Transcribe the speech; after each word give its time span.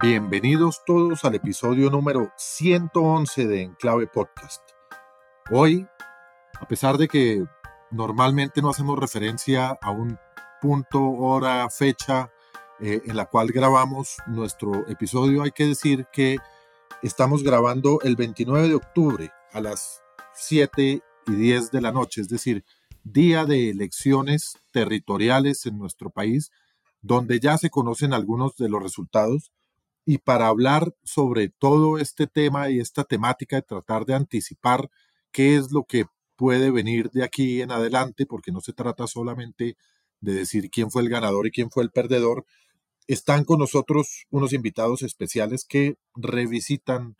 Bienvenidos 0.00 0.82
todos 0.86 1.24
al 1.24 1.34
episodio 1.34 1.90
número 1.90 2.30
111 2.36 3.48
de 3.48 3.62
Enclave 3.62 4.06
Podcast. 4.06 4.62
Hoy, 5.50 5.88
a 6.60 6.68
pesar 6.68 6.98
de 6.98 7.08
que 7.08 7.44
normalmente 7.90 8.62
no 8.62 8.70
hacemos 8.70 8.96
referencia 8.96 9.76
a 9.82 9.90
un 9.90 10.16
punto, 10.62 11.02
hora, 11.02 11.68
fecha 11.68 12.30
eh, 12.78 13.02
en 13.06 13.16
la 13.16 13.26
cual 13.26 13.48
grabamos 13.48 14.18
nuestro 14.28 14.88
episodio, 14.88 15.42
hay 15.42 15.50
que 15.50 15.66
decir 15.66 16.06
que 16.12 16.36
estamos 17.02 17.42
grabando 17.42 17.98
el 18.02 18.14
29 18.14 18.68
de 18.68 18.74
octubre 18.76 19.32
a 19.52 19.60
las 19.60 20.00
7 20.34 21.02
y 21.26 21.32
10 21.32 21.72
de 21.72 21.80
la 21.80 21.90
noche, 21.90 22.20
es 22.20 22.28
decir, 22.28 22.64
día 23.02 23.46
de 23.46 23.70
elecciones 23.70 24.58
territoriales 24.70 25.66
en 25.66 25.76
nuestro 25.76 26.10
país, 26.10 26.52
donde 27.02 27.40
ya 27.40 27.58
se 27.58 27.68
conocen 27.68 28.12
algunos 28.12 28.54
de 28.54 28.68
los 28.68 28.80
resultados. 28.80 29.50
Y 30.10 30.16
para 30.16 30.46
hablar 30.46 30.94
sobre 31.04 31.50
todo 31.50 31.98
este 31.98 32.26
tema 32.26 32.70
y 32.70 32.80
esta 32.80 33.04
temática 33.04 33.56
de 33.56 33.62
tratar 33.62 34.06
de 34.06 34.14
anticipar 34.14 34.88
qué 35.32 35.56
es 35.56 35.70
lo 35.70 35.84
que 35.84 36.06
puede 36.34 36.70
venir 36.70 37.10
de 37.10 37.24
aquí 37.24 37.60
en 37.60 37.72
adelante, 37.72 38.24
porque 38.24 38.50
no 38.50 38.62
se 38.62 38.72
trata 38.72 39.06
solamente 39.06 39.76
de 40.22 40.32
decir 40.32 40.70
quién 40.70 40.90
fue 40.90 41.02
el 41.02 41.10
ganador 41.10 41.46
y 41.46 41.50
quién 41.50 41.70
fue 41.70 41.82
el 41.82 41.90
perdedor, 41.90 42.46
están 43.06 43.44
con 43.44 43.58
nosotros 43.58 44.24
unos 44.30 44.54
invitados 44.54 45.02
especiales 45.02 45.66
que 45.66 45.98
revisitan 46.14 47.18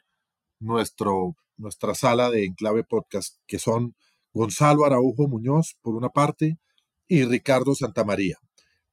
nuestro, 0.59 1.37
nuestra 1.59 1.95
sala 1.95 2.31
de 2.31 2.47
Enclave 2.47 2.85
Podcast, 2.85 3.37
que 3.47 3.59
son 3.59 3.97
Gonzalo 4.33 4.87
Araujo 4.87 5.29
Muñoz, 5.29 5.77
por 5.83 5.95
una 5.95 6.09
parte, 6.09 6.57
y 7.07 7.23
Ricardo 7.25 7.75
Santamaría. 7.75 8.39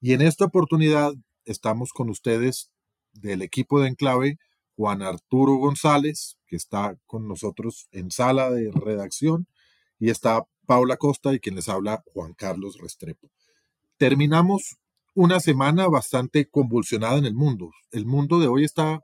Y 0.01 0.11
en 0.11 0.21
esta 0.21 0.43
oportunidad 0.43 1.13
estamos 1.45 1.93
con 1.93 2.09
ustedes 2.09 2.71
del 3.15 3.41
equipo 3.41 3.81
de 3.81 3.89
Enclave, 3.89 4.37
Juan 4.75 5.01
Arturo 5.01 5.55
González, 5.55 6.37
que 6.47 6.55
está 6.55 6.97
con 7.05 7.27
nosotros 7.27 7.87
en 7.91 8.11
sala 8.11 8.51
de 8.51 8.71
redacción, 8.71 9.47
y 9.99 10.09
está 10.09 10.45
Paula 10.65 10.97
Costa 10.97 11.33
y 11.33 11.39
quien 11.39 11.55
les 11.55 11.69
habla, 11.69 12.03
Juan 12.13 12.33
Carlos 12.33 12.77
Restrepo. 12.79 13.29
Terminamos 13.97 14.77
una 15.13 15.39
semana 15.39 15.87
bastante 15.87 16.49
convulsionada 16.49 17.17
en 17.17 17.25
el 17.25 17.33
mundo. 17.33 17.71
El 17.91 18.05
mundo 18.05 18.39
de 18.39 18.47
hoy 18.47 18.65
está, 18.65 19.01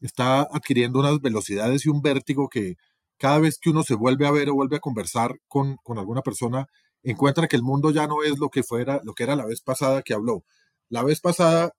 está 0.00 0.42
adquiriendo 0.42 1.00
unas 1.00 1.20
velocidades 1.20 1.84
y 1.84 1.88
un 1.88 2.02
vértigo 2.02 2.48
que 2.48 2.76
cada 3.18 3.38
vez 3.40 3.58
que 3.58 3.70
uno 3.70 3.82
se 3.82 3.94
vuelve 3.94 4.26
a 4.26 4.30
ver 4.30 4.48
o 4.48 4.54
vuelve 4.54 4.76
a 4.76 4.80
conversar 4.80 5.38
con, 5.48 5.76
alguna 5.96 6.22
persona, 6.22 6.68
encuentra 7.02 7.48
que 7.48 7.56
el 7.56 7.62
mundo 7.62 7.90
ya 7.90 8.06
no 8.06 8.22
es 8.22 8.38
lo 8.38 8.48
que 8.48 8.62
fuera, 8.62 9.00
lo 9.04 9.12
que 9.12 9.24
era 9.24 9.36
la 9.36 9.44
vez 9.44 9.60
pasada 9.60 10.02
que 10.02 10.14
habló. 10.14 10.44
La 10.88 11.02
vez 11.02 11.20
pasada 11.20 11.72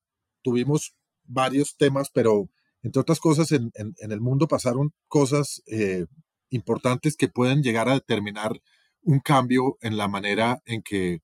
tuvimos 0.44 0.94
varios 1.26 1.78
temas, 1.78 2.10
pero 2.14 2.50
entre 2.84 3.00
otras 3.00 3.20
cosas, 3.20 3.52
en, 3.52 3.72
el 3.98 4.22
mundo 4.22 4.48
pasaron 4.48 4.94
cosas 5.08 5.62
eh, 5.68 6.06
importantes 6.50 7.16
que 7.16 7.30
pueden 7.30 7.62
llegar 7.62 7.88
a 7.90 7.94
determinar 7.94 8.60
un 9.04 9.20
cambio 9.20 9.78
en 9.82 9.98
la 9.98 10.08
manera 10.08 10.62
en 10.66 10.82
que 10.82 11.22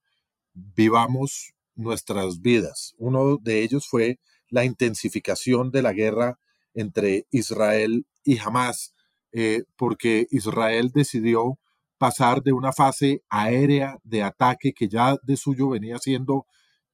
vivamos 0.54 1.54
nuestras 1.76 2.42
vidas. 2.42 2.94
Uno 2.98 3.38
de 3.38 3.64
ellos 3.64 3.88
fue 3.88 4.20
la 4.50 4.66
intensificación 4.66 5.72
de 5.72 5.82
la 5.82 5.94
guerra 5.94 6.40
entre 6.74 7.28
Israel 7.32 8.06
y 8.24 8.38
Hamas, 8.40 8.94
eh, 9.32 9.64
porque 9.76 10.28
Israel 10.32 10.92
decidió 10.94 11.60
pasar 11.98 12.44
de 12.44 12.54
una 12.54 12.72
fase 12.72 13.24
aérea 13.30 13.98
de 14.04 14.24
ataque 14.24 14.74
que 14.74 14.88
ya 14.88 15.18
de 15.24 15.38
suyo 15.38 15.70
venía 15.70 15.98
siendo 15.98 16.46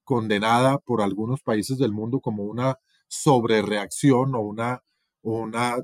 condenada 0.04 0.78
por 0.80 1.02
algunos 1.02 1.42
países 1.42 1.78
del 1.78 1.92
mundo 1.92 2.20
como 2.20 2.44
una 2.44 2.78
sobrereacción 3.14 4.34
o 4.34 4.40
una, 4.40 4.84
una 5.22 5.76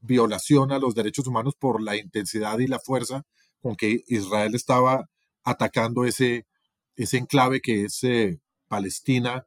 violación 0.00 0.72
a 0.72 0.78
los 0.78 0.94
derechos 0.94 1.26
humanos 1.26 1.54
por 1.58 1.82
la 1.82 1.96
intensidad 1.96 2.58
y 2.58 2.66
la 2.66 2.78
fuerza 2.78 3.24
con 3.60 3.76
que 3.76 4.02
Israel 4.06 4.54
estaba 4.54 5.10
atacando 5.44 6.04
ese, 6.06 6.46
ese 6.96 7.18
enclave 7.18 7.60
que 7.60 7.84
es 7.84 8.02
eh, 8.04 8.40
Palestina, 8.66 9.44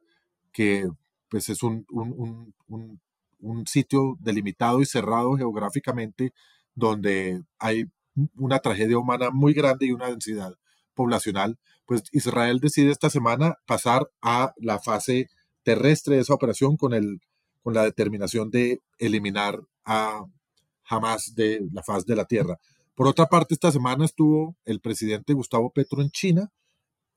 que 0.52 0.88
pues 1.28 1.48
es 1.48 1.64
un, 1.64 1.84
un, 1.90 2.54
un, 2.68 3.66
sitio 3.66 4.16
delimitado 4.20 4.80
y 4.80 4.86
cerrado 4.86 5.34
geográficamente 5.34 6.32
donde 6.74 7.42
hay 7.58 7.86
una 8.36 8.60
tragedia 8.60 8.98
humana 8.98 9.30
muy 9.30 9.52
grande 9.54 9.86
y 9.86 9.92
una 9.92 10.08
densidad 10.08 10.54
poblacional, 10.94 11.58
pues 11.84 12.04
Israel 12.12 12.60
decide 12.60 12.92
esta 12.92 13.10
semana 13.10 13.56
pasar 13.66 14.08
a 14.22 14.54
la 14.56 14.78
fase 14.78 15.28
terrestre 15.64 16.16
de 16.16 16.22
esa 16.22 16.34
operación 16.34 16.76
con, 16.76 16.94
el, 16.94 17.20
con 17.62 17.74
la 17.74 17.82
determinación 17.82 18.50
de 18.50 18.80
eliminar 18.98 19.60
a 19.84 20.24
Hamas 20.86 21.34
de 21.34 21.66
la 21.72 21.82
faz 21.82 22.06
de 22.06 22.14
la 22.14 22.26
tierra. 22.26 22.58
Por 22.94 23.08
otra 23.08 23.26
parte, 23.26 23.54
esta 23.54 23.72
semana 23.72 24.04
estuvo 24.04 24.54
el 24.64 24.80
presidente 24.80 25.32
Gustavo 25.32 25.70
Petro 25.70 26.02
en 26.02 26.10
China 26.10 26.52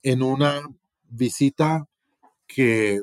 en 0.01 0.23
una 0.23 0.61
visita 1.09 1.87
que 2.47 3.01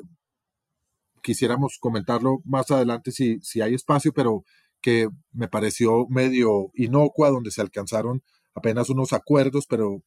quisiéramos 1.21 1.77
comentarlo 1.79 2.41
más 2.43 2.69
adelante 2.71 3.11
si, 3.11 3.39
si 3.41 3.61
hay 3.61 3.75
espacio, 3.75 4.11
pero 4.11 4.43
que 4.81 5.09
me 5.31 5.47
pareció 5.47 6.07
medio 6.09 6.71
inocua, 6.73 7.29
donde 7.29 7.51
se 7.51 7.61
alcanzaron 7.61 8.21
apenas 8.53 8.89
unos 8.89 9.13
acuerdos, 9.13 9.65
pero 9.67 10.01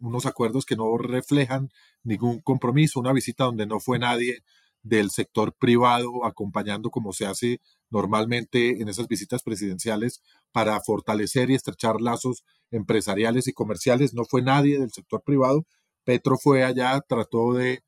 unos 0.00 0.26
acuerdos 0.26 0.64
que 0.64 0.76
no 0.76 0.96
reflejan 0.98 1.70
ningún 2.02 2.40
compromiso, 2.40 3.00
una 3.00 3.12
visita 3.12 3.44
donde 3.44 3.66
no 3.66 3.80
fue 3.80 3.98
nadie 3.98 4.42
del 4.82 5.10
sector 5.10 5.54
privado 5.54 6.24
acompañando 6.24 6.90
como 6.90 7.12
se 7.12 7.26
hace 7.26 7.60
normalmente 7.90 8.80
en 8.80 8.88
esas 8.88 9.08
visitas 9.08 9.42
presidenciales 9.42 10.22
para 10.52 10.80
fortalecer 10.80 11.50
y 11.50 11.54
estrechar 11.54 12.00
lazos 12.00 12.44
empresariales 12.70 13.48
y 13.48 13.52
comerciales. 13.52 14.14
No 14.14 14.24
fue 14.24 14.42
nadie 14.42 14.78
del 14.78 14.90
sector 14.92 15.22
privado. 15.22 15.66
Petro 16.04 16.38
fue 16.38 16.64
allá, 16.64 17.00
trató 17.06 17.54
de, 17.54 17.82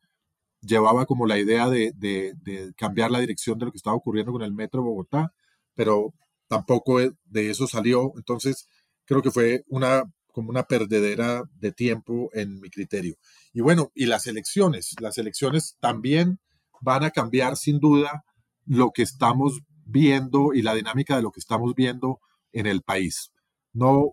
llevaba 0.62 1.06
como 1.06 1.26
la 1.26 1.38
idea 1.38 1.68
de, 1.70 1.92
de, 1.96 2.34
de 2.42 2.72
cambiar 2.76 3.10
la 3.10 3.20
dirección 3.20 3.58
de 3.58 3.66
lo 3.66 3.72
que 3.72 3.78
estaba 3.78 3.96
ocurriendo 3.96 4.32
con 4.32 4.42
el 4.42 4.52
Metro 4.52 4.82
de 4.82 4.88
Bogotá 4.88 5.32
pero 5.80 6.12
tampoco 6.46 6.98
de 6.98 7.50
eso 7.50 7.66
salió. 7.66 8.12
Entonces, 8.16 8.68
creo 9.06 9.22
que 9.22 9.30
fue 9.30 9.64
una 9.68 10.04
como 10.40 10.48
una 10.48 10.62
perdedera 10.62 11.42
de 11.60 11.70
tiempo 11.70 12.30
en 12.32 12.60
mi 12.60 12.70
criterio. 12.70 13.16
Y 13.52 13.60
bueno, 13.60 13.92
y 13.94 14.06
las 14.06 14.26
elecciones, 14.26 14.94
las 14.98 15.18
elecciones 15.18 15.76
también 15.80 16.40
van 16.80 17.04
a 17.04 17.10
cambiar 17.10 17.58
sin 17.58 17.78
duda 17.78 18.24
lo 18.64 18.90
que 18.90 19.02
estamos 19.02 19.60
viendo 19.84 20.54
y 20.54 20.62
la 20.62 20.74
dinámica 20.74 21.14
de 21.14 21.20
lo 21.20 21.30
que 21.30 21.40
estamos 21.40 21.74
viendo 21.74 22.20
en 22.52 22.66
el 22.66 22.80
país. 22.80 23.32
No 23.74 24.12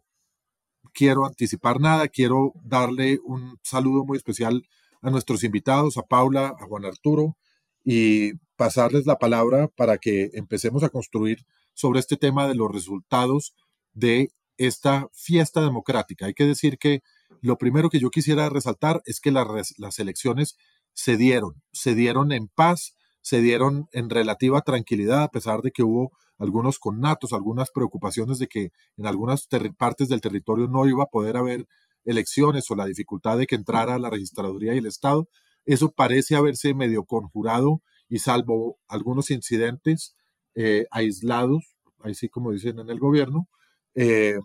quiero 0.93 1.25
anticipar 1.25 1.79
nada, 1.79 2.09
quiero 2.09 2.51
darle 2.61 3.19
un 3.23 3.57
saludo 3.63 4.03
muy 4.03 4.17
especial 4.17 4.67
a 5.01 5.09
nuestros 5.09 5.45
invitados, 5.45 5.95
a 5.97 6.01
Paula, 6.01 6.57
a 6.59 6.65
Juan 6.65 6.83
Arturo, 6.83 7.37
y 7.85 8.33
pasarles 8.57 9.05
la 9.05 9.15
palabra 9.15 9.69
para 9.69 9.97
que 9.97 10.29
empecemos 10.33 10.83
a 10.83 10.89
construir 10.89 11.45
sobre 11.73 12.01
este 12.01 12.17
tema 12.17 12.49
de 12.49 12.55
los 12.55 12.69
resultados 12.69 13.55
de 13.93 14.27
esta 14.57 15.09
fiesta 15.13 15.61
democrática. 15.61 16.25
Hay 16.25 16.33
que 16.33 16.45
decir 16.45 16.77
que 16.77 17.01
lo 17.41 17.57
primero 17.57 17.89
que 17.89 17.99
yo 17.99 18.09
quisiera 18.09 18.49
resaltar 18.49 19.01
es 19.05 19.19
que 19.19 19.31
las, 19.31 19.99
elecciones 19.99 20.57
se 20.93 21.17
dieron, 21.17 21.61
se 21.71 21.95
dieron 21.95 22.31
en 22.31 22.47
paz, 22.47 22.95
se 23.21 23.41
dieron 23.41 23.87
en 23.91 24.09
relativa 24.09 24.61
tranquilidad, 24.61 25.23
a 25.23 25.31
pesar 25.31 25.61
de 25.61 25.71
que 25.71 25.83
hubo 25.83 26.11
algunos 26.37 26.79
connatos, 26.79 27.33
algunas 27.33 27.71
preocupaciones 27.71 28.39
de 28.39 28.47
que 28.47 28.71
en 28.97 29.05
algunas 29.05 29.47
partes 29.77 30.07
del 30.07 30.21
territorio 30.21 30.67
no 30.67 30.87
iba 30.87 31.03
a 31.03 31.07
poder 31.07 31.37
haber 31.37 31.67
elecciones 32.05 32.69
o 32.71 32.75
la 32.75 32.85
dificultad 32.85 33.37
de 33.37 33.47
que 33.47 33.55
entrara 33.55 33.99
la 33.99 34.09
registraduría 34.09 34.73
y 34.73 34.77
el 34.77 34.85
Estado. 34.85 35.27
Eso 35.65 35.91
parece 35.91 36.35
haberse 36.35 36.73
medio 36.73 37.03
conjurado 37.03 37.81
y 38.07 38.19
salvo 38.19 38.79
algunos 38.87 39.29
incidentes 39.31 40.15
eh, 40.55 40.85
aislados, 40.91 41.75
así 41.99 42.29
como 42.29 42.51
dicen 42.51 42.79
en 42.79 42.89
el 42.89 42.99
gobierno, 42.99 43.49
eh, 43.99 44.39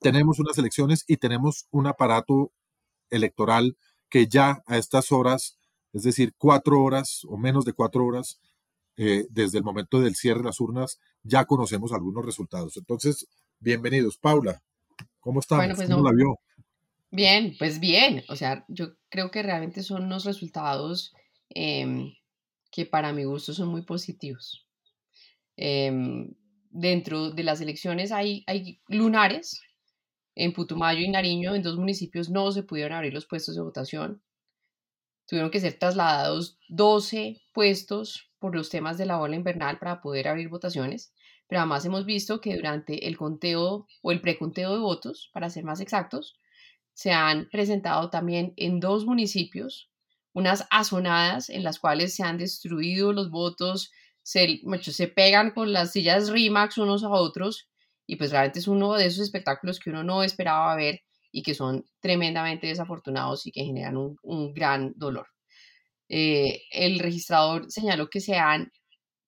tenemos 0.00 0.40
unas 0.40 0.58
elecciones 0.58 1.04
y 1.06 1.16
tenemos 1.16 1.68
un 1.70 1.86
aparato 1.86 2.50
electoral 3.10 3.76
que 4.08 4.26
ya 4.26 4.64
a 4.66 4.76
estas 4.76 5.12
horas, 5.12 5.56
es 5.92 6.02
decir, 6.02 6.34
cuatro 6.36 6.82
horas 6.82 7.22
o 7.28 7.36
menos 7.38 7.64
de 7.64 7.74
cuatro 7.74 8.04
horas 8.04 8.40
eh, 8.96 9.24
desde 9.30 9.58
el 9.58 9.64
momento 9.64 10.00
del 10.00 10.16
cierre 10.16 10.40
de 10.40 10.46
las 10.46 10.58
urnas, 10.58 10.98
ya 11.22 11.44
conocemos 11.44 11.92
algunos 11.92 12.26
resultados. 12.26 12.76
Entonces, 12.76 13.28
bienvenidos. 13.60 14.18
Paula, 14.18 14.60
¿cómo 15.20 15.38
estamos? 15.38 15.76
Pues 15.76 15.88
¿Cómo 15.88 16.02
la 16.02 16.12
vio? 16.12 16.40
Bien, 17.12 17.54
pues 17.60 17.78
bien. 17.78 18.24
O 18.28 18.34
sea, 18.34 18.64
yo 18.66 18.96
creo 19.10 19.30
que 19.30 19.44
realmente 19.44 19.84
son 19.84 20.06
unos 20.06 20.24
resultados 20.24 21.14
em, 21.50 22.14
que 22.72 22.84
para 22.84 23.12
mi 23.12 23.22
gusto 23.22 23.54
son 23.54 23.68
muy 23.68 23.82
positivos. 23.82 24.66
Em, 25.56 26.34
dentro 26.72 27.30
de 27.30 27.44
las 27.44 27.60
elecciones 27.60 28.10
hay, 28.12 28.44
hay 28.46 28.80
lunares. 28.88 29.60
En 30.34 30.52
Putumayo 30.52 31.00
y 31.00 31.10
Nariño, 31.10 31.54
en 31.54 31.62
dos 31.62 31.76
municipios, 31.76 32.30
no 32.30 32.50
se 32.52 32.62
pudieron 32.62 32.94
abrir 32.94 33.12
los 33.12 33.26
puestos 33.26 33.54
de 33.54 33.62
votación. 33.62 34.22
Tuvieron 35.26 35.50
que 35.50 35.60
ser 35.60 35.78
trasladados 35.78 36.58
12 36.68 37.42
puestos 37.52 38.30
por 38.38 38.56
los 38.56 38.70
temas 38.70 38.98
de 38.98 39.06
la 39.06 39.20
ola 39.20 39.36
invernal 39.36 39.78
para 39.78 40.00
poder 40.00 40.28
abrir 40.28 40.48
votaciones, 40.48 41.12
pero 41.46 41.60
además 41.60 41.84
hemos 41.84 42.06
visto 42.06 42.40
que 42.40 42.56
durante 42.56 43.06
el 43.06 43.16
conteo 43.16 43.86
o 44.02 44.12
el 44.12 44.20
preconteo 44.20 44.72
de 44.72 44.80
votos, 44.80 45.30
para 45.32 45.50
ser 45.50 45.64
más 45.64 45.80
exactos, 45.80 46.40
se 46.94 47.12
han 47.12 47.48
presentado 47.50 48.10
también 48.10 48.54
en 48.56 48.80
dos 48.80 49.04
municipios 49.04 49.90
unas 50.34 50.66
azonadas 50.70 51.50
en 51.50 51.62
las 51.62 51.78
cuales 51.78 52.14
se 52.14 52.22
han 52.22 52.38
destruido 52.38 53.12
los 53.12 53.30
votos, 53.30 53.90
se, 54.22 54.60
se 54.80 55.08
pegan 55.08 55.50
con 55.50 55.72
las 55.72 55.92
sillas 55.92 56.30
RIMAX 56.30 56.78
unos 56.78 57.04
a 57.04 57.10
otros 57.10 57.68
y 58.06 58.16
pues 58.16 58.30
realmente 58.30 58.58
es 58.58 58.68
uno 58.68 58.94
de 58.94 59.06
esos 59.06 59.20
espectáculos 59.24 59.78
que 59.78 59.90
uno 59.90 60.04
no 60.04 60.22
esperaba 60.22 60.74
ver 60.76 61.00
y 61.30 61.42
que 61.42 61.54
son 61.54 61.84
tremendamente 62.00 62.66
desafortunados 62.66 63.46
y 63.46 63.52
que 63.52 63.64
generan 63.64 63.96
un, 63.96 64.52
gran 64.52 64.92
dolor. 64.96 65.28
Eh, 66.08 66.62
el 66.70 66.98
registrador 66.98 67.70
señaló 67.70 68.10
que 68.10 68.20
se 68.20 68.36
han 68.36 68.70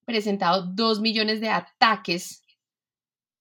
presentado 0.05 0.67
dos 0.75 1.00
millones 1.00 1.40
de 1.40 1.49
ataques 1.49 2.43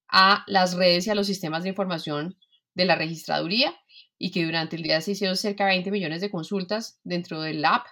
a 0.08 0.44
las 0.48 0.76
redes 0.76 1.08
y 1.08 1.10
a 1.10 1.16
los 1.16 1.28
sistemas 1.28 1.64
de 1.64 1.70
información 1.70 2.38
de 2.74 2.86
la 2.86 2.96
registraduría 2.96 3.76
y 4.18 4.32
que 4.32 4.46
durante 4.46 4.76
el 4.76 4.84
día 4.84 5.02
se 5.02 5.12
hicieron 5.12 5.36
cerca 5.36 5.66
de 5.66 5.72
20 5.72 5.92
millones 5.92 6.22
de 6.22 6.32
consultas 6.32 7.00
dentro 7.04 7.42
del 7.42 7.66
app 7.66 7.86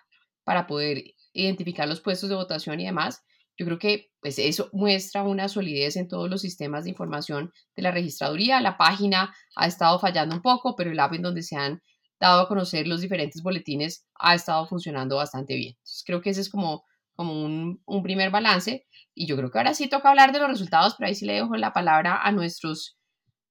para 0.44 0.68
poder 0.68 1.04
identificar 1.34 1.88
los 1.88 2.02
puestos 2.02 2.30
de 2.30 2.36
votación 2.36 2.80
y 2.80 2.86
demás. 2.86 3.24
Yo 3.62 3.68
creo 3.68 3.78
que 3.78 4.10
pues 4.22 4.40
eso 4.40 4.72
muestra 4.74 5.22
una 5.22 5.48
solidez 5.48 5.96
en 5.96 6.08
todos 6.08 6.28
los 6.32 6.42
sistemas 6.42 6.84
de 6.84 6.90
información 6.90 7.54
de 7.76 7.84
la 7.84 7.92
registraduría. 7.92 8.60
La 8.60 8.76
página 8.76 9.36
ha 9.56 9.68
estado 9.68 10.00
fallando 10.00 10.36
un 10.36 10.42
poco, 10.42 10.76
pero 10.76 10.90
el 10.90 11.00
app 11.00 11.14
en 11.14 11.22
donde 11.22 11.44
se 11.44 11.58
han 11.58 11.80
dado 12.20 12.42
a 12.42 12.48
conocer 12.48 12.88
los 12.88 13.02
diferentes 13.02 13.44
boletines 13.44 14.08
ha 14.16 14.34
estado 14.34 14.66
funcionando 14.66 15.18
bastante 15.18 15.54
bien. 15.54 15.76
Entonces, 15.76 16.04
creo 16.04 16.22
que 16.24 16.32
ese 16.32 16.42
es 16.42 16.50
como, 16.50 16.86
como 17.16 17.40
un, 17.40 17.84
un 17.86 18.02
primer 18.02 18.32
balance. 18.32 18.88
Y 19.14 19.28
yo 19.28 19.38
creo 19.38 19.52
que 19.52 19.60
ahora 19.60 19.76
sí 19.76 19.88
toca 19.88 20.10
hablar 20.10 20.32
de 20.32 20.40
los 20.40 20.50
resultados, 20.50 20.96
pero 20.98 21.10
ahí 21.10 21.14
sí 21.14 21.28
le 21.28 21.34
dejo 21.34 21.56
la 21.56 21.72
palabra 21.72 22.20
a 22.20 22.32
nuestros, 22.32 22.98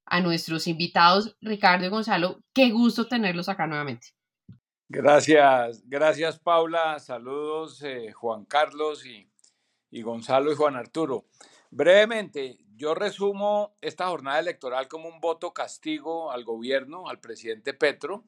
a 0.06 0.20
nuestros 0.20 0.66
invitados, 0.66 1.36
Ricardo 1.40 1.86
y 1.86 1.90
Gonzalo. 1.90 2.42
Qué 2.52 2.70
gusto 2.70 3.06
tenerlos 3.06 3.48
acá 3.48 3.68
nuevamente. 3.68 4.08
Gracias, 4.88 5.84
gracias 5.86 6.40
Paula. 6.40 6.98
Saludos 6.98 7.80
eh, 7.84 8.10
Juan 8.10 8.44
Carlos 8.44 9.06
y 9.06 9.29
y 9.90 10.02
Gonzalo 10.02 10.52
y 10.52 10.56
Juan 10.56 10.76
Arturo. 10.76 11.26
Brevemente, 11.70 12.58
yo 12.76 12.94
resumo 12.94 13.76
esta 13.80 14.08
jornada 14.08 14.40
electoral 14.40 14.88
como 14.88 15.08
un 15.08 15.20
voto 15.20 15.52
castigo 15.52 16.32
al 16.32 16.44
gobierno, 16.44 17.08
al 17.08 17.20
presidente 17.20 17.74
Petro. 17.74 18.24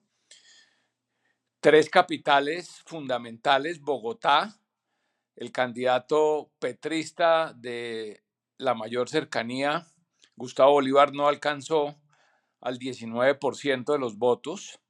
Tres 1.60 1.88
capitales 1.88 2.82
fundamentales, 2.86 3.80
Bogotá, 3.80 4.58
el 5.36 5.52
candidato 5.52 6.50
petrista 6.58 7.52
de 7.56 8.22
la 8.58 8.74
mayor 8.74 9.08
cercanía, 9.08 9.86
Gustavo 10.36 10.72
Bolívar, 10.72 11.12
no 11.12 11.28
alcanzó 11.28 11.96
al 12.60 12.78
19% 12.78 13.92
de 13.92 13.98
los 13.98 14.18
votos. 14.18 14.80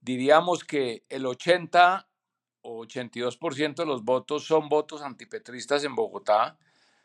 Diríamos 0.00 0.64
que 0.64 1.04
el 1.08 1.26
80 1.26 2.07
82% 2.68 3.74
de 3.74 3.86
los 3.86 4.04
votos 4.04 4.44
son 4.44 4.68
votos 4.68 5.02
antipetristas 5.02 5.84
en 5.84 5.94
Bogotá, 5.94 6.58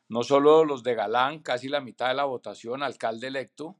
no 0.09 0.23
solo 0.23 0.65
los 0.65 0.83
de 0.83 0.95
Galán, 0.95 1.39
casi 1.39 1.69
la 1.69 1.81
mitad 1.81 2.09
de 2.09 2.13
la 2.13 2.25
votación, 2.25 2.83
alcalde 2.83 3.27
electo, 3.27 3.77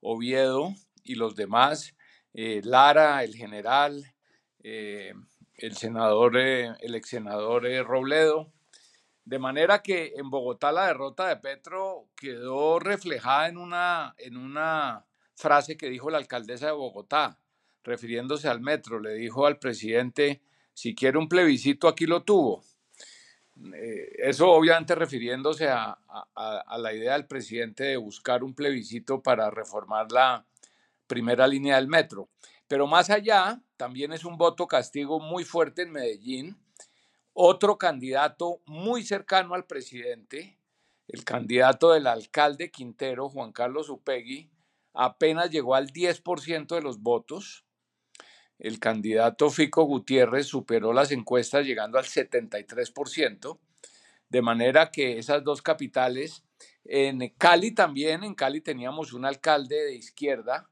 Oviedo 0.00 0.74
y 1.04 1.14
los 1.14 1.36
demás, 1.36 1.94
eh, 2.34 2.60
Lara, 2.64 3.24
el 3.24 3.34
general, 3.34 4.14
eh, 4.62 5.14
el 5.54 5.76
senador, 5.76 6.36
eh, 6.36 6.74
el 6.80 6.94
ex 6.94 7.08
senador 7.08 7.64
Robledo. 7.84 8.52
De 9.24 9.38
manera 9.38 9.82
que 9.82 10.12
en 10.16 10.30
Bogotá 10.30 10.70
la 10.70 10.86
derrota 10.86 11.28
de 11.28 11.36
Petro 11.36 12.08
quedó 12.14 12.78
reflejada 12.78 13.48
en 13.48 13.56
una, 13.56 14.14
en 14.18 14.36
una 14.36 15.06
frase 15.34 15.76
que 15.76 15.88
dijo 15.88 16.10
la 16.10 16.18
alcaldesa 16.18 16.66
de 16.66 16.72
Bogotá, 16.72 17.38
refiriéndose 17.82 18.48
al 18.48 18.60
metro. 18.60 19.00
Le 19.00 19.14
dijo 19.14 19.46
al 19.46 19.58
presidente, 19.58 20.42
si 20.76 20.94
quiere 20.94 21.16
un 21.16 21.26
plebiscito, 21.26 21.88
aquí 21.88 22.04
lo 22.04 22.22
tuvo. 22.22 22.62
Eh, 23.74 24.12
eso 24.18 24.50
obviamente 24.50 24.94
refiriéndose 24.94 25.70
a, 25.70 25.98
la 26.76 26.92
idea 26.92 27.14
del 27.14 27.26
presidente 27.26 27.84
de 27.84 27.96
buscar 27.96 28.44
un 28.44 28.54
plebiscito 28.54 29.22
para 29.22 29.50
reformar 29.50 30.12
la 30.12 30.44
primera 31.06 31.46
línea 31.46 31.76
del 31.76 31.88
metro. 31.88 32.28
Pero 32.68 32.86
más 32.86 33.08
allá, 33.08 33.62
también 33.78 34.12
es 34.12 34.26
un 34.26 34.36
voto 34.36 34.66
castigo 34.66 35.18
muy 35.18 35.44
fuerte 35.44 35.80
en 35.80 35.92
Medellín. 35.92 36.58
Otro 37.32 37.78
candidato 37.78 38.60
muy 38.66 39.02
cercano 39.02 39.54
al 39.54 39.64
presidente, 39.64 40.58
el 41.08 41.24
candidato 41.24 41.92
del 41.92 42.06
alcalde 42.06 42.70
Quintero, 42.70 43.30
Juan 43.30 43.52
Carlos 43.52 43.88
Upegui, 43.88 44.50
apenas 44.92 45.50
llegó 45.50 45.74
al 45.74 45.90
10% 45.90 46.74
de 46.74 46.82
los 46.82 47.00
votos 47.00 47.65
el 48.58 48.78
candidato 48.78 49.50
Fico 49.50 49.84
Gutiérrez 49.84 50.46
superó 50.46 50.92
las 50.92 51.12
encuestas 51.12 51.66
llegando 51.66 51.98
al 51.98 52.04
73%, 52.04 53.58
de 54.28 54.42
manera 54.42 54.90
que 54.90 55.18
esas 55.18 55.44
dos 55.44 55.62
capitales, 55.62 56.42
en 56.84 57.28
Cali 57.36 57.72
también, 57.72 58.24
en 58.24 58.34
Cali 58.34 58.60
teníamos 58.60 59.12
un 59.12 59.24
alcalde 59.24 59.76
de 59.76 59.94
izquierda, 59.94 60.68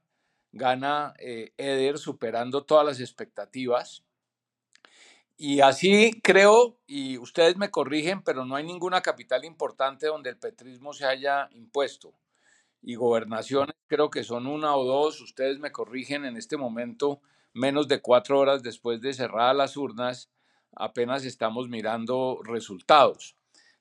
gana 0.53 1.15
eh, 1.19 1.53
Eder 1.57 1.99
superando 1.99 2.65
todas 2.65 2.87
las 2.87 3.01
expectativas. 3.01 4.05
Y 5.37 5.61
así 5.61 6.21
creo, 6.23 6.79
y 6.87 7.19
ustedes 7.19 7.57
me 7.57 7.71
corrigen, 7.71 8.23
pero 8.23 8.45
no 8.45 8.55
hay 8.55 8.65
ninguna 8.65 9.01
capital 9.03 9.45
importante 9.45 10.07
donde 10.07 10.31
el 10.31 10.39
petrismo 10.39 10.93
se 10.93 11.07
haya 11.07 11.49
impuesto. 11.53 12.15
Y 12.81 12.95
gobernaciones 12.95 13.75
creo 13.89 14.11
que 14.11 14.23
son 14.23 14.47
una 14.47 14.77
o 14.77 14.85
dos, 14.85 15.21
ustedes 15.21 15.59
me 15.59 15.73
corrigen 15.73 16.25
en 16.25 16.37
este 16.37 16.57
momento, 16.57 17.21
menos 17.55 17.89
de 17.89 18.03
cuatro 18.03 18.39
horas 18.39 18.63
después 18.63 19.01
de 19.01 19.15
cerrar 19.15 19.57
las 19.57 19.77
urnas, 19.77 20.29
apenas 20.73 21.25
estamos 21.25 21.69
mirando 21.69 22.41
resultados. 22.45 23.37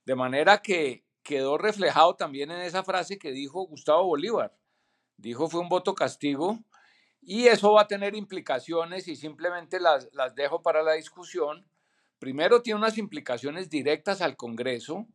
De 0.06 0.16
manera 0.16 0.62
que 0.62 1.04
quedó 1.24 1.58
reflejado 1.58 2.16
también 2.16 2.52
en 2.52 2.62
esa 2.62 2.84
frase 2.84 3.18
que 3.18 3.32
dijo 3.32 3.66
Gustavo 3.66 4.06
Bolívar. 4.06 4.56
Dijo 5.18 5.50
fue 5.50 5.62
un 5.62 5.70
voto 5.70 5.96
castigo 5.96 6.60
y 7.22 7.48
eso 7.48 7.74
va 7.74 7.82
a 7.84 7.88
tener 7.88 8.16
implicaciones 8.16 9.08
y 9.08 9.16
simplemente 9.16 9.80
las, 9.80 10.10
las 10.14 10.36
dejo 10.36 10.62
para 10.62 10.84
la 10.84 10.94
discusión. 10.94 11.66
Primero 12.20 12.62
tiene 12.62 12.80
unas 12.80 12.98
implicaciones 12.98 13.70
directas 13.70 14.22
al 14.22 14.36
Congreso. 14.36 15.08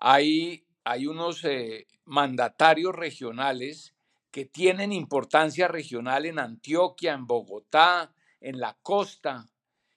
Hay, 0.00 0.64
hay 0.84 1.06
unos 1.06 1.44
eh, 1.44 1.86
mandatarios 2.04 2.94
regionales 2.94 3.93
que 4.34 4.44
tienen 4.44 4.92
importancia 4.92 5.68
regional 5.68 6.26
en 6.26 6.40
Antioquia, 6.40 7.12
en 7.12 7.24
Bogotá, 7.24 8.12
en 8.40 8.58
la 8.58 8.76
costa, 8.82 9.46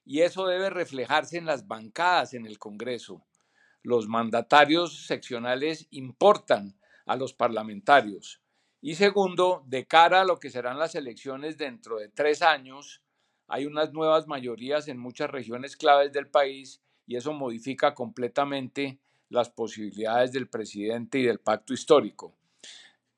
y 0.06 0.22
eso 0.22 0.46
debe 0.46 0.70
reflejarse 0.70 1.40
en 1.40 1.48
las 1.48 1.66
bancadas 1.68 2.36
en 2.36 2.46
el 2.46 2.60
Congreso. 2.60 3.26
Los 3.82 4.08
mandatarios 4.08 5.08
seccionales 5.08 5.88
importan 5.90 6.80
a 7.08 7.16
los 7.16 7.34
parlamentarios. 7.34 8.40
Y 8.80 8.94
segundo, 8.94 9.64
de 9.66 9.88
cara 9.88 10.22
a 10.22 10.26
lo 10.26 10.38
que 10.38 10.52
serán 10.52 10.78
las 10.78 10.94
elecciones 10.94 11.58
dentro 11.58 11.98
de 11.98 12.08
tres 12.08 12.44
años, 12.44 13.02
hay 13.48 13.66
unas 13.66 13.92
nuevas 13.92 14.28
mayorías 14.28 14.88
en 14.88 15.00
muchas 15.00 15.32
regiones 15.32 15.76
claves 15.76 16.14
del 16.14 16.28
país 16.28 16.80
y 17.08 17.16
eso 17.16 17.34
modifica 17.34 17.96
completamente 17.96 19.00
las 19.30 19.50
posibilidades 19.50 20.32
del 20.32 20.48
presidente 20.48 21.18
y 21.18 21.24
del 21.24 21.40
pacto 21.40 21.74
histórico. 21.74 22.37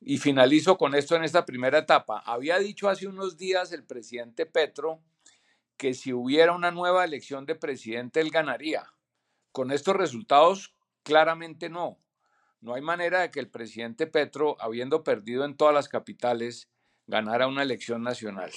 Y 0.02 0.18
finalizo 0.18 0.78
con 0.78 0.96
esto 0.96 1.16
en 1.16 1.24
esta 1.24 1.46
primera 1.46 1.80
etapa. 1.80 2.20
Había 2.26 2.58
dicho 2.60 2.90
hace 2.90 3.08
unos 3.08 3.38
días 3.38 3.72
el 3.72 3.84
presidente 3.84 4.46
Petro 4.46 5.02
que 5.78 5.94
si 5.94 6.14
hubiera 6.14 6.54
una 6.54 6.72
nueva 6.72 7.06
elección 7.06 7.46
de 7.46 7.56
presidente, 7.56 8.20
él 8.20 8.32
ganaría. 8.32 8.94
Con 9.52 9.72
estos 9.72 9.96
resultados, 9.96 10.74
claramente 11.04 11.70
no. 11.70 11.98
No 12.62 12.74
hay 12.74 12.82
manera 12.82 13.22
de 13.22 13.32
que 13.32 13.40
el 13.40 13.50
presidente 13.50 14.06
Petro, 14.06 14.58
habiendo 14.60 15.04
perdido 15.04 15.46
en 15.46 15.56
todas 15.56 15.74
las 15.74 15.88
capitales, 15.88 16.70
ganara 17.08 17.48
una 17.48 17.64
elección 17.64 18.04
nacional. 18.04 18.52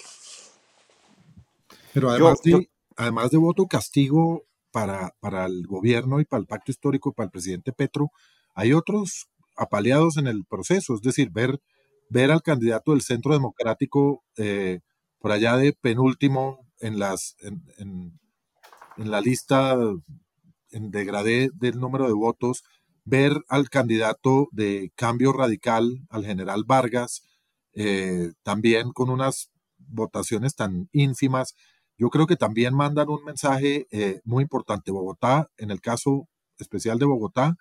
Pero 1.95 2.11
además, 2.11 2.43
de, 2.43 2.69
además 2.97 3.31
de 3.31 3.39
voto 3.39 3.67
castigo 3.67 4.45
para, 4.73 5.15
para 5.21 5.47
el 5.47 5.67
gobierno 5.67 6.19
y 6.21 6.25
para 6.25 6.41
el 6.41 6.47
pacto 6.47 6.73
histórico, 6.73 7.13
para 7.13 7.27
el 7.27 7.31
presidente 7.31 7.73
Petro, 7.73 8.11
hay 8.55 8.73
otros 8.73 9.29
apaleados 9.57 10.17
en 10.17 10.27
el 10.27 10.45
proceso, 10.45 10.95
es 10.95 11.03
decir, 11.03 11.31
ver, 11.31 11.61
ver 12.09 12.31
al 12.31 12.43
candidato 12.43 12.93
del 12.93 13.03
Centro 13.03 13.33
Democrático 13.33 14.23
eh, 14.37 14.81
por 15.19 15.33
allá 15.33 15.57
de 15.57 15.73
penúltimo 15.73 16.67
en, 16.81 16.99
las, 16.99 17.37
en, 17.79 18.19
la 18.97 19.21
lista 19.21 19.77
en 20.71 20.91
degradé 20.91 21.51
del 21.55 21.79
número 21.79 22.07
de 22.07 22.13
votos, 22.13 22.63
ver 23.05 23.43
al 23.49 23.69
candidato 23.69 24.49
de 24.53 24.93
Cambio 24.97 25.33
Radical, 25.33 26.07
al 26.09 26.25
general 26.25 26.65
Vargas, 26.67 27.23
eh, 27.75 28.33
también 28.43 28.93
con 28.93 29.11
unas 29.11 29.51
votaciones 29.79 30.55
tan 30.55 30.89
ínfimas, 30.93 31.55
yo 32.03 32.11
creo 32.11 32.27
que 32.27 32.37
también 32.37 32.75
mandan 32.75 33.09
un 33.09 33.23
mensaje 33.25 33.87
eh, 33.93 34.21
muy 34.25 34.43
importante. 34.43 34.91
Bogotá, 34.91 35.49
en 35.57 35.71
el 35.71 35.81
caso 35.81 36.29
especial 36.59 36.99
de 36.99 37.07
Bogotá. 37.07 37.57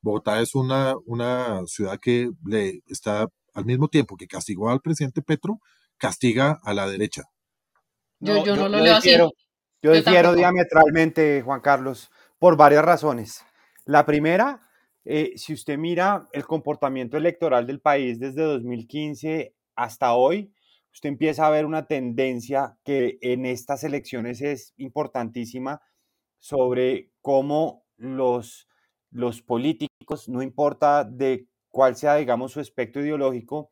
Bogotá 0.00 0.40
es 0.40 0.54
una, 0.54 0.94
una 1.06 1.62
ciudad 1.66 1.98
que 2.00 2.30
le 2.44 2.80
está 2.86 3.26
al 3.54 3.64
mismo 3.64 3.88
tiempo 3.88 4.16
que 4.16 4.26
castigó 4.26 4.70
al 4.70 4.80
presidente 4.80 5.22
Petro, 5.22 5.60
castiga 5.96 6.60
a 6.62 6.74
la 6.74 6.86
derecha. 6.86 7.22
Yo, 8.20 8.44
yo, 8.44 8.56
no 8.56 8.68
lo 8.68 8.80
leo 8.80 8.96
así. 8.96 9.10
Yo 9.82 9.92
difiero 9.92 10.34
diametralmente, 10.34 11.42
Juan 11.42 11.60
Carlos, 11.60 12.10
por 12.38 12.56
varias 12.56 12.84
razones. 12.84 13.44
La 13.84 14.04
primera, 14.04 14.60
eh, 15.04 15.32
si 15.36 15.52
usted 15.52 15.78
mira 15.78 16.26
el 16.32 16.44
comportamiento 16.44 17.16
electoral 17.16 17.66
del 17.66 17.80
país 17.80 18.18
desde 18.18 18.42
2015 18.42 19.54
hasta 19.76 20.14
hoy, 20.14 20.52
usted 20.92 21.10
empieza 21.10 21.46
a 21.46 21.50
ver 21.50 21.66
una 21.66 21.86
tendencia 21.86 22.78
que 22.84 23.18
en 23.20 23.46
estas 23.46 23.84
elecciones 23.84 24.40
es 24.40 24.74
importantísima 24.76 25.80
sobre 26.38 27.12
cómo 27.20 27.84
los, 27.96 28.66
los 29.10 29.42
políticos, 29.42 30.28
no 30.28 30.42
importa 30.42 31.04
de 31.04 31.46
cuál 31.70 31.96
sea, 31.96 32.16
digamos, 32.16 32.52
su 32.52 32.60
aspecto 32.60 33.00
ideológico, 33.00 33.70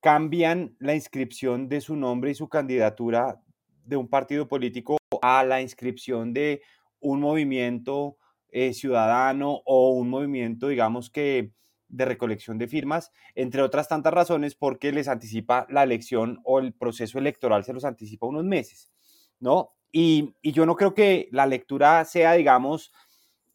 cambian 0.00 0.76
la 0.78 0.94
inscripción 0.94 1.68
de 1.68 1.80
su 1.80 1.96
nombre 1.96 2.30
y 2.30 2.34
su 2.34 2.48
candidatura 2.48 3.40
de 3.84 3.96
un 3.96 4.08
partido 4.08 4.46
político 4.46 4.96
a 5.22 5.44
la 5.44 5.60
inscripción 5.60 6.32
de 6.32 6.62
un 7.00 7.20
movimiento 7.20 8.16
eh, 8.50 8.72
ciudadano 8.72 9.62
o 9.64 9.90
un 9.90 10.08
movimiento, 10.08 10.68
digamos 10.68 11.10
que 11.10 11.52
de 11.88 12.04
recolección 12.04 12.58
de 12.58 12.68
firmas, 12.68 13.12
entre 13.34 13.62
otras 13.62 13.88
tantas 13.88 14.12
razones, 14.12 14.54
porque 14.54 14.92
les 14.92 15.08
anticipa 15.08 15.66
la 15.70 15.82
elección 15.82 16.40
o 16.44 16.58
el 16.58 16.72
proceso 16.72 17.18
electoral 17.18 17.64
se 17.64 17.72
los 17.72 17.84
anticipa 17.84 18.26
unos 18.26 18.44
meses, 18.44 18.92
¿no? 19.40 19.72
Y, 19.90 20.34
yo 20.42 20.66
no 20.66 20.76
creo 20.76 20.94
que 20.94 21.28
la 21.32 21.46
lectura 21.46 22.04
sea, 22.04 22.34
digamos, 22.34 22.92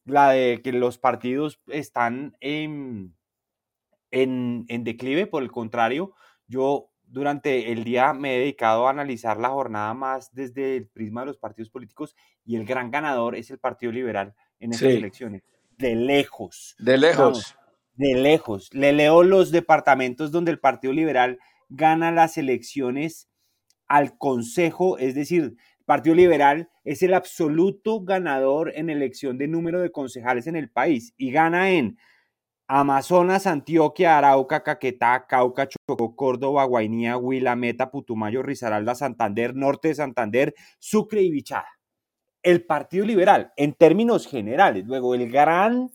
la 0.06 0.32
de 0.32 0.62
que 0.62 0.72
los 0.72 0.98
partidos 0.98 1.62
están 1.68 2.36
en, 2.40 3.16
en, 4.12 4.66
en 4.68 4.84
declive, 4.84 5.28
por 5.28 5.44
el 5.44 5.52
contrario, 5.52 6.14
yo 6.48 6.90
durante 7.14 7.72
el 7.72 7.84
día 7.84 8.14
me 8.14 8.36
he 8.36 8.40
dedicado 8.40 8.88
a 8.88 8.90
analizar 8.90 9.38
la 9.40 9.50
jornada 9.50 9.94
más 9.94 10.34
desde 10.34 10.78
el 10.78 10.88
prisma 10.88 11.22
de 11.22 11.28
los 11.28 11.38
partidos 11.38 11.70
políticos 11.70 12.16
y 12.44 12.56
el 12.56 12.66
gran 12.66 12.90
ganador 12.90 13.36
es 13.36 13.52
el 13.52 13.60
Partido 13.60 13.92
Liberal 13.92 14.34
en 14.60 14.74
estas 14.74 14.94
elecciones. 14.94 15.44
De 15.78 15.96
lejos. 15.96 16.76
De 16.80 16.98
lejos. 16.98 17.56
de 17.94 18.16
lejos. 18.16 18.74
Le 18.74 18.94
leo 18.94 19.22
los 19.24 19.52
departamentos 19.52 20.32
donde 20.32 20.52
el 20.52 20.60
Partido 20.60 20.92
Liberal 20.92 21.40
gana 21.70 22.12
las 22.12 22.38
elecciones 22.38 23.30
al 23.88 24.18
Consejo, 24.18 24.98
es 24.98 25.14
decir, 25.14 25.56
Partido 25.86 26.16
Liberal 26.16 26.70
es 26.84 27.04
el 27.04 27.14
absoluto 27.14 28.02
ganador 28.02 28.72
en 28.76 28.90
elección 28.90 29.38
de 29.38 29.48
número 29.48 29.82
de 29.82 29.92
concejales 29.92 30.48
en 30.48 30.56
el 30.56 30.70
país 30.70 31.14
y 31.18 31.32
gana 31.32 31.72
en 31.72 31.98
Amazonas, 32.68 33.46
Antioquia, 33.46 34.18
Arauca, 34.18 34.64
Caquetá, 34.64 35.26
Cauca, 35.28 35.68
Chocó, 35.68 36.16
Córdoba, 36.16 36.64
Guainía, 36.64 37.18
Huila, 37.18 37.56
Meta, 37.56 37.92
Putumayo, 37.92 38.42
Risaralda, 38.42 38.96
Santander, 38.96 39.56
Norte 39.56 39.90
de 39.90 39.96
Santander, 39.96 40.56
Sucre 40.80 41.22
y 41.22 41.30
Bichada. 41.30 41.68
El 42.42 42.66
Partido 42.66 43.06
Liberal, 43.06 43.52
en 43.58 43.74
términos 43.74 44.26
generales, 44.28 44.86
luego 44.86 45.16
el 45.16 45.30
gran, 45.30 45.92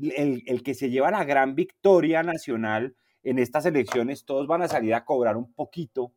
el, 0.00 0.42
el 0.46 0.62
que 0.62 0.74
se 0.74 0.90
lleva 0.90 1.10
la 1.10 1.24
gran 1.24 1.54
victoria 1.54 2.22
nacional 2.22 2.94
en 3.24 3.38
estas 3.38 3.66
elecciones, 3.66 4.24
todos 4.24 4.46
van 4.46 4.62
a 4.62 4.68
salir 4.68 4.94
a 4.94 5.04
cobrar 5.04 5.36
un 5.36 5.52
poquito 5.52 6.12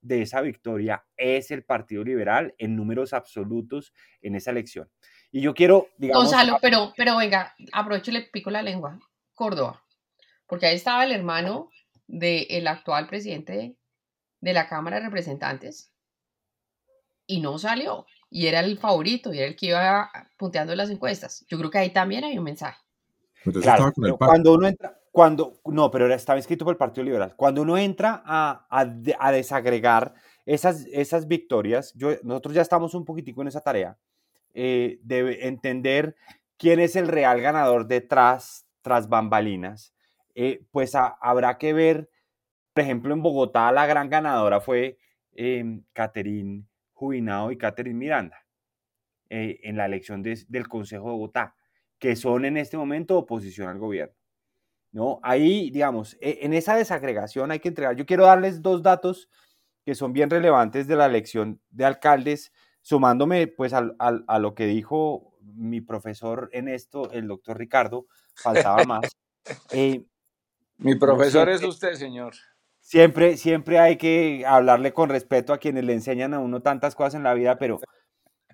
de 0.00 0.22
esa 0.22 0.40
victoria, 0.40 1.04
es 1.16 1.50
el 1.50 1.64
Partido 1.64 2.02
Liberal 2.04 2.54
en 2.58 2.76
números 2.76 3.12
absolutos 3.12 3.92
en 4.22 4.34
esa 4.34 4.50
elección. 4.50 4.90
Y 5.30 5.40
yo 5.40 5.54
quiero, 5.54 5.88
digamos... 5.98 6.24
Gonzalo, 6.24 6.58
pero, 6.60 6.92
pero 6.96 7.16
venga, 7.16 7.54
aprovecho 7.72 8.10
y 8.10 8.14
le 8.14 8.22
pico 8.22 8.50
la 8.50 8.62
lengua. 8.62 8.98
Córdoba, 9.34 9.82
porque 10.46 10.66
ahí 10.66 10.76
estaba 10.76 11.04
el 11.04 11.12
hermano 11.12 11.70
del 12.06 12.66
actual 12.66 13.06
presidente 13.06 13.76
de 14.40 14.52
la 14.52 14.68
Cámara 14.68 14.98
de 14.98 15.06
Representantes 15.06 15.92
y 17.26 17.40
no 17.40 17.58
salió. 17.58 18.06
Y 18.28 18.46
era 18.46 18.60
el 18.60 18.78
favorito, 18.78 19.32
y 19.32 19.38
era 19.38 19.48
el 19.48 19.56
que 19.56 19.66
iba 19.66 20.10
punteando 20.36 20.74
las 20.76 20.90
encuestas. 20.90 21.44
Yo 21.48 21.58
creo 21.58 21.70
que 21.70 21.78
ahí 21.78 21.90
también 21.90 22.24
hay 22.24 22.38
un 22.38 22.44
mensaje. 22.44 22.80
Claro, 23.62 23.92
cuando 24.18 24.52
uno 24.52 24.68
entra, 24.68 24.99
cuando, 25.10 25.60
no, 25.64 25.90
pero 25.90 26.12
estaba 26.12 26.38
escrito 26.38 26.64
por 26.64 26.72
el 26.72 26.78
Partido 26.78 27.04
Liberal. 27.04 27.34
Cuando 27.36 27.62
uno 27.62 27.76
entra 27.76 28.22
a, 28.24 28.66
a, 28.70 29.32
desagregar 29.32 30.14
esas, 30.46 30.86
esas 30.92 31.26
victorias, 31.26 31.94
nosotros 32.22 32.54
ya 32.54 32.62
estamos 32.62 32.94
un 32.94 33.04
poquitico 33.04 33.42
en 33.42 33.48
esa 33.48 33.60
tarea, 33.60 33.98
eh, 34.54 34.98
de 35.02 35.46
entender 35.46 36.16
quién 36.56 36.80
es 36.80 36.96
el 36.96 37.08
real 37.08 37.40
ganador 37.40 37.86
detrás 37.86 38.66
tras 38.82 39.08
bambalinas, 39.08 39.94
eh, 40.34 40.64
pues 40.70 40.94
habrá 40.94 41.58
que 41.58 41.72
ver, 41.72 42.08
por 42.72 42.84
ejemplo, 42.84 43.12
en 43.14 43.22
Bogotá 43.22 43.70
la 43.72 43.86
gran 43.86 44.08
ganadora 44.08 44.60
fue 44.60 44.98
eh, 45.32 45.80
Caterín 45.92 46.68
Jubinado 46.92 47.50
y 47.50 47.58
Caterín 47.58 47.98
Miranda 47.98 48.44
eh, 49.28 49.60
en 49.62 49.76
la 49.76 49.86
elección 49.86 50.22
del 50.22 50.68
Consejo 50.68 51.06
de 51.06 51.12
Bogotá, 51.12 51.54
que 51.98 52.16
son 52.16 52.44
en 52.44 52.56
este 52.56 52.76
momento 52.76 53.16
oposición 53.16 53.68
al 53.68 53.78
gobierno. 53.78 54.19
¿No? 54.92 55.20
Ahí, 55.22 55.70
digamos, 55.70 56.16
e, 56.20 56.40
en 56.42 56.54
esa 56.54 56.76
desagregación 56.76 57.50
hay 57.50 57.60
que 57.60 57.68
entregar. 57.68 57.96
Yo 57.96 58.06
quiero 58.06 58.26
darles 58.26 58.62
dos 58.62 58.82
datos 58.82 59.28
que 59.84 59.94
son 59.94 60.12
bien 60.12 60.30
relevantes 60.30 60.86
de 60.86 60.96
la 60.96 61.06
elección 61.06 61.60
de 61.70 61.84
alcaldes, 61.84 62.52
sumándome 62.82 63.46
pues 63.46 63.72
a 63.72 64.38
lo 64.38 64.54
que 64.54 64.66
dijo 64.66 65.30
mi 65.54 65.80
profesor 65.80 66.48
en 66.52 66.68
esto, 66.68 67.10
el 67.12 67.26
doctor 67.28 67.58
Ricardo, 67.58 68.06
faltaba 68.34 68.84
más. 68.84 69.16
Eh, 69.72 70.04
Mi 70.76 70.96
profesor 70.96 71.48
es 71.48 71.64
usted, 71.64 71.94
señor. 71.94 72.34
Siempre, 72.78 73.38
siempre 73.38 73.78
hay 73.78 73.96
que 73.96 74.44
hablarle 74.46 74.92
con 74.92 75.08
respeto 75.08 75.54
a 75.54 75.58
quienes 75.58 75.84
le 75.84 75.94
enseñan 75.94 76.34
a 76.34 76.40
uno 76.40 76.60
tantas 76.60 76.94
cosas 76.94 77.14
en 77.14 77.22
la 77.22 77.32
vida, 77.32 77.58
pero 77.58 77.80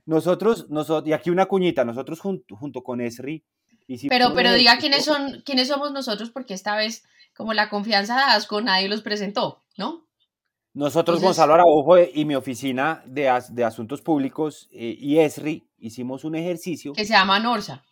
nosotros, 0.04 0.70
nosotros 0.70 1.08
y 1.08 1.12
aquí 1.12 1.28
una 1.30 1.46
cuñita, 1.46 1.84
nosotros 1.84 2.20
junto, 2.20 2.54
junto 2.54 2.82
con 2.82 3.00
Esri. 3.00 3.44
Pero, 4.08 4.34
pero 4.34 4.52
diga 4.52 4.78
quiénes 4.78 5.04
son, 5.04 5.42
quiénes 5.44 5.68
somos 5.68 5.92
nosotros, 5.92 6.30
porque 6.30 6.54
esta 6.54 6.76
vez, 6.76 7.04
como 7.34 7.52
la 7.54 7.68
confianza 7.68 8.16
de 8.16 8.22
Asco, 8.22 8.60
nadie 8.60 8.88
los 8.88 9.02
presentó, 9.02 9.64
¿no? 9.76 10.06
Nosotros, 10.74 11.22
Gonzalo 11.22 11.54
Araujo 11.54 11.98
y 11.98 12.24
mi 12.24 12.34
oficina 12.34 13.02
de, 13.06 13.32
de 13.50 13.64
Asuntos 13.64 14.02
Públicos 14.02 14.68
eh, 14.72 14.94
y 14.98 15.18
Esri 15.18 15.70
hicimos 15.78 16.24
un 16.24 16.34
ejercicio. 16.34 16.92
Que 16.92 17.06
se 17.06 17.14
llama 17.14 17.38
Norsa 17.38 17.82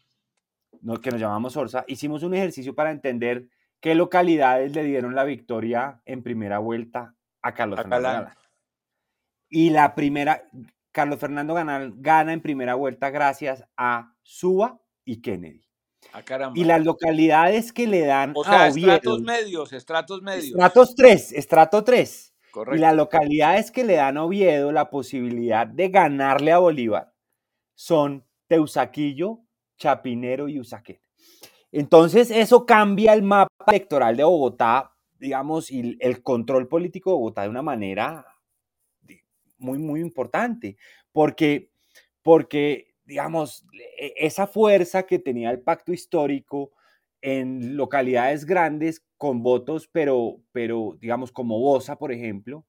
que 1.00 1.10
nos 1.10 1.20
llamamos 1.20 1.56
Orsa, 1.56 1.84
hicimos 1.88 2.22
un 2.22 2.34
ejercicio 2.34 2.74
para 2.74 2.90
entender 2.90 3.48
qué 3.80 3.94
localidades 3.94 4.74
le 4.74 4.84
dieron 4.84 5.14
la 5.14 5.24
victoria 5.24 6.00
en 6.04 6.22
primera 6.22 6.58
vuelta 6.58 7.14
a 7.42 7.54
Carlos 7.54 7.80
Fernando. 7.80 8.30
Y 9.48 9.70
la 9.70 9.94
primera, 9.94 10.42
Carlos 10.92 11.18
Fernando 11.18 11.54
Galán 11.54 11.94
gana 11.98 12.32
en 12.32 12.42
primera 12.42 12.74
vuelta 12.74 13.10
gracias 13.10 13.64
a 13.76 14.14
Suba 14.22 14.80
y 15.04 15.22
Kennedy. 15.22 15.63
Ah, 16.12 16.52
y 16.54 16.64
las 16.64 16.84
localidades 16.84 17.72
que 17.72 17.86
le 17.86 18.04
dan 18.06 18.32
o 18.36 18.44
sea, 18.44 18.68
estratos 18.68 19.22
medios, 19.22 19.72
estratos 19.72 20.22
medios. 20.22 20.44
Estratos 20.44 20.94
3, 20.94 21.32
estrato 21.32 21.84
3. 21.84 22.34
Correcto. 22.52 22.76
Y 22.76 22.80
las 22.80 22.94
localidades 22.94 23.70
que 23.72 23.82
le 23.82 23.94
dan 23.94 24.16
a 24.16 24.24
Oviedo 24.24 24.70
la 24.70 24.90
posibilidad 24.90 25.66
de 25.66 25.88
ganarle 25.88 26.52
a 26.52 26.58
Bolívar 26.58 27.12
son 27.74 28.24
Teusaquillo, 28.46 29.40
Chapinero 29.76 30.48
y 30.48 30.60
Usaquén. 30.60 31.00
Entonces, 31.72 32.30
eso 32.30 32.64
cambia 32.64 33.12
el 33.12 33.22
mapa 33.22 33.48
electoral 33.66 34.16
de 34.16 34.22
Bogotá, 34.22 34.94
digamos, 35.18 35.72
y 35.72 35.96
el 35.98 36.22
control 36.22 36.68
político 36.68 37.10
de 37.10 37.14
Bogotá 37.14 37.42
de 37.42 37.48
una 37.48 37.62
manera 37.62 38.24
muy, 39.58 39.78
muy 39.78 40.00
importante, 40.00 40.76
porque, 41.10 41.70
porque 42.22 42.93
digamos, 43.04 43.64
e, 43.98 44.14
esa 44.16 44.46
fuerza 44.46 45.04
que 45.04 45.18
tenía 45.18 45.50
el 45.50 45.60
pacto 45.60 45.92
histórico 45.92 46.72
en 47.20 47.76
localidades 47.76 48.44
grandes 48.44 49.04
con 49.16 49.42
votos, 49.42 49.88
pero, 49.90 50.40
pero 50.52 50.96
digamos, 51.00 51.32
como 51.32 51.58
Bosa, 51.58 51.96
por 51.96 52.12
ejemplo, 52.12 52.66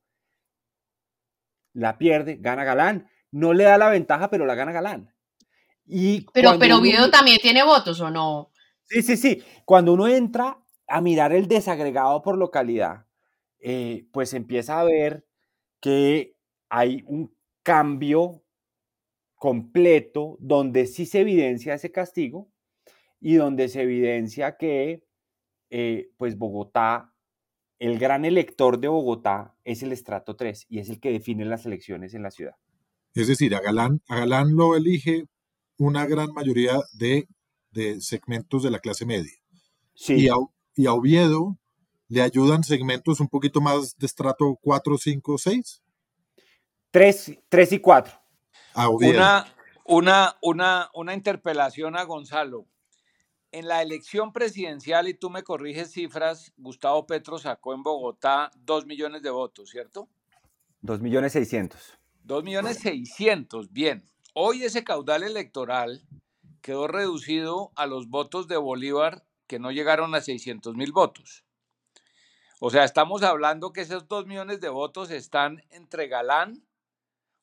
la 1.74 1.98
pierde, 1.98 2.38
gana 2.39 2.63
Galán. 2.63 3.10
No 3.32 3.54
le 3.54 3.65
da 3.65 3.77
la 3.77 3.89
ventaja, 3.89 4.30
pero 4.30 4.46
la 4.46 4.56
gana 4.56 4.72
Galán 4.72 5.15
pero 6.34 6.58
pero 6.60 6.77
Oviedo 6.77 7.10
también 7.12 7.38
tiene 7.42 7.63
votos 7.63 8.00
o 8.01 8.10
no? 8.10 8.51
Sí, 8.84 9.01
sí, 9.01 9.18
sí. 9.18 9.44
Cuando 9.65 9.94
uno 9.94 10.08
entra 10.08 10.60
a 10.88 11.01
mirar 11.01 11.34
el 11.34 11.48
desagregado 11.48 12.22
por 12.22 12.38
localidad, 12.38 13.06
eh, 13.60 14.08
pues 14.12 14.34
empieza 14.34 14.80
a 14.80 14.84
ver 14.84 15.25
que 15.80 16.36
hay 16.70 17.04
un 17.08 17.36
cambio 17.63 18.44
completo 19.45 20.37
donde 20.39 20.87
sí 20.87 21.05
se 21.05 21.19
evidencia 21.19 21.75
ese 21.75 21.91
castigo 21.91 22.49
y 23.21 23.35
donde 23.35 23.69
se 23.69 23.83
evidencia 23.83 24.57
que 24.57 25.03
eh, 25.69 26.09
pues 26.17 26.35
Bogotá, 26.35 27.13
el 27.77 27.99
gran 27.99 28.25
elector 28.25 28.79
de 28.79 28.87
Bogotá 28.87 29.55
es 29.63 29.83
el 29.83 29.91
estrato 29.91 30.35
3 30.35 30.65
y 30.67 30.79
es 30.79 30.89
el 30.89 30.99
que 30.99 31.11
define 31.11 31.45
las 31.45 31.67
elecciones 31.67 32.15
en 32.15 32.23
la 32.23 32.31
ciudad. 32.31 32.55
Es 33.13 33.27
decir, 33.27 33.53
a 33.53 33.61
Galán, 33.61 34.01
a 34.07 34.17
Galán 34.17 34.55
lo 34.55 34.75
elige 34.75 35.25
una 35.77 36.07
gran 36.07 36.33
mayoría 36.33 36.79
de 36.97 37.27
de 37.69 38.01
segmentos 38.01 38.63
de 38.63 38.71
la 38.71 38.79
clase 38.79 39.05
media. 39.05 39.33
Sí. 39.93 40.15
Y, 40.15 40.29
a, 40.29 40.35
y 40.75 40.87
a 40.87 40.93
Oviedo 40.93 41.59
le 42.07 42.23
ayudan 42.23 42.63
segmentos 42.63 43.19
un 43.19 43.27
poquito 43.27 43.61
más 43.61 43.95
de 43.99 44.07
estrato 44.07 44.57
4, 44.59 44.97
5, 44.97 45.37
6. 45.37 45.83
3, 46.89 47.39
3 47.47 47.71
y 47.73 47.79
4. 47.79 48.25
A 48.75 48.89
Oviedo. 48.89 49.13
Una, 49.13 49.48
una, 49.86 50.38
una, 50.41 50.89
una 50.94 51.13
interpelación 51.13 51.98
a 51.98 52.03
Gonzalo. 52.03 52.67
En 53.51 53.67
la 53.67 53.82
elección 53.82 54.34
presidencial, 54.34 55.08
y 55.08 55.13
tú 55.13 55.29
me 55.29 55.44
corriges 55.44 55.91
cifras, 55.91 56.51
Gustavo 56.58 57.08
Petro 57.08 57.39
sacó 57.39 57.74
en 57.74 57.84
Bogotá 57.84 58.51
2 58.58 58.86
millones 58.86 59.22
de 59.22 59.29
votos, 59.29 59.70
¿cierto? 59.70 60.10
2 60.82 61.01
millones 61.01 61.32
600. 61.34 61.98
2 62.24 62.44
millones 62.44 62.79
600, 62.79 63.72
bien. 63.72 64.03
Hoy 64.34 64.63
ese 64.63 64.84
caudal 64.84 65.24
electoral 65.24 66.05
quedó 66.62 66.88
reducido 66.88 67.72
a 67.75 67.86
los 67.86 68.10
votos 68.10 68.48
de 68.48 68.58
Bolívar 68.58 69.24
que 69.48 69.60
no 69.60 69.72
llegaron 69.72 70.15
a 70.15 70.22
600 70.22 70.75
mil 70.75 70.91
votos. 70.91 71.46
O 72.60 72.70
sea, 72.70 72.84
estamos 72.84 73.24
hablando 73.24 73.72
que 73.72 73.82
esos 73.82 74.08
2 74.08 74.25
millones 74.25 74.60
de 74.60 74.70
votos 74.70 75.12
están 75.12 75.63
entre 75.70 76.08
Galán, 76.08 76.65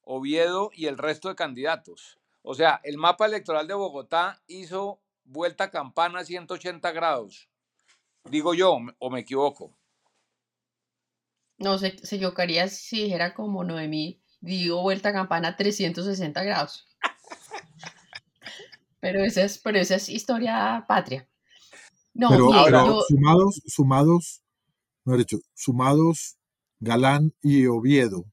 Oviedo 0.03 0.71
y 0.75 0.87
el 0.87 0.99
resto 0.99 1.29
de 1.29 1.35
candidatos. 1.37 2.19
O 2.43 2.55
sea, 2.55 2.81
el 2.85 2.99
mapa 2.99 3.27
electoral 3.27 3.69
de 3.69 3.75
Bogotá 3.75 4.43
hizo 4.47 5.01
vuelta 5.25 5.71
campana 5.71 6.21
a 6.21 6.25
180 6.25 6.91
grados. 6.93 7.49
Digo 8.25 8.55
yo, 8.55 8.79
o 8.99 9.11
me 9.11 9.21
equivoco. 9.21 9.77
No, 11.59 11.79
se, 11.79 11.97
se 12.05 12.17
equivocaría 12.17 12.67
si 12.69 13.05
dijera 13.05 13.35
como 13.35 13.63
Noemí, 13.63 14.21
digo 14.41 14.83
vuelta 14.83 15.13
campana 15.13 15.49
a 15.49 15.57
360 15.57 16.43
grados. 16.43 16.87
Pero 19.01 19.25
esa 19.25 19.43
es, 19.43 19.59
pero 19.59 19.79
esa 19.79 19.97
es 19.97 20.09
historia 20.09 20.85
patria. 20.87 21.29
No, 22.15 22.29
pero 22.31 22.47
mire, 22.47 22.71
yo- 22.71 23.03
sumados, 23.09 23.63
sumados, 23.67 24.43
mejor 25.05 25.19
dicho, 25.21 25.39
sumados 25.55 26.37
Galán 26.79 27.33
y 27.43 27.67
Oviedo, 27.67 28.25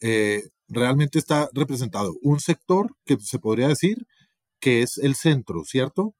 eh, 0.00 0.42
realmente 0.68 1.18
está 1.18 1.48
representado 1.52 2.14
un 2.22 2.40
sector 2.40 2.94
que 3.04 3.18
se 3.20 3.38
podría 3.38 3.68
decir 3.68 4.06
que 4.60 4.82
es 4.82 4.98
el 4.98 5.14
centro, 5.14 5.64
¿cierto? 5.64 6.14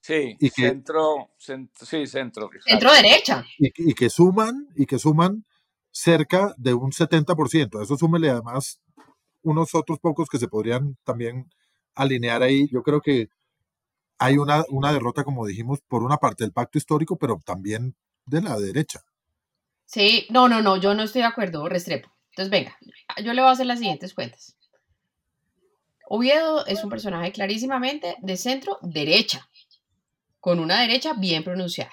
Sí, 0.00 0.36
¿Y 0.38 0.50
centro, 0.50 1.30
cent- 1.44 1.70
sí, 1.74 2.06
centro. 2.06 2.48
centro 2.64 2.92
derecha. 2.92 3.44
Y, 3.58 3.90
y 3.90 3.94
que 3.94 4.08
suman, 4.08 4.68
y 4.76 4.86
que 4.86 4.98
suman 4.98 5.44
cerca 5.90 6.54
de 6.58 6.74
un 6.74 6.92
70%. 6.92 7.80
A 7.80 7.82
eso 7.82 7.96
súmele 7.96 8.30
además 8.30 8.80
unos 9.42 9.74
otros 9.74 9.98
pocos 9.98 10.28
que 10.28 10.38
se 10.38 10.48
podrían 10.48 10.96
también 11.04 11.50
alinear 11.94 12.42
ahí. 12.42 12.68
Yo 12.70 12.82
creo 12.82 13.00
que 13.00 13.28
hay 14.18 14.38
una, 14.38 14.64
una 14.68 14.92
derrota, 14.92 15.24
como 15.24 15.46
dijimos, 15.46 15.80
por 15.88 16.02
una 16.02 16.18
parte 16.18 16.44
del 16.44 16.52
pacto 16.52 16.78
histórico, 16.78 17.16
pero 17.16 17.40
también 17.44 17.96
de 18.26 18.42
la 18.42 18.56
derecha. 18.58 19.00
Sí, 19.86 20.26
no, 20.30 20.48
no, 20.48 20.62
no, 20.62 20.76
yo 20.76 20.94
no 20.94 21.02
estoy 21.02 21.22
de 21.22 21.28
acuerdo, 21.28 21.68
Restrepo. 21.68 22.10
Entonces, 22.36 22.50
venga, 22.50 22.76
yo 23.24 23.32
le 23.32 23.40
voy 23.40 23.48
a 23.48 23.52
hacer 23.52 23.64
las 23.64 23.78
siguientes 23.78 24.12
cuentas. 24.12 24.58
Oviedo 26.06 26.66
es 26.66 26.84
un 26.84 26.90
personaje 26.90 27.32
clarísimamente 27.32 28.16
de 28.20 28.36
centro 28.36 28.78
derecha, 28.82 29.48
con 30.38 30.58
una 30.60 30.78
derecha 30.82 31.14
bien 31.14 31.42
pronunciada. 31.42 31.92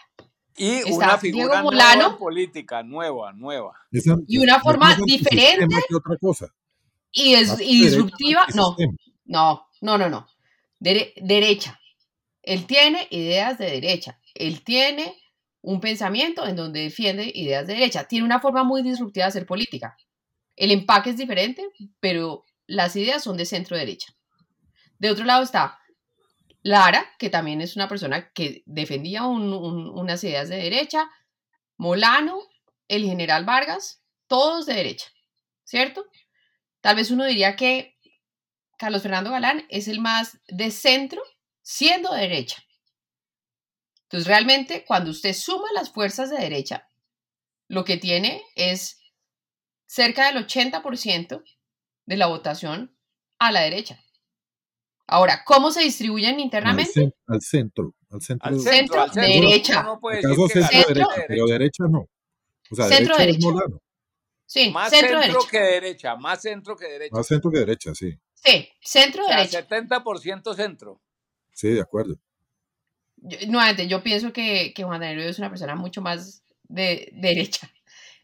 Y 0.57 0.69
Está 0.79 0.93
una 0.95 1.17
figura 1.17 1.43
Diego 1.45 1.47
nueva 1.53 1.63
Molano. 1.63 2.07
en 2.11 2.17
política, 2.17 2.83
nueva, 2.83 3.31
nueva. 3.31 3.73
Esa- 3.89 4.17
Y 4.27 4.37
una 4.39 4.59
forma 4.59 4.97
diferente. 5.05 5.77
que 5.87 5.95
otra 5.95 6.17
cosa. 6.17 6.53
Y, 7.13 7.35
es, 7.35 7.57
y 7.61 7.81
disruptiva, 7.81 8.45
no, 8.53 8.75
no, 9.25 9.65
no, 9.79 9.97
no, 9.97 10.09
no. 10.09 10.27
Dere- 10.79 11.13
derecha. 11.21 11.79
Él 12.41 12.65
tiene 12.65 13.07
ideas 13.11 13.57
de 13.57 13.67
derecha. 13.71 14.19
Él 14.35 14.61
tiene 14.63 15.15
un 15.61 15.79
pensamiento 15.79 16.45
en 16.45 16.57
donde 16.57 16.81
defiende 16.81 17.31
ideas 17.33 17.65
de 17.65 17.75
derecha. 17.75 18.03
Tiene 18.09 18.25
una 18.25 18.41
forma 18.41 18.65
muy 18.65 18.83
disruptiva 18.83 19.25
de 19.25 19.29
hacer 19.29 19.45
política. 19.45 19.95
El 20.55 20.71
empaque 20.71 21.09
es 21.11 21.17
diferente, 21.17 21.67
pero 21.99 22.45
las 22.67 22.95
ideas 22.95 23.23
son 23.23 23.37
de 23.37 23.45
centro 23.45 23.77
derecha. 23.77 24.13
De 24.99 25.09
otro 25.09 25.25
lado 25.25 25.43
está 25.43 25.79
Lara, 26.61 27.05
que 27.19 27.29
también 27.29 27.59
es 27.59 27.75
una 27.75 27.89
persona 27.89 28.31
que 28.31 28.63
defendía 28.65 29.23
un- 29.25 29.53
un- 29.53 29.89
unas 29.89 30.23
ideas 30.23 30.47
de 30.47 30.57
derecha. 30.57 31.09
Molano, 31.77 32.39
el 32.87 33.03
general 33.03 33.43
Vargas, 33.43 34.01
todos 34.27 34.65
de 34.65 34.75
derecha, 34.75 35.07
¿cierto? 35.65 36.05
Tal 36.81 36.95
vez 36.95 37.11
uno 37.11 37.25
diría 37.25 37.55
que 37.55 37.97
Carlos 38.77 39.01
Fernando 39.01 39.31
Galán 39.31 39.65
es 39.69 39.87
el 39.87 39.99
más 39.99 40.39
de 40.47 40.71
centro, 40.71 41.21
siendo 41.61 42.13
de 42.13 42.21
derecha. 42.21 42.63
Entonces, 44.03 44.27
realmente, 44.27 44.85
cuando 44.85 45.11
usted 45.11 45.33
suma 45.33 45.67
las 45.73 45.91
fuerzas 45.91 46.29
de 46.29 46.37
derecha, 46.37 46.89
lo 47.67 47.83
que 47.83 47.97
tiene 47.97 48.41
es 48.55 49.02
cerca 49.93 50.25
del 50.31 50.43
80% 50.47 51.43
de 52.07 52.17
la 52.17 52.25
votación 52.25 52.97
a 53.37 53.51
la 53.51 53.61
derecha. 53.61 53.99
Ahora, 55.05 55.43
¿cómo 55.45 55.69
se 55.69 55.81
distribuyen 55.81 56.35
Al, 56.35 56.39
internamente? 56.41 56.91
cen- 56.93 57.13
al 57.27 57.41
centro. 57.41 57.93
Al 58.09 58.21
centro. 58.21 58.47
Al 58.47 58.55
de- 58.55 58.59
centro, 58.63 59.01
al 59.01 59.11
centro. 59.11 59.31
derecha. 59.49 59.79
Uno 59.81 59.93
no 59.93 59.99
puede 59.99 60.21
que 60.21 60.27
centro, 60.27 60.47
derecha, 60.87 61.07
pero 61.27 61.45
derecha 61.45 61.83
no. 61.89 62.07
O 62.71 62.75
sea, 62.75 62.87
Centro, 62.87 63.17
derecha. 63.17 63.47
Sí, 64.45 64.71
Más 64.71 64.89
centro, 64.89 65.19
centro, 65.21 65.39
derecha. 65.39 65.51
que 65.51 65.59
derecha, 65.59 66.15
más 66.15 66.41
centro 66.41 66.75
que 66.75 66.87
derecha. 66.87 67.15
Más 67.15 67.27
centro 67.27 67.51
que 67.51 67.59
derecha, 67.59 67.93
sí. 67.93 68.17
Sí, 68.33 68.69
centro 68.81 69.23
o 69.25 69.27
sea, 69.27 69.37
derecha. 69.37 69.59
70% 69.67 70.55
centro. 70.55 71.01
Sí, 71.51 71.69
de 71.69 71.81
acuerdo. 71.81 72.15
Yo- 73.17 73.37
nuevamente, 73.47 73.87
yo 73.87 74.01
pienso 74.01 74.33
que, 74.33 74.73
que 74.73 74.83
Juan 74.83 75.01
Daniel 75.01 75.27
es 75.27 75.37
una 75.39 75.49
persona 75.49 75.75
mucho 75.75 76.01
más 76.01 76.43
de, 76.63 77.09
de 77.13 77.27
derecha. 77.29 77.69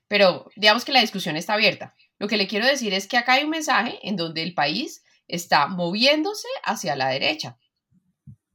Pero 0.10 0.50
digamos 0.58 0.84
que 0.84 0.92
la 0.92 1.00
discusión 1.00 1.38
está 1.38 1.54
abierta. 1.54 1.96
Lo 2.18 2.28
que 2.28 2.36
le 2.36 2.48
quiero 2.48 2.66
decir 2.68 2.94
es 2.94 3.08
que 3.08 3.16
acá 3.16 3.34
hay 3.36 3.46
un 3.46 3.50
mensaje 3.52 3.98
en 4.04 4.18
donde 4.18 4.44
el 4.44 4.54
país 4.54 5.04
está 5.30 5.68
moviéndose 5.68 6.48
hacia 6.66 6.98
la 6.98 7.08
derecha. 7.08 7.58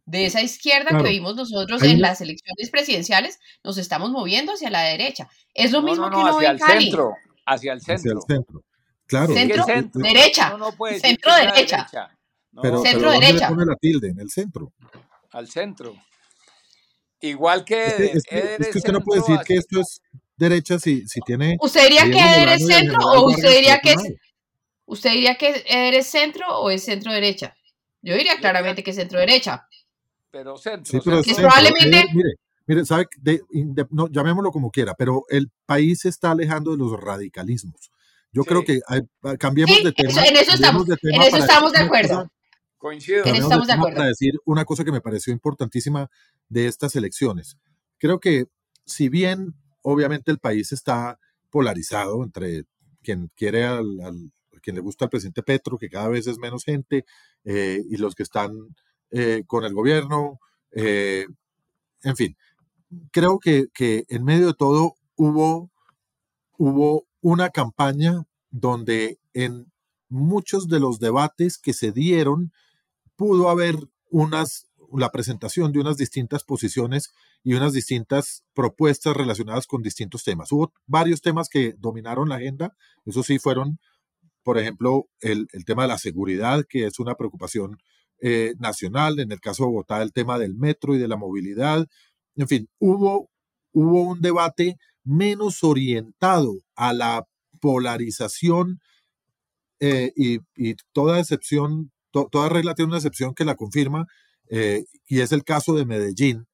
De 0.04 0.26
esa 0.26 0.42
izquierda 0.42 0.90
Claro. 0.90 1.04
que 1.04 1.10
vimos 1.12 1.34
nosotros 1.36 1.80
Hay 1.80 1.92
en 1.92 2.02
las 2.02 2.20
elecciones 2.20 2.68
presidenciales, 2.70 3.38
nos 3.62 3.78
estamos 3.78 4.10
moviendo 4.10 4.52
hacia 4.52 4.68
la 4.68 4.82
derecha. 4.82 5.30
Es 5.54 5.72
lo 5.72 5.80
No, 5.80 5.86
mismo 5.86 6.04
no, 6.06 6.10
que 6.10 6.16
no, 6.16 6.22
uno 6.24 6.36
hacia 6.36 6.48
ve 6.50 6.54
el 6.56 6.60
Cali. 6.60 6.84
centro. 6.84 7.14
Hacia 7.46 7.72
el 7.72 7.78
Hacia 7.78 7.96
centro. 7.98 8.18
el 8.18 8.22
centro. 8.36 8.64
Claro. 9.06 9.32
Centro, 9.34 9.64
centro. 9.64 10.02
derecha. 10.02 10.48
Centro 11.00 11.32
que 11.32 11.44
derecha. 11.54 11.88
No, 12.52 12.62
Pero, 12.62 12.82
Centro 12.82 13.00
pero 13.00 13.12
¿dónde 13.12 13.26
derecha. 13.26 13.48
pone 13.48 13.64
la 13.66 13.76
tilde? 13.76 14.08
En 14.10 14.20
el 14.20 14.30
centro. 14.30 14.72
al 15.32 15.48
centro. 15.48 15.94
Igual 17.20 17.64
que 17.64 17.86
Es 17.86 17.94
que, 17.94 18.04
es 18.04 18.24
que- 18.24 18.56
es 18.60 18.68
que 18.68 18.78
usted 18.78 18.92
no 18.92 19.00
puede 19.00 19.20
decir 19.20 19.36
que 19.38 19.54
hacia- 19.54 19.58
esto 19.58 19.80
es 19.80 20.00
derecha 20.36 20.78
si, 20.78 21.06
si 21.06 21.20
tiene. 21.20 21.56
¿Usted 21.60 21.82
diría 21.84 22.04
que 22.04 22.10
Diego 22.12 22.28
Eder 22.28 22.38
Molano 22.38 22.52
es 22.54 22.60
y 22.60 22.72
al 22.72 22.80
centro 22.80 22.98
o 23.06 23.30
usted 23.30 23.50
diría 23.54 23.78
que 23.80 23.92
es. 23.92 24.02
¿Usted 24.86 25.10
diría 25.12 25.34
que 25.36 25.64
eres 25.66 26.06
centro 26.06 26.46
o 26.58 26.70
es 26.70 26.84
centro 26.84 27.12
derecha? 27.12 27.56
Yo 28.02 28.14
diría 28.14 28.36
claramente 28.38 28.82
que 28.82 28.90
es 28.90 28.96
centro 28.96 29.18
derecha. 29.18 29.66
Pero 30.30 30.56
centro. 30.56 30.84
Sí, 30.90 30.98
pero 31.04 31.20
es 31.20 31.26
centro. 31.26 31.50
centro. 31.50 31.62
probablemente- 31.62 31.98
Eh, 32.00 32.14
mire, 32.14 32.28
mire, 32.66 32.84
sabe, 32.84 33.06
de- 33.18 33.40
de- 33.50 33.86
no, 33.90 34.08
llamémoslo 34.10 34.50
como 34.50 34.70
quiera, 34.70 34.94
pero 34.94 35.24
el 35.30 35.50
país 35.64 36.00
se 36.00 36.08
está 36.10 36.32
alejando 36.32 36.72
de 36.72 36.78
los 36.78 36.92
radicalismos. 37.00 37.90
Yo 38.32 38.42
Sí. 38.42 38.48
creo 38.48 38.64
que 38.64 38.80
hay- 38.88 39.36
cambiemos 39.38 39.76
Sí, 39.76 39.84
de 39.84 39.92
tema. 39.92 40.10
eso- 40.10 40.20
en 40.20 40.36
eso 40.36 40.52
estamos, 40.52 40.86
de 40.86 40.96
tema 40.96 41.16
en 41.16 41.22
eso 41.22 41.30
para 41.30 41.44
estamos 41.44 41.72
de 41.72 41.78
acuerdo. 41.78 42.08
cosa- 42.16 42.30
Coincido. 42.76 43.24
En 43.24 43.34
eso 43.36 43.44
estamos 43.44 43.66
de 43.66 43.72
acuerdo. 43.72 43.96
Para 43.96 44.08
decir 44.08 44.32
una 44.44 44.64
cosa 44.66 44.84
que 44.84 44.92
me 44.92 45.00
pareció 45.00 45.32
importantísima 45.32 46.10
de 46.50 46.66
estas 46.66 46.94
elecciones. 46.96 47.56
Creo 47.96 48.20
que 48.20 48.44
si 48.84 49.08
bien 49.08 49.54
obviamente 49.84 50.32
el 50.32 50.40
país 50.40 50.72
está 50.72 51.20
polarizado 51.50 52.24
entre 52.24 52.64
quien 53.02 53.30
quiere 53.36 53.64
al, 53.66 54.00
al- 54.02 54.32
quien 54.62 54.76
le 54.76 54.82
gusta 54.82 55.06
al 55.06 55.10
presidente 55.10 55.42
Petro, 55.44 55.78
que 55.78 55.90
cada 55.90 56.08
vez 56.08 56.26
es 56.26 56.38
menos 56.38 56.64
gente, 56.64 57.04
eh, 57.44 57.82
y 57.90 57.98
los 57.98 58.14
que 58.16 58.22
están 58.24 58.52
eh, 59.12 59.44
con 59.46 59.64
el 59.64 59.74
gobierno, 59.74 60.40
eh, 60.72 61.26
en 62.04 62.16
fin, 62.16 62.36
creo 63.12 63.38
que, 63.40 63.66
que 63.74 64.04
en 64.08 64.24
medio 64.24 64.48
de 64.48 64.54
todo 64.54 64.94
hubo, 65.16 65.70
hubo 66.58 67.06
una 67.20 67.50
campaña 67.50 68.24
donde 68.50 69.18
en 69.32 69.72
muchos 70.08 70.68
de 70.68 70.80
los 70.80 70.98
debates 71.00 71.58
que 71.58 71.72
se 71.72 71.92
dieron 71.92 72.52
pudo 73.16 73.50
haber 73.50 73.76
unas, 74.10 74.68
la 74.98 75.10
presentación 75.10 75.72
de 75.72 75.80
unas 75.80 75.96
distintas 75.96 76.44
posiciones 76.44 77.12
y 77.42 77.54
unas 77.54 77.72
distintas 77.72 78.42
propuestas 78.54 79.16
relacionadas 79.16 79.66
con 79.66 79.82
distintos 79.82 80.24
temas. 80.24 80.52
Hubo 80.52 80.72
varios 80.86 81.20
temas 81.20 81.48
que 81.48 81.74
dominaron 81.78 82.28
la 82.28 82.36
agenda, 82.36 82.74
eso 83.04 83.22
sí 83.22 83.38
fueron, 83.38 83.78
por 84.42 84.58
ejemplo, 84.58 85.08
el, 85.20 85.46
el 85.52 85.64
tema 85.64 85.82
de 85.82 85.88
la 85.88 85.98
seguridad, 85.98 86.64
que 86.68 86.86
es 86.86 86.98
una 86.98 87.14
preocupación 87.14 87.78
eh, 88.20 88.54
nacional, 88.58 89.18
en 89.20 89.32
el 89.32 89.40
caso 89.40 89.64
de 89.64 89.68
Bogotá, 89.70 90.02
el 90.02 90.12
tema 90.12 90.38
del 90.38 90.54
metro 90.54 90.94
y 90.94 90.98
de 90.98 91.08
la 91.08 91.16
movilidad, 91.16 91.86
en 92.36 92.48
fin, 92.48 92.68
hubo, 92.78 93.30
hubo 93.72 94.02
un 94.02 94.20
debate 94.20 94.76
menos 95.04 95.62
orientado 95.62 96.52
a 96.76 96.92
la 96.92 97.24
polarización 97.60 98.80
eh, 99.80 100.12
y, 100.16 100.38
y 100.56 100.74
toda 100.92 101.20
excepción, 101.20 101.92
to- 102.10 102.28
toda 102.30 102.48
regla 102.48 102.74
tiene 102.74 102.88
una 102.88 102.98
excepción 102.98 103.34
que 103.34 103.44
la 103.44 103.56
confirma 103.56 104.06
Eh, 104.48 104.84
y 105.06 105.20
es 105.20 105.32
el 105.32 105.44
caso 105.44 105.74
de 105.74 105.86
Medellín, 105.86 106.46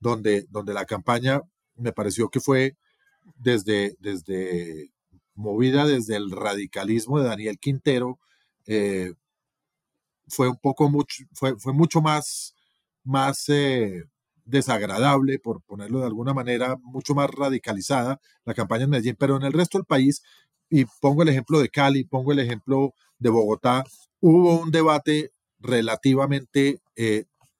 donde, 0.00 0.46
donde 0.50 0.74
la 0.74 0.84
campaña 0.84 1.42
me 1.76 1.92
pareció 1.92 2.28
que 2.28 2.40
fue 2.40 2.76
desde, 3.36 3.96
desde 4.00 4.90
movida 5.34 5.86
desde 5.86 6.16
el 6.16 6.30
radicalismo 6.30 7.18
de 7.20 7.28
Daniel 7.28 7.58
Quintero, 7.58 8.18
eh, 8.66 9.12
fue 10.28 10.48
un 10.48 10.56
poco 10.56 10.90
mucho, 10.90 11.24
fue, 11.32 11.56
fue 11.58 11.72
mucho 11.72 12.00
más, 12.00 12.54
más 13.04 13.48
eh, 13.48 14.04
desagradable, 14.44 15.38
por 15.38 15.62
ponerlo 15.62 16.00
de 16.00 16.06
alguna 16.06 16.34
manera, 16.34 16.76
mucho 16.82 17.14
más 17.14 17.30
radicalizada 17.30 18.20
la 18.44 18.54
campaña 18.54 18.84
en 18.84 18.90
Medellín, 18.90 19.16
pero 19.18 19.36
en 19.36 19.42
el 19.42 19.52
resto 19.52 19.78
del 19.78 19.84
país, 19.84 20.22
y 20.68 20.84
pongo 21.00 21.22
el 21.22 21.28
ejemplo 21.28 21.60
de 21.60 21.68
Cali, 21.68 22.04
pongo 22.04 22.32
el 22.32 22.40
ejemplo 22.40 22.94
de 23.18 23.30
Bogotá, 23.30 23.84
hubo 24.20 24.60
un 24.60 24.70
debate 24.70 25.32
relativamente 25.60 26.80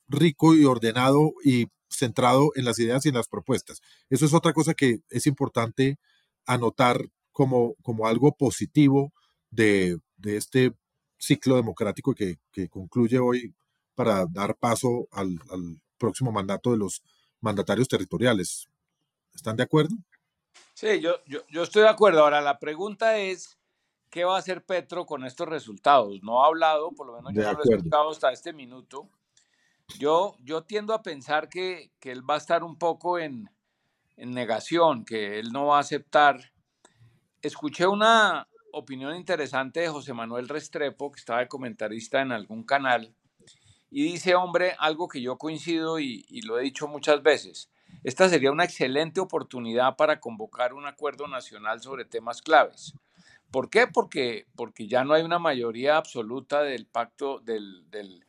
rico 0.08 0.54
y 0.54 0.64
ordenado 0.64 1.32
y 1.44 1.66
centrado 1.88 2.50
en 2.54 2.64
las 2.64 2.78
ideas 2.78 3.04
y 3.06 3.08
en 3.08 3.14
las 3.14 3.28
propuestas. 3.28 3.80
Eso 4.10 4.26
es 4.26 4.34
otra 4.34 4.52
cosa 4.52 4.74
que 4.74 5.00
es 5.10 5.26
importante 5.26 5.98
anotar 6.46 7.00
como, 7.32 7.74
como 7.82 8.06
algo 8.06 8.32
positivo 8.36 9.12
de, 9.50 9.98
de 10.16 10.36
este 10.36 10.72
ciclo 11.18 11.56
democrático 11.56 12.14
que, 12.14 12.38
que, 12.52 12.68
concluye 12.68 13.18
hoy 13.18 13.54
para 13.94 14.26
dar 14.26 14.56
paso 14.56 15.08
al, 15.12 15.38
al, 15.50 15.80
próximo 15.98 16.30
mandato 16.30 16.72
de 16.72 16.76
los 16.76 17.02
mandatarios 17.40 17.88
territoriales. 17.88 18.68
¿Están 19.34 19.56
de 19.56 19.62
acuerdo? 19.62 19.96
Sí, 20.74 21.00
yo, 21.00 21.24
yo, 21.24 21.40
yo, 21.48 21.62
estoy 21.62 21.84
de 21.84 21.88
acuerdo. 21.88 22.20
Ahora, 22.20 22.42
la 22.42 22.58
pregunta 22.58 23.16
es, 23.16 23.58
¿qué 24.10 24.24
va 24.24 24.36
a 24.36 24.38
hacer 24.38 24.62
Petro 24.62 25.06
con 25.06 25.24
estos 25.24 25.48
resultados? 25.48 26.22
No 26.22 26.44
ha 26.44 26.48
hablado, 26.48 26.92
por 26.92 27.06
lo 27.06 27.14
menos 27.14 27.32
yo 27.32 27.42
no 27.42 27.52
lo 27.52 27.64
he 27.64 27.76
escuchado 27.76 28.10
hasta 28.10 28.30
este 28.30 28.52
minuto. 28.52 29.08
Yo, 29.98 30.36
yo 30.40 30.64
tiendo 30.64 30.94
a 30.94 31.02
pensar 31.02 31.48
que, 31.48 31.92
que 32.00 32.12
él 32.12 32.28
va 32.28 32.34
a 32.34 32.38
estar 32.38 32.64
un 32.64 32.76
poco 32.76 33.18
en, 33.18 33.50
en 34.16 34.30
negación, 34.32 35.04
que 35.04 35.38
él 35.38 35.52
no 35.52 35.66
va 35.66 35.78
a 35.78 35.80
aceptar. 35.80 36.52
Escuché 37.42 37.86
una, 37.86 38.48
opinión 38.78 39.16
interesante 39.16 39.80
de 39.80 39.88
José 39.88 40.12
Manuel 40.12 40.48
Restrepo, 40.48 41.10
que 41.10 41.18
estaba 41.18 41.40
de 41.40 41.48
comentarista 41.48 42.20
en 42.20 42.30
algún 42.30 42.62
canal, 42.62 43.14
y 43.90 44.02
dice, 44.02 44.34
hombre, 44.34 44.76
algo 44.78 45.08
que 45.08 45.22
yo 45.22 45.38
coincido 45.38 45.98
y, 45.98 46.26
y, 46.28 46.42
lo 46.42 46.58
he 46.58 46.62
dicho 46.62 46.86
muchas 46.86 47.22
veces, 47.22 47.70
esta 48.04 48.28
sería 48.28 48.52
una 48.52 48.64
excelente 48.64 49.20
oportunidad 49.20 49.96
para 49.96 50.20
convocar 50.20 50.74
un 50.74 50.86
acuerdo 50.86 51.26
nacional 51.26 51.80
sobre 51.80 52.04
temas 52.04 52.42
claves. 52.42 52.92
¿Por 53.50 53.70
qué? 53.70 53.86
Porque, 53.86 54.46
porque 54.54 54.88
ya 54.88 55.04
no 55.04 55.14
hay 55.14 55.22
una 55.22 55.38
mayoría 55.38 55.96
absoluta 55.96 56.62
del 56.62 56.86
pacto 56.86 57.38
del, 57.38 57.88
del, 57.90 58.25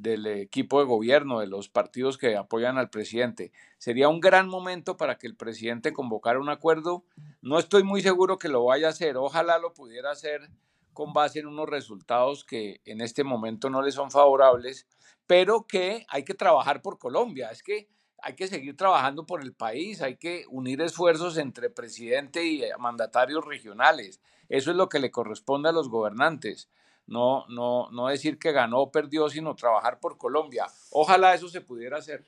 del 0.00 0.26
equipo 0.26 0.78
de 0.80 0.86
gobierno, 0.86 1.40
de 1.40 1.46
los 1.46 1.68
partidos 1.68 2.18
que 2.18 2.36
apoyan 2.36 2.78
al 2.78 2.90
presidente. 2.90 3.52
Sería 3.78 4.08
un 4.08 4.20
gran 4.20 4.48
momento 4.48 4.96
para 4.96 5.18
que 5.18 5.26
el 5.26 5.36
presidente 5.36 5.92
convocara 5.92 6.38
un 6.38 6.48
acuerdo. 6.48 7.04
No 7.42 7.58
estoy 7.58 7.82
muy 7.82 8.00
seguro 8.00 8.38
que 8.38 8.48
lo 8.48 8.64
vaya 8.64 8.86
a 8.86 8.90
hacer. 8.90 9.16
Ojalá 9.16 9.58
lo 9.58 9.74
pudiera 9.74 10.10
hacer 10.10 10.50
con 10.92 11.12
base 11.12 11.40
en 11.40 11.46
unos 11.46 11.68
resultados 11.68 12.44
que 12.44 12.80
en 12.84 13.00
este 13.00 13.24
momento 13.24 13.70
no 13.70 13.82
le 13.82 13.92
son 13.92 14.10
favorables, 14.10 14.86
pero 15.26 15.66
que 15.66 16.06
hay 16.08 16.24
que 16.24 16.34
trabajar 16.34 16.82
por 16.82 16.98
Colombia. 16.98 17.50
Es 17.50 17.62
que 17.62 17.88
hay 18.20 18.34
que 18.34 18.48
seguir 18.48 18.76
trabajando 18.76 19.26
por 19.26 19.42
el 19.42 19.54
país, 19.54 20.02
hay 20.02 20.16
que 20.16 20.44
unir 20.48 20.80
esfuerzos 20.80 21.38
entre 21.38 21.70
presidente 21.70 22.44
y 22.46 22.62
mandatarios 22.78 23.44
regionales. 23.44 24.20
Eso 24.48 24.70
es 24.70 24.76
lo 24.76 24.88
que 24.88 24.98
le 24.98 25.10
corresponde 25.10 25.68
a 25.68 25.72
los 25.72 25.88
gobernantes 25.88 26.68
no, 27.08 27.46
no, 27.48 27.90
no 27.90 28.06
decir 28.06 28.38
que 28.38 28.52
ganó 28.52 28.80
o 28.80 28.92
perdió, 28.92 29.28
sino 29.28 29.56
trabajar 29.56 29.98
por 29.98 30.18
Colombia. 30.18 30.66
Ojalá 30.90 31.34
eso 31.34 31.48
se 31.48 31.62
pudiera 31.62 31.98
hacer. 31.98 32.24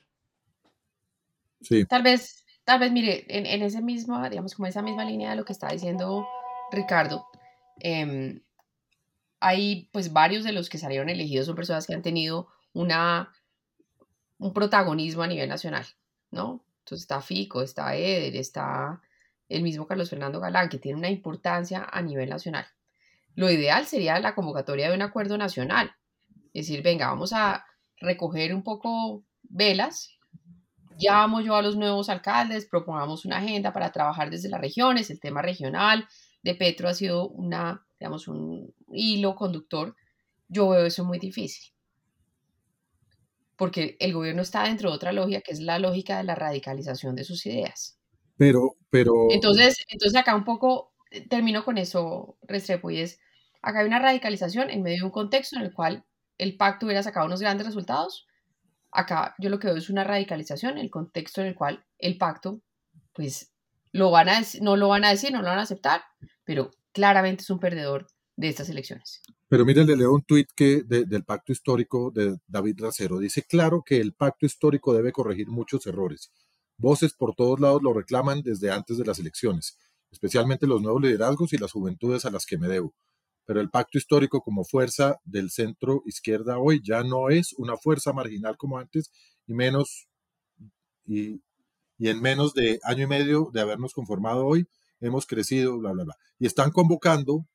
Sí. 1.61 1.85
Tal 1.85 2.01
vez, 2.01 2.43
tal 2.63 2.79
vez, 2.79 2.91
mire, 2.91 3.25
en, 3.29 3.45
en 3.45 3.61
ese 3.61 3.81
mismo, 3.81 4.27
digamos, 4.27 4.55
como 4.55 4.67
esa 4.67 4.81
misma 4.81 5.05
línea 5.05 5.29
de 5.29 5.35
lo 5.35 5.45
que 5.45 5.53
está 5.53 5.69
diciendo 5.69 6.27
Ricardo, 6.71 7.27
eh, 7.79 8.41
hay 9.39 9.89
pues 9.91 10.13
varios 10.13 10.43
de 10.43 10.51
los 10.51 10.69
que 10.69 10.79
salieron 10.79 11.09
elegidos 11.09 11.45
son 11.45 11.55
personas 11.55 11.85
que 11.85 11.93
han 11.93 12.01
tenido 12.01 12.47
una, 12.73 13.31
un 14.39 14.53
protagonismo 14.53 15.21
a 15.21 15.27
nivel 15.27 15.49
nacional, 15.49 15.85
¿no? 16.31 16.63
Entonces 16.79 17.03
está 17.03 17.21
Fico, 17.21 17.61
está 17.61 17.95
Eder, 17.95 18.35
está 18.35 19.01
el 19.47 19.61
mismo 19.61 19.85
Carlos 19.85 20.09
Fernando 20.09 20.39
Galán, 20.39 20.69
que 20.69 20.79
tiene 20.79 20.97
una 20.97 21.09
importancia 21.09 21.87
a 21.91 22.01
nivel 22.01 22.29
nacional. 22.29 22.65
Lo 23.35 23.49
ideal 23.49 23.85
sería 23.85 24.19
la 24.19 24.35
convocatoria 24.35 24.89
de 24.89 24.95
un 24.95 25.01
acuerdo 25.01 25.37
nacional. 25.37 25.91
Es 26.53 26.67
decir, 26.67 26.83
venga, 26.83 27.07
vamos 27.07 27.33
a 27.33 27.65
recoger 27.97 28.53
un 28.53 28.63
poco 28.63 29.23
velas, 29.43 30.17
llamo 30.97 31.41
yo 31.41 31.55
a 31.55 31.61
los 31.61 31.75
nuevos 31.75 32.09
alcaldes, 32.09 32.67
propongamos 32.67 33.25
una 33.25 33.37
agenda 33.37 33.71
para 33.71 33.91
trabajar 33.91 34.29
desde 34.29 34.49
las 34.49 34.61
regiones, 34.61 35.09
el 35.09 35.19
tema 35.19 35.41
regional 35.41 36.07
de 36.43 36.55
Petro 36.55 36.89
ha 36.89 36.93
sido 36.93 37.29
una, 37.29 37.85
digamos, 37.99 38.27
un 38.27 38.73
hilo 38.91 39.35
conductor. 39.35 39.95
Yo 40.47 40.69
veo 40.69 40.85
eso 40.85 41.05
muy 41.05 41.19
difícil. 41.19 41.71
Porque 43.55 43.95
el 43.99 44.13
gobierno 44.13 44.41
está 44.41 44.63
dentro 44.63 44.89
de 44.89 44.95
otra 44.95 45.11
lógica, 45.11 45.41
que 45.41 45.51
es 45.51 45.59
la 45.59 45.77
lógica 45.77 46.17
de 46.17 46.23
la 46.23 46.35
radicalización 46.35 47.15
de 47.15 47.23
sus 47.23 47.45
ideas. 47.45 47.99
Pero, 48.37 48.77
pero. 48.89 49.27
Entonces, 49.29 49.85
entonces 49.87 50.19
acá 50.19 50.35
un 50.35 50.43
poco 50.43 50.90
termino 51.29 51.63
con 51.65 51.77
eso, 51.77 52.37
Restrepo, 52.43 52.89
y 52.91 52.99
es, 52.99 53.19
acá 53.61 53.79
hay 53.79 53.87
una 53.87 53.99
radicalización 53.99 54.69
en 54.69 54.81
medio 54.81 54.99
de 54.99 55.05
un 55.05 55.11
contexto 55.11 55.57
en 55.57 55.63
el 55.63 55.73
cual 55.73 56.05
el 56.37 56.57
pacto 56.57 56.85
hubiera 56.85 57.03
sacado 57.03 57.25
unos 57.25 57.41
grandes 57.41 57.67
resultados. 57.67 58.27
Acá 58.91 59.35
yo 59.37 59.49
lo 59.49 59.59
que 59.59 59.67
veo 59.67 59.77
es 59.77 59.89
una 59.89 60.03
radicalización 60.03 60.73
en 60.73 60.79
el 60.79 60.89
contexto 60.89 61.41
en 61.41 61.47
el 61.47 61.55
cual 61.55 61.85
el 61.97 62.17
pacto, 62.17 62.61
pues, 63.13 63.53
lo 63.91 64.09
van 64.11 64.29
a, 64.29 64.41
no 64.61 64.77
lo 64.77 64.87
van 64.87 65.03
a 65.05 65.09
decir, 65.09 65.31
no 65.31 65.41
lo 65.41 65.49
van 65.49 65.59
a 65.59 65.63
aceptar, 65.63 66.01
pero 66.45 66.71
claramente 66.93 67.43
es 67.43 67.49
un 67.49 67.59
perdedor 67.59 68.07
de 68.37 68.47
estas 68.47 68.69
elecciones. 68.69 69.21
Pero 69.49 69.65
miren, 69.65 69.85
le 69.85 69.97
leo 69.97 70.13
un 70.13 70.23
tuit 70.23 70.47
que 70.55 70.83
del 70.83 71.25
pacto 71.25 71.51
histórico 71.51 72.09
de 72.09 72.37
David 72.47 72.79
Racero. 72.79 73.19
Dice, 73.19 73.43
claro 73.43 73.83
que 73.85 73.97
el 73.97 74.13
pacto 74.13 74.45
histórico 74.45 74.93
debe 74.93 75.11
corregir 75.11 75.49
muchos 75.49 75.85
errores. 75.87 76.31
Voces 76.77 77.13
por 77.13 77.35
todos 77.35 77.59
lados 77.59 77.83
lo 77.83 77.93
reclaman 77.93 78.41
desde 78.43 78.71
antes 78.71 78.97
de 78.97 79.05
las 79.05 79.19
elecciones 79.19 79.77
especialmente 80.11 80.67
los 80.67 80.81
nuevos 80.81 81.01
liderazgos 81.01 81.53
y 81.53 81.57
las 81.57 81.71
juventudes 81.71 82.25
a 82.25 82.31
las 82.31 82.45
que 82.45 82.57
me 82.57 82.67
debo. 82.67 82.93
Pero 83.45 83.59
el 83.59 83.69
pacto 83.69 83.97
histórico 83.97 84.41
como 84.41 84.63
fuerza 84.63 85.17
del 85.23 85.49
centro 85.49 86.03
izquierda 86.05 86.59
hoy 86.59 86.81
ya 86.83 87.03
no 87.03 87.29
es 87.29 87.53
una 87.57 87.77
fuerza 87.77 88.13
marginal 88.13 88.55
como 88.57 88.77
antes 88.77 89.11
y 89.47 89.53
menos 89.53 90.07
y, 91.05 91.41
y 91.97 92.09
en 92.09 92.21
menos 92.21 92.53
de 92.53 92.79
año 92.83 93.03
y 93.05 93.07
medio 93.07 93.49
de 93.53 93.61
habernos 93.61 93.93
conformado 93.93 94.45
hoy 94.45 94.67
hemos 95.01 95.25
crecido, 95.25 95.77
bla, 95.79 95.91
bla, 95.91 96.05
bla. 96.05 96.15
Y 96.39 96.45
están 96.45 96.71
convocando 96.71 97.45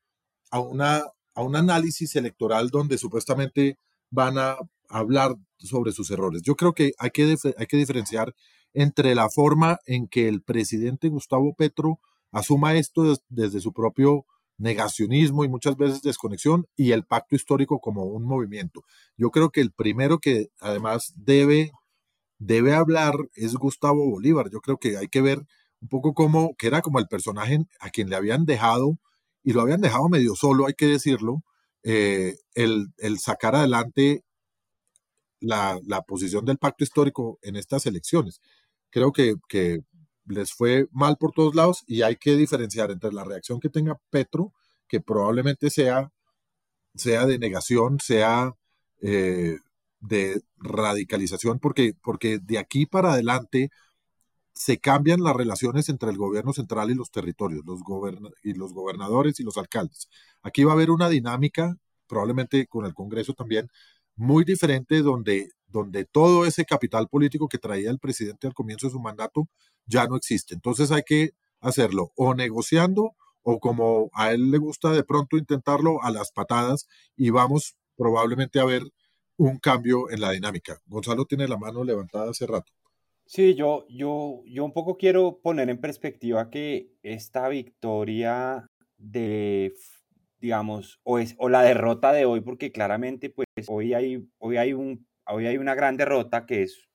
a, 0.51 0.61
una, 0.61 1.05
a 1.35 1.43
un 1.43 1.57
análisis 1.57 2.15
electoral 2.17 2.69
donde 2.71 2.99
supuestamente 2.99 3.79
van 4.11 4.39
a 4.39 4.57
hablar 4.89 5.37
sobre 5.59 5.93
sus 5.93 6.11
errores. 6.11 6.43
Yo 6.43 6.55
creo 6.55 6.75
que 6.75 6.93
hay 6.99 7.11
que, 7.11 7.37
hay 7.57 7.67
que 7.67 7.77
diferenciar 7.77 8.35
entre 8.73 9.15
la 9.15 9.29
forma 9.29 9.79
en 9.87 10.07
que 10.07 10.29
el 10.29 10.43
presidente 10.43 11.09
Gustavo 11.09 11.55
Petro 11.55 12.01
asuma 12.33 12.75
esto 12.75 13.17
desde 13.29 13.61
su 13.61 13.73
propio 13.73 14.27
negacionismo 14.59 15.45
y 15.45 15.49
muchas 15.49 15.77
veces 15.77 16.03
desconexión 16.03 16.67
y 16.77 16.93
el 16.93 17.05
pacto 17.05 17.37
histórico 17.37 17.81
como 17.81 18.05
un 18.05 18.25
movimiento. 18.25 18.83
Yo 19.17 19.31
creo 19.31 19.51
que 19.51 19.61
el 19.61 19.73
primero 19.73 20.19
que 20.19 20.49
además 20.61 21.13
debe, 21.17 21.73
debe 22.39 22.75
hablar 22.75 23.15
es 23.35 23.55
Gustavo 23.55 24.09
Bolívar. 24.09 24.51
Yo 24.51 24.61
creo 24.61 24.79
que 24.79 24.97
hay 24.97 25.09
que 25.09 25.21
ver 25.21 25.47
un 25.81 25.89
poco 25.89 26.15
cómo, 26.15 26.55
que 26.57 26.69
era 26.69 26.83
como 26.83 26.99
el 26.99 27.07
personaje 27.09 27.67
a 27.81 27.91
quien 27.91 28.09
le 28.09 28.17
habían 28.17 28.47
dejado, 28.47 28.99
y 29.43 29.53
lo 29.53 29.61
habían 29.63 29.81
dejado 29.81 30.09
medio 30.09 30.35
solo, 30.35 30.67
hay 30.67 30.75
que 30.75 30.87
decirlo, 30.87 31.45
eh, 31.85 32.37
el, 32.55 32.89
el, 32.99 33.19
sacar 33.21 33.55
adelante 33.55 34.25
la, 35.41 35.79
la, 35.87 36.03
posición 36.03 36.45
del 36.45 36.59
pacto 36.59 36.83
histórico 36.83 37.39
en 37.43 37.55
estas 37.55 37.87
elecciones. 37.87 38.41
Creo 38.91 39.13
que, 39.13 39.37
que 39.49 39.81
les 40.27 40.53
fue 40.53 40.89
mal 40.93 41.17
por 41.17 41.33
todos 41.33 41.55
lados 41.55 41.85
y 41.87 42.03
hay 42.03 42.17
que 42.17 42.37
diferenciar 42.37 42.91
entre 42.91 43.13
la 43.13 43.25
reacción 43.25 43.61
que 43.61 43.69
tenga 43.71 44.01
Petro, 44.11 44.53
que 44.89 45.01
probablemente 45.01 45.71
sea, 45.71 46.13
sea 46.95 47.27
de 47.27 47.39
negación, 47.39 47.99
sea 48.01 48.55
eh, 49.03 49.59
de 50.01 50.43
radicalización, 50.59 51.59
porque, 51.59 51.95
porque 52.03 52.39
de 52.39 52.59
aquí 52.59 52.87
para 52.87 53.13
adelante 53.13 53.71
se 54.57 54.79
cambian 54.79 55.23
las 55.23 55.37
relaciones 55.37 55.89
entre 55.91 56.11
el 56.11 56.17
gobierno 56.17 56.53
central 56.53 56.91
y 56.91 56.95
los 56.95 57.11
territorios, 57.11 57.65
los 57.67 57.81
y 58.43 58.55
los 58.55 58.73
gobernadores 58.73 59.39
y 59.39 59.45
los 59.45 59.59
alcaldes. 59.59 60.09
Aquí 60.43 60.65
va 60.65 60.73
a 60.73 60.75
haber 60.75 60.91
una 60.91 61.11
dinámica, 61.11 61.77
probablemente 62.07 62.67
con 62.67 62.87
el 62.87 62.95
Congreso 62.95 63.35
también, 63.35 63.69
muy 64.17 64.45
diferente 64.45 65.03
donde, 65.03 65.51
donde 65.69 66.05
todo 66.05 66.47
ese 66.47 66.65
capital 66.65 67.09
político 67.09 67.49
que 67.49 67.59
traía 67.59 67.91
el 67.91 67.99
presidente 67.99 68.47
al 68.47 68.55
comienzo 68.55 68.87
de 68.87 68.93
su 68.93 69.01
mandato 69.01 69.49
ya 69.87 70.07
no 70.07 70.17
existe. 70.17 70.55
Entonces 70.55 70.91
hay 70.91 71.03
que 71.05 71.31
hacerlo 71.61 72.13
o 72.17 72.35
negociando 72.35 73.15
o 73.43 73.61
como 73.61 74.11
a 74.13 74.33
él 74.33 74.51
le 74.51 74.59
gusta 74.59 74.91
de 74.91 75.05
pronto 75.05 75.37
intentarlo 75.37 76.03
a 76.03 76.11
las 76.11 76.33
patadas 76.33 76.89
y 77.17 77.31
vamos 77.31 77.77
probablemente 77.97 78.59
a 78.61 78.65
ver 78.65 78.83
un 79.37 79.59
cambio 79.59 80.11
en 80.11 80.21
la 80.21 80.33
dinámica. 80.33 80.81
Gonzalo 80.87 81.25
tiene 81.27 81.47
la 81.47 81.57
mano 81.57 81.85
levantada 81.85 82.31
hace 82.31 82.47
rato. 82.47 82.73
Sí, 83.27 83.55
yo, 83.55 83.87
yo, 83.89 84.43
yo 84.47 84.65
un 84.65 84.73
poco 84.73 84.97
quiero 84.97 85.41
poner 85.43 85.69
en 85.69 85.81
perspectiva 85.81 86.49
que 86.49 86.93
esta 87.03 87.49
victoria 87.49 88.67
de, 88.99 89.75
digamos, 90.41 91.01
o, 91.03 91.19
es, 91.19 91.35
o 91.39 91.49
la 91.49 91.63
derrota 91.63 92.13
de 92.13 92.25
hoy, 92.25 92.41
porque 92.41 92.71
claramente 92.71 93.31
pues 93.31 93.47
hoy 93.67 93.95
hay, 93.95 94.29
hoy, 94.39 94.57
hay 94.57 94.73
un, 94.73 95.07
hoy 95.29 95.47
hay 95.47 95.59
una 95.59 95.75
gran 95.75 95.97
derrota 95.97 96.47
que 96.47 96.63
es 96.63 96.89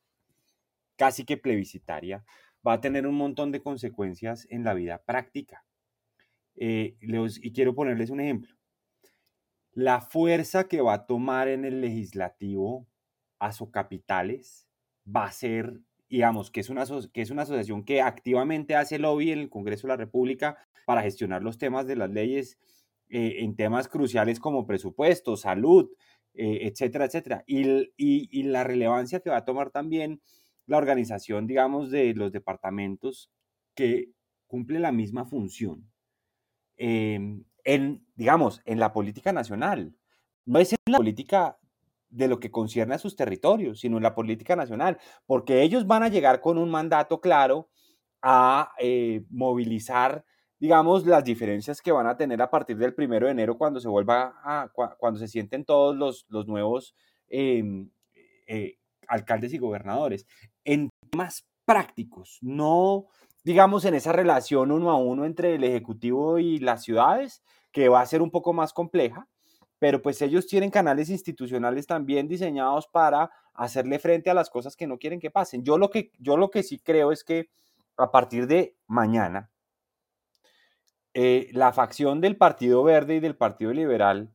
casi 0.95 1.25
que 1.25 1.37
plebiscitaria, 1.37 2.23
va 2.65 2.73
a 2.73 2.81
tener 2.81 3.07
un 3.07 3.15
montón 3.15 3.51
de 3.51 3.61
consecuencias 3.61 4.47
en 4.49 4.63
la 4.63 4.73
vida 4.73 5.03
práctica. 5.03 5.65
Eh, 6.55 6.95
y 6.99 7.53
quiero 7.53 7.73
ponerles 7.73 8.09
un 8.09 8.19
ejemplo. 8.19 8.55
La 9.73 10.01
fuerza 10.01 10.67
que 10.67 10.81
va 10.81 10.93
a 10.93 11.05
tomar 11.07 11.47
en 11.47 11.65
el 11.65 11.81
legislativo 11.81 12.87
a 13.39 13.51
capitales 13.71 14.67
va 15.03 15.25
a 15.25 15.31
ser, 15.31 15.79
digamos, 16.09 16.51
que 16.51 16.59
es, 16.59 16.69
una, 16.69 16.85
que 17.11 17.21
es 17.21 17.31
una 17.31 17.41
asociación 17.43 17.83
que 17.83 18.01
activamente 18.01 18.75
hace 18.75 18.99
lobby 18.99 19.31
en 19.31 19.39
el 19.39 19.49
Congreso 19.49 19.87
de 19.87 19.93
la 19.93 19.97
República 19.97 20.57
para 20.85 21.01
gestionar 21.01 21.41
los 21.41 21.57
temas 21.57 21.87
de 21.87 21.95
las 21.95 22.11
leyes 22.11 22.59
eh, 23.09 23.37
en 23.39 23.55
temas 23.55 23.87
cruciales 23.87 24.39
como 24.39 24.67
presupuesto, 24.67 25.35
salud, 25.35 25.89
eh, 26.33 26.59
etcétera, 26.63 27.05
etcétera. 27.05 27.43
Y, 27.47 27.89
y 27.97 28.43
la 28.43 28.63
relevancia 28.63 29.19
que 29.19 29.29
va 29.29 29.37
a 29.37 29.45
tomar 29.45 29.71
también 29.71 30.21
la 30.67 30.77
organización, 30.77 31.47
digamos, 31.47 31.91
de 31.91 32.13
los 32.13 32.31
departamentos 32.31 33.31
que 33.75 34.11
cumple 34.47 34.79
la 34.79 34.91
misma 34.91 35.25
función 35.25 35.91
Em, 36.83 37.43
en, 37.63 38.03
digamos, 38.15 38.59
en 38.65 38.79
la 38.79 38.91
política 38.91 39.31
nacional. 39.31 39.93
No 40.45 40.57
es 40.57 40.73
en 40.73 40.79
la 40.87 40.97
política 40.97 41.59
de 42.09 42.27
lo 42.27 42.39
que 42.39 42.49
concierne 42.49 42.95
a 42.95 42.97
sus 42.97 43.15
territorios, 43.15 43.81
sino 43.81 43.97
en 43.97 44.03
la 44.03 44.15
política 44.15 44.55
nacional, 44.55 44.97
porque 45.27 45.61
ellos 45.61 45.85
van 45.85 46.01
a 46.01 46.07
llegar 46.07 46.41
con 46.41 46.57
un 46.57 46.71
mandato 46.71 47.21
claro 47.21 47.69
a 48.23 48.71
eh, 48.79 49.23
movilizar, 49.29 50.25
digamos, 50.61 51.07
las 51.07 51.23
diferencias 51.23 51.81
que 51.81 51.91
van 51.91 52.05
a 52.05 52.15
tener 52.15 52.39
a 52.39 52.51
partir 52.51 52.77
del 52.77 52.93
primero 52.93 53.25
de 53.25 53.31
enero 53.31 53.57
cuando 53.57 53.79
se 53.79 53.87
vuelva 53.87 54.35
a, 54.43 54.69
cuando 54.99 55.19
se 55.19 55.27
sienten 55.27 55.65
todos 55.65 55.95
los, 55.95 56.27
los 56.29 56.47
nuevos 56.47 56.95
em, 57.29 57.89
eh, 58.45 58.77
alcaldes 59.07 59.53
y 59.53 59.57
gobernadores. 59.57 60.27
En 60.63 60.91
temas 61.09 61.47
prácticos, 61.65 62.37
no 62.41 63.07
digamos, 63.43 63.85
en 63.85 63.95
esa 63.95 64.11
relación 64.11 64.71
uno 64.71 64.91
a 64.91 64.97
uno 64.97 65.25
entre 65.25 65.55
el 65.55 65.63
Ejecutivo 65.63 66.37
y 66.37 66.59
las 66.59 66.83
ciudades, 66.83 67.41
que 67.71 67.89
va 67.89 68.01
a 68.01 68.05
ser 68.05 68.21
un 68.21 68.29
poco 68.29 68.53
más 68.53 68.71
compleja, 68.71 69.27
pero 69.79 70.03
pues 70.03 70.21
ellos 70.21 70.45
tienen 70.45 70.69
canales 70.69 71.09
institucionales 71.09 71.87
también 71.87 72.27
diseñados 72.27 72.87
para 72.87 73.31
hacerle 73.55 73.97
frente 73.97 74.29
a 74.29 74.35
las 74.35 74.51
cosas 74.51 74.75
que 74.75 74.85
no 74.85 74.99
quieren 74.99 75.19
que 75.19 75.31
pasen. 75.31 75.63
Yo 75.63 75.79
lo 75.79 75.89
que, 75.89 76.11
yo 76.19 76.37
lo 76.37 76.51
que 76.51 76.61
sí 76.61 76.77
creo 76.77 77.11
es 77.11 77.23
que 77.23 77.49
a 77.97 78.11
partir 78.11 78.45
de 78.45 78.75
mañana, 78.85 79.49
eh, 81.13 81.49
la 81.53 81.73
facción 81.73 82.21
del 82.21 82.37
Partido 82.37 82.83
Verde 82.83 83.15
y 83.15 83.19
del 83.19 83.35
Partido 83.35 83.73
Liberal 83.73 84.33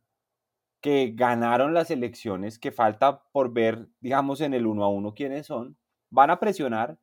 que 0.80 1.12
ganaron 1.16 1.74
las 1.74 1.90
elecciones, 1.90 2.58
que 2.58 2.70
falta 2.70 3.22
por 3.32 3.52
ver, 3.52 3.88
digamos, 4.00 4.40
en 4.40 4.54
el 4.54 4.66
uno 4.66 4.84
a 4.84 4.88
uno 4.88 5.14
quiénes 5.14 5.46
son, 5.46 5.76
van 6.10 6.30
a 6.30 6.38
presionar 6.38 6.98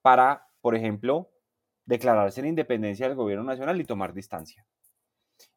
para, 0.00 0.48
por 0.60 0.74
ejemplo, 0.74 1.30
declararse 1.84 2.42
la 2.42 2.48
independencia 2.48 3.06
del 3.06 3.16
gobierno 3.16 3.44
nacional 3.44 3.80
y 3.80 3.84
tomar 3.84 4.12
distancia. 4.12 4.66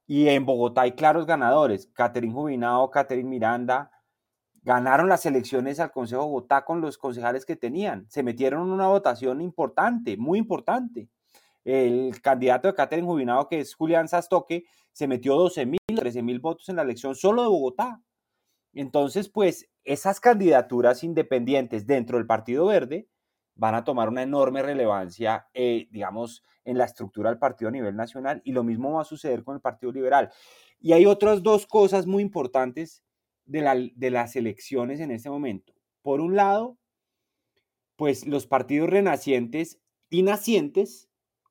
Y 0.08 0.28
en 0.28 0.46
Bogotá 0.46 0.82
hay 0.82 0.94
claros 0.94 1.26
ganadores. 1.26 1.88
Catherine 1.94 2.34
Jubinado, 2.34 2.90
Catherine 2.90 3.30
Miranda, 3.30 3.92
ganaron 4.64 5.08
las 5.08 5.26
elecciones 5.26 5.80
al 5.80 5.92
Consejo 5.92 6.26
Bogotá 6.26 6.66
con 6.66 6.82
los 6.82 6.98
concejales 6.98 7.46
que 7.46 7.56
tenían. 7.56 8.10
Se 8.10 8.24
metieron 8.24 8.64
en 8.64 8.74
una 8.74 8.88
votación 8.88 9.42
importante, 9.42 10.18
muy 10.18 10.40
importante. 10.40 11.10
El 11.64 12.20
candidato 12.22 12.68
de 12.68 12.74
Catherine 12.74 13.08
Jubinado, 13.08 13.48
que 13.48 13.60
es 13.60 13.76
Julián 13.76 14.08
Sastoque, 14.08 14.66
se 14.92 15.08
metió 15.08 15.36
12 15.36 15.66
mil, 15.66 15.80
13 15.96 16.22
mil 16.24 16.40
votos 16.40 16.70
en 16.70 16.78
la 16.78 16.82
elección 16.82 17.16
solo 17.16 17.44
de 17.44 17.50
Bogotá. 17.50 18.02
Entonces, 18.74 19.30
pues, 19.30 19.70
esas 19.84 20.20
candidaturas 20.20 21.04
independientes 21.04 21.88
dentro 21.88 22.18
del 22.18 22.28
Partido 22.28 22.68
Verde 22.68 23.08
van 23.56 23.76
a 23.76 23.84
tomar 23.84 24.08
una 24.08 24.24
enorme 24.24 24.62
relevancia, 24.62 25.48
eh, 25.54 25.88
digamos, 25.92 26.44
en 26.64 26.78
la 26.78 26.86
estructura 26.86 27.30
del 27.30 27.40
partido 27.40 27.68
a 27.68 27.72
nivel 27.72 27.96
nacional 27.96 28.42
y 28.46 28.54
lo 28.54 28.64
mismo 28.64 28.94
va 28.94 29.02
a 29.02 29.06
suceder 29.06 29.44
con 29.44 29.56
el 29.56 29.62
Partido 29.62 29.92
Liberal. 29.92 30.32
Y 30.80 30.94
hay 30.94 31.06
otras 31.06 31.44
dos 31.44 31.68
cosas 31.68 32.06
muy 32.06 32.24
importantes 32.24 33.04
de, 33.46 34.12
las 34.12 34.36
elecciones 34.36 35.00
en 35.00 35.12
este 35.12 35.30
momento. 35.30 35.74
Por 36.02 36.22
un 36.22 36.36
lado, 36.36 36.78
pues 37.96 38.26
los 38.26 38.48
partidos 38.48 38.90
renacientes 38.90 39.82
y 40.10 40.22
nacientes 40.22 41.09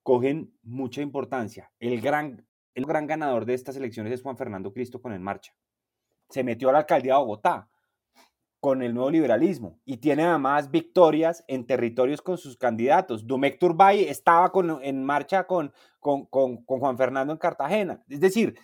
cogen 0.08 0.58
mucha 0.62 1.02
importancia. 1.02 1.70
El 1.78 2.00
gran, 2.00 2.42
el 2.72 2.86
gran 2.86 3.06
ganador 3.06 3.44
de 3.44 3.52
estas 3.52 3.76
elecciones 3.76 4.10
es 4.10 4.22
Juan 4.22 4.38
Fernando 4.38 4.72
Cristo 4.72 5.02
con 5.02 5.12
En 5.12 5.22
Marcha. 5.22 5.52
Se 6.30 6.42
metió 6.42 6.70
a 6.70 6.72
la 6.72 6.78
alcaldía 6.78 7.12
de 7.12 7.18
Bogotá 7.18 7.68
con 8.58 8.80
el 8.80 8.94
nuevo 8.94 9.10
liberalismo 9.10 9.78
y 9.84 9.98
tiene 9.98 10.24
además 10.24 10.70
victorias 10.70 11.44
en 11.46 11.66
territorios 11.66 12.22
con 12.22 12.38
sus 12.38 12.56
candidatos. 12.56 13.26
Dumek 13.26 13.58
Turbay 13.58 14.04
estaba 14.04 14.50
en 14.80 15.04
marcha 15.04 15.46
con, 15.46 15.74
con, 16.00 16.24
Juan 16.64 16.96
Fernando 16.96 17.34
en 17.34 17.38
Cartagena. 17.38 18.02
Es 18.08 18.20
decir, 18.20 18.58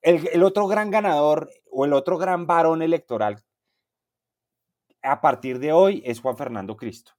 el, 0.00 0.42
otro 0.42 0.66
gran 0.66 0.90
ganador 0.90 1.50
o 1.70 1.84
el 1.84 1.92
otro 1.92 2.16
gran 2.16 2.46
varón 2.46 2.80
electoral 2.80 3.44
a 5.02 5.20
partir 5.20 5.58
de 5.58 5.74
hoy 5.74 6.02
es 6.06 6.20
Juan 6.20 6.38
Fernando 6.38 6.74
Cristo. 6.74 7.12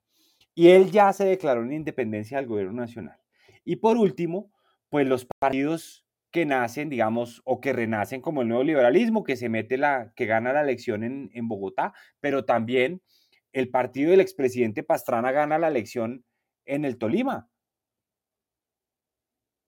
Y 0.55 0.69
él 0.69 0.89
ya 0.89 1.13
se 1.13 1.25
declaró 1.25 1.61
en 1.61 1.73
independencia 1.73 2.37
del 2.37 2.47
gobierno 2.47 2.73
nacional. 2.73 3.21
Y 3.63 3.77
por 3.77 3.97
último, 3.97 4.51
pues 4.89 5.07
los 5.07 5.25
partidos 5.25 6.05
que 6.31 6.45
nacen, 6.45 6.89
digamos, 6.89 7.41
o 7.45 7.59
que 7.59 7.73
renacen 7.73 8.21
como 8.21 8.41
el 8.41 8.47
nuevo 8.47 8.63
liberalismo, 8.63 9.23
que 9.23 9.35
se 9.35 9.49
mete 9.49 9.77
la, 9.77 10.13
que 10.15 10.25
gana 10.25 10.53
la 10.53 10.61
elección 10.61 11.03
en, 11.03 11.29
en 11.33 11.47
Bogotá, 11.47 11.93
pero 12.19 12.45
también 12.45 13.01
el 13.51 13.69
partido 13.69 14.11
del 14.11 14.21
expresidente 14.21 14.83
Pastrana 14.83 15.31
gana 15.31 15.59
la 15.59 15.67
elección 15.67 16.23
en 16.65 16.85
el 16.85 16.97
Tolima. 16.97 17.49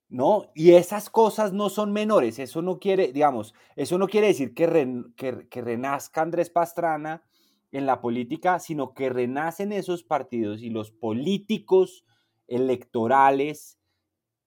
¿No? 0.10 0.52
Y 0.54 0.74
esas 0.74 1.10
cosas 1.10 1.54
no 1.54 1.70
son 1.70 1.92
menores, 1.92 2.38
eso 2.38 2.62
no 2.62 2.78
quiere, 2.80 3.12
digamos, 3.12 3.56
eso 3.76 3.98
no 3.98 4.08
quiere 4.08 4.28
decir 4.28 4.54
que, 4.54 5.04
que, 5.18 5.48
que 5.50 5.62
renazca 5.62 6.22
Andrés 6.22 6.52
Pastrana 6.52 7.24
en 7.72 7.88
la 7.88 8.00
política, 8.00 8.60
sino 8.60 8.94
que 8.94 9.10
renacen 9.10 9.72
esos 9.72 10.04
partidos 10.04 10.62
y 10.62 10.70
los 10.70 10.92
políticos 10.92 12.06
electorales 12.48 13.80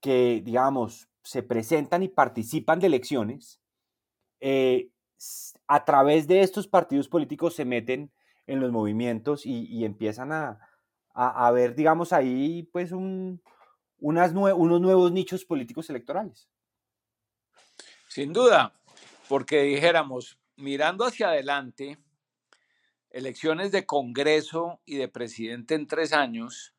que, 0.06 0.40
digamos, 0.44 1.08
se 1.24 1.42
presentan 1.42 2.04
y 2.04 2.08
participan 2.08 2.78
de 2.78 2.86
elecciones, 2.86 3.60
eh, 4.38 4.90
a 5.66 5.84
través 5.84 6.28
de 6.28 6.42
estos 6.42 6.68
partidos 6.68 7.08
políticos 7.08 7.56
se 7.56 7.64
meten 7.64 8.12
en 8.46 8.60
los 8.60 8.70
movimientos 8.70 9.44
y, 9.44 9.84
empiezan 9.84 10.30
a, 10.30 10.60
a, 11.12 11.50
ver, 11.50 11.74
digamos, 11.74 12.12
ahí 12.12 12.62
pues 12.70 12.92
un, 12.92 13.42
unas 13.98 14.30
unos 14.32 14.80
nuevos 14.80 15.10
nichos 15.10 15.44
políticos 15.44 15.90
electorales. 15.90 16.48
Sin 18.08 18.32
duda, 18.32 18.80
porque 19.28 19.62
dijéramos, 19.62 20.38
mirando 20.54 21.04
hacia 21.04 21.30
adelante, 21.30 21.98
elecciones 23.10 23.72
de 23.72 23.86
Congreso 23.86 24.80
y 24.84 24.98
de 24.98 25.08
presidente 25.08 25.74
en 25.74 25.88
tres 25.88 26.12
años, 26.12 26.75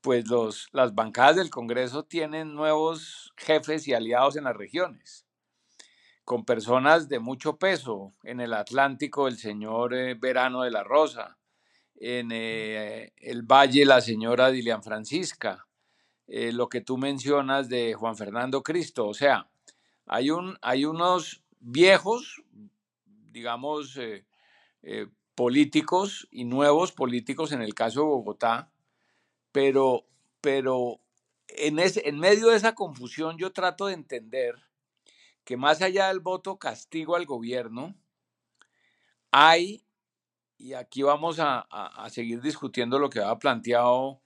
pues 0.00 0.28
los, 0.28 0.68
las 0.72 0.94
bancadas 0.94 1.36
del 1.36 1.50
Congreso 1.50 2.04
tienen 2.04 2.54
nuevos 2.54 3.32
jefes 3.36 3.88
y 3.88 3.94
aliados 3.94 4.36
en 4.36 4.44
las 4.44 4.56
regiones, 4.56 5.26
con 6.24 6.44
personas 6.44 7.08
de 7.08 7.18
mucho 7.18 7.56
peso. 7.56 8.14
En 8.22 8.40
el 8.40 8.54
Atlántico, 8.54 9.28
el 9.28 9.38
señor 9.38 9.94
eh, 9.94 10.14
Verano 10.14 10.62
de 10.62 10.70
la 10.70 10.84
Rosa, 10.84 11.38
en 11.96 12.30
eh, 12.32 13.12
el 13.16 13.42
Valle, 13.42 13.84
la 13.84 14.00
señora 14.00 14.50
Dilian 14.50 14.82
Francisca, 14.82 15.66
eh, 16.28 16.52
lo 16.52 16.68
que 16.68 16.80
tú 16.80 16.96
mencionas 16.96 17.68
de 17.68 17.94
Juan 17.94 18.16
Fernando 18.16 18.62
Cristo. 18.62 19.08
O 19.08 19.14
sea, 19.14 19.48
hay, 20.06 20.30
un, 20.30 20.56
hay 20.62 20.84
unos 20.84 21.42
viejos, 21.58 22.42
digamos, 23.32 23.98
políticos 25.34 26.28
y 26.30 26.44
nuevos 26.44 26.92
políticos 26.92 27.52
en 27.52 27.62
el 27.62 27.74
caso 27.74 28.00
de 28.00 28.06
Bogotá, 28.06 28.70
pero, 29.52 30.06
pero 30.40 31.00
en, 31.48 31.78
ese, 31.78 32.08
en 32.08 32.18
medio 32.18 32.48
de 32.48 32.56
esa 32.56 32.74
confusión 32.74 33.38
yo 33.38 33.52
trato 33.52 33.86
de 33.86 33.94
entender 33.94 34.54
que 35.44 35.56
más 35.56 35.80
allá 35.80 36.08
del 36.08 36.20
voto 36.20 36.58
castigo 36.58 37.16
al 37.16 37.24
gobierno, 37.24 37.94
hay, 39.30 39.82
y 40.58 40.74
aquí 40.74 41.02
vamos 41.02 41.38
a, 41.40 41.66
seguir 42.10 42.42
discutiendo 42.42 42.98
lo 42.98 43.08
que 43.08 43.20
ha 43.20 43.38
planteado 43.38 44.20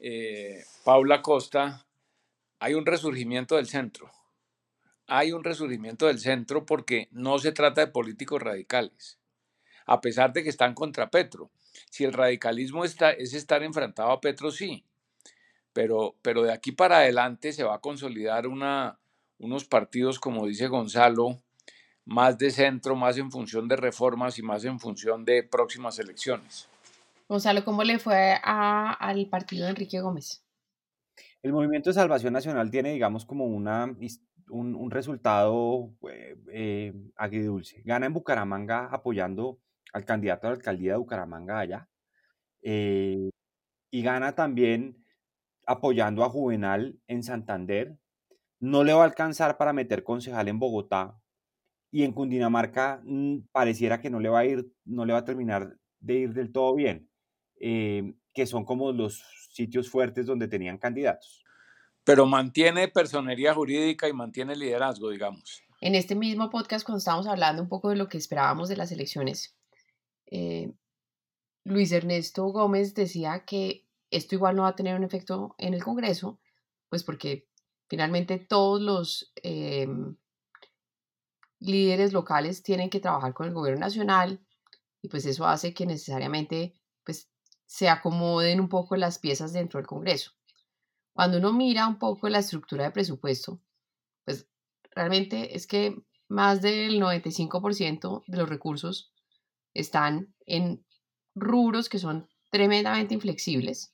eh, 0.00 0.64
Paula 0.84 1.22
Costa, 1.22 1.86
hay 2.58 2.74
un 2.74 2.84
resurgimiento 2.84 3.56
del 3.56 3.68
centro. 3.68 4.10
Hay 5.06 5.32
un 5.32 5.44
resurgimiento 5.44 6.06
del 6.06 6.18
centro 6.18 6.64
porque 6.64 7.08
no 7.10 7.38
se 7.38 7.52
trata 7.52 7.82
de 7.82 7.92
políticos 7.92 8.42
radicales. 8.42 9.18
a 9.86 10.00
pesar 10.00 10.32
de 10.32 10.42
que 10.42 10.48
están 10.48 10.74
contra 10.74 11.10
Petro. 11.10 11.50
Si 11.90 12.04
el 12.04 12.12
radicalismo 12.12 12.84
está, 12.84 13.10
es 13.10 13.34
estar 13.34 13.62
enfrentado 13.62 14.10
a 14.10 14.20
Petro, 14.20 14.50
sí, 14.50 14.84
pero, 15.72 16.14
pero 16.22 16.42
de 16.42 16.52
aquí 16.52 16.72
para 16.72 16.98
adelante 16.98 17.52
se 17.52 17.64
va 17.64 17.74
a 17.74 17.80
consolidar 17.80 18.46
una, 18.46 18.98
unos 19.38 19.64
partidos, 19.64 20.18
como 20.18 20.46
dice 20.46 20.68
Gonzalo, 20.68 21.40
más 22.04 22.38
de 22.38 22.50
centro, 22.50 22.96
más 22.96 23.18
en 23.18 23.30
función 23.30 23.68
de 23.68 23.76
reformas 23.76 24.38
y 24.38 24.42
más 24.42 24.64
en 24.64 24.78
función 24.78 25.24
de 25.24 25.42
próximas 25.42 25.98
elecciones. 25.98 26.68
Gonzalo, 27.28 27.64
¿cómo 27.64 27.82
le 27.82 27.98
fue 27.98 28.38
al 28.42 29.26
partido 29.28 29.64
de 29.64 29.70
Enrique 29.70 30.00
Gómez? 30.00 30.42
El 31.42 31.52
Movimiento 31.52 31.90
de 31.90 31.94
Salvación 31.94 32.32
Nacional 32.32 32.70
tiene, 32.70 32.92
digamos, 32.92 33.24
como 33.24 33.46
una, 33.46 33.94
un, 34.48 34.90
resultado 34.90 35.90
eh, 36.10 36.36
eh, 36.52 36.92
agridulce. 37.16 37.82
Gana 37.84 38.06
en 38.06 38.12
Bucaramanga 38.12 38.86
apoyando 38.90 39.58
al 39.92 40.04
candidato 40.04 40.46
a 40.46 40.50
la 40.50 40.56
alcaldía 40.56 40.92
de 40.92 40.98
Bucaramanga 40.98 41.58
allá. 41.58 41.88
Eh, 42.62 43.30
y 43.90 44.02
gana 44.02 44.34
también 44.34 45.04
apoyando 45.66 46.24
a 46.24 46.30
Juvenal 46.30 46.98
en 47.06 47.22
Santander. 47.22 47.96
No 48.60 48.84
le 48.84 48.92
va 48.92 49.02
a 49.02 49.06
alcanzar 49.06 49.56
para 49.56 49.72
meter 49.72 50.02
concejal 50.02 50.48
en 50.48 50.58
Bogotá. 50.58 51.18
Y 51.90 52.02
en 52.02 52.12
Cundinamarca 52.12 53.00
mm, 53.04 53.46
pareciera 53.52 54.00
que 54.00 54.10
no 54.10 54.18
le 54.18 54.28
va 54.28 54.40
a 54.40 54.46
ir, 54.46 54.66
no 54.84 55.04
le 55.04 55.12
va 55.12 55.20
a 55.20 55.24
terminar 55.24 55.76
de 56.00 56.14
ir 56.14 56.34
del 56.34 56.52
todo 56.52 56.74
bien. 56.74 57.08
que 57.60 58.46
son 58.46 58.64
como 58.64 58.92
los 58.92 59.22
sitios 59.50 59.88
fuertes 59.88 60.26
donde 60.26 60.48
tenían 60.48 60.78
candidatos. 60.78 61.44
Pero 62.04 62.26
mantiene 62.26 62.88
personería 62.88 63.54
jurídica 63.54 64.08
y 64.08 64.12
mantiene 64.12 64.56
liderazgo, 64.56 65.10
digamos. 65.10 65.62
En 65.80 65.94
este 65.94 66.14
mismo 66.14 66.50
podcast, 66.50 66.84
cuando 66.84 66.98
estábamos 66.98 67.26
hablando 67.26 67.62
un 67.62 67.68
poco 67.68 67.90
de 67.90 67.96
lo 67.96 68.08
que 68.08 68.18
esperábamos 68.18 68.68
de 68.68 68.76
las 68.76 68.92
elecciones, 68.92 69.56
eh, 70.26 70.72
Luis 71.64 71.92
Ernesto 71.92 72.44
Gómez 72.46 72.94
decía 72.94 73.44
que 73.44 73.86
esto 74.10 74.34
igual 74.34 74.56
no 74.56 74.62
va 74.62 74.68
a 74.68 74.76
tener 74.76 74.96
un 74.96 75.04
efecto 75.04 75.54
en 75.58 75.74
el 75.74 75.82
Congreso, 75.82 76.38
pues 76.88 77.02
porque 77.02 77.48
finalmente 77.88 78.38
todos 78.38 78.80
los 78.80 79.32
eh, 79.42 79.88
líderes 81.58 82.12
locales 82.12 82.62
tienen 82.62 82.90
que 82.90 83.00
trabajar 83.00 83.32
con 83.32 83.46
el 83.46 83.54
gobierno 83.54 83.80
nacional 83.80 84.44
y 85.02 85.08
pues 85.08 85.26
eso 85.26 85.46
hace 85.46 85.74
que 85.74 85.86
necesariamente 85.86 86.74
pues 87.04 87.30
se 87.66 87.88
acomoden 87.88 88.60
un 88.60 88.68
poco 88.68 88.96
las 88.96 89.18
piezas 89.18 89.52
dentro 89.52 89.78
del 89.78 89.86
Congreso. 89.86 90.32
Cuando 91.12 91.38
uno 91.38 91.52
mira 91.52 91.86
un 91.86 91.98
poco 91.98 92.28
la 92.28 92.38
estructura 92.40 92.84
de 92.84 92.90
presupuesto, 92.90 93.60
pues 94.24 94.48
realmente 94.90 95.56
es 95.56 95.66
que 95.66 95.96
más 96.28 96.60
del 96.60 97.00
95% 97.00 98.24
de 98.26 98.36
los 98.36 98.48
recursos 98.48 99.13
están 99.74 100.34
en 100.46 100.84
rubros 101.34 101.88
que 101.88 101.98
son 101.98 102.28
tremendamente 102.50 103.14
inflexibles 103.14 103.92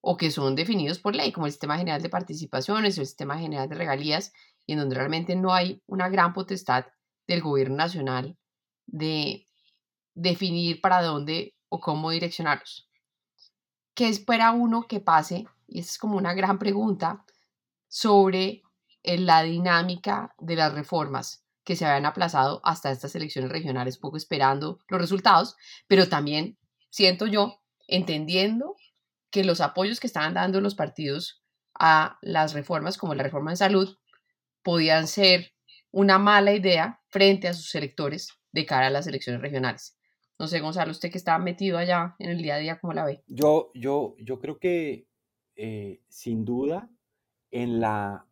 o 0.00 0.16
que 0.16 0.30
son 0.30 0.54
definidos 0.54 1.00
por 1.00 1.16
ley, 1.16 1.32
como 1.32 1.46
el 1.46 1.52
Sistema 1.52 1.78
General 1.78 2.00
de 2.00 2.08
Participaciones 2.08 2.96
o 2.96 3.00
el 3.00 3.06
Sistema 3.06 3.38
General 3.38 3.68
de 3.68 3.74
Regalías, 3.74 4.32
y 4.64 4.72
en 4.72 4.78
donde 4.78 4.94
realmente 4.94 5.34
no 5.34 5.52
hay 5.52 5.82
una 5.86 6.08
gran 6.08 6.32
potestad 6.32 6.86
del 7.26 7.42
gobierno 7.42 7.76
nacional 7.76 8.38
de 8.86 9.48
definir 10.14 10.80
para 10.80 11.02
dónde 11.02 11.56
o 11.68 11.80
cómo 11.80 12.10
direccionarlos. 12.10 12.88
¿Qué 13.94 14.08
espera 14.08 14.52
uno 14.52 14.86
que 14.86 15.00
pase? 15.00 15.46
Y 15.66 15.80
esa 15.80 15.90
es 15.90 15.98
como 15.98 16.16
una 16.16 16.34
gran 16.34 16.58
pregunta 16.58 17.24
sobre 17.88 18.62
eh, 19.02 19.18
la 19.18 19.42
dinámica 19.42 20.34
de 20.38 20.54
las 20.54 20.72
reformas 20.72 21.45
que 21.66 21.74
se 21.74 21.84
habían 21.84 22.06
aplazado 22.06 22.60
hasta 22.62 22.92
estas 22.92 23.16
elecciones 23.16 23.50
regionales, 23.50 23.98
poco 23.98 24.16
esperando 24.16 24.78
los 24.88 25.00
resultados, 25.00 25.56
pero 25.88 26.08
también 26.08 26.56
siento 26.90 27.26
yo, 27.26 27.60
entendiendo 27.88 28.76
que 29.30 29.42
los 29.42 29.60
apoyos 29.60 29.98
que 29.98 30.06
estaban 30.06 30.32
dando 30.32 30.60
los 30.60 30.76
partidos 30.76 31.44
a 31.74 32.18
las 32.22 32.54
reformas, 32.54 32.96
como 32.96 33.16
la 33.16 33.24
reforma 33.24 33.50
de 33.50 33.56
salud, 33.56 33.98
podían 34.62 35.08
ser 35.08 35.54
una 35.90 36.20
mala 36.20 36.52
idea 36.52 37.00
frente 37.08 37.48
a 37.48 37.54
sus 37.54 37.74
electores 37.74 38.28
de 38.52 38.64
cara 38.64 38.86
a 38.86 38.90
las 38.90 39.08
elecciones 39.08 39.42
regionales. 39.42 39.98
No 40.38 40.46
sé, 40.46 40.60
Gonzalo, 40.60 40.92
usted 40.92 41.10
que 41.10 41.18
está 41.18 41.36
metido 41.38 41.78
allá 41.78 42.14
en 42.20 42.30
el 42.30 42.42
día 42.42 42.54
a 42.54 42.58
día, 42.58 42.78
¿cómo 42.78 42.92
la 42.92 43.04
ve? 43.04 43.24
Yo, 43.26 43.72
yo, 43.74 44.14
yo 44.20 44.38
creo 44.38 44.60
que 44.60 45.08
eh, 45.56 46.00
sin 46.08 46.44
duda 46.44 46.88
en 47.50 47.80
la 47.80 48.25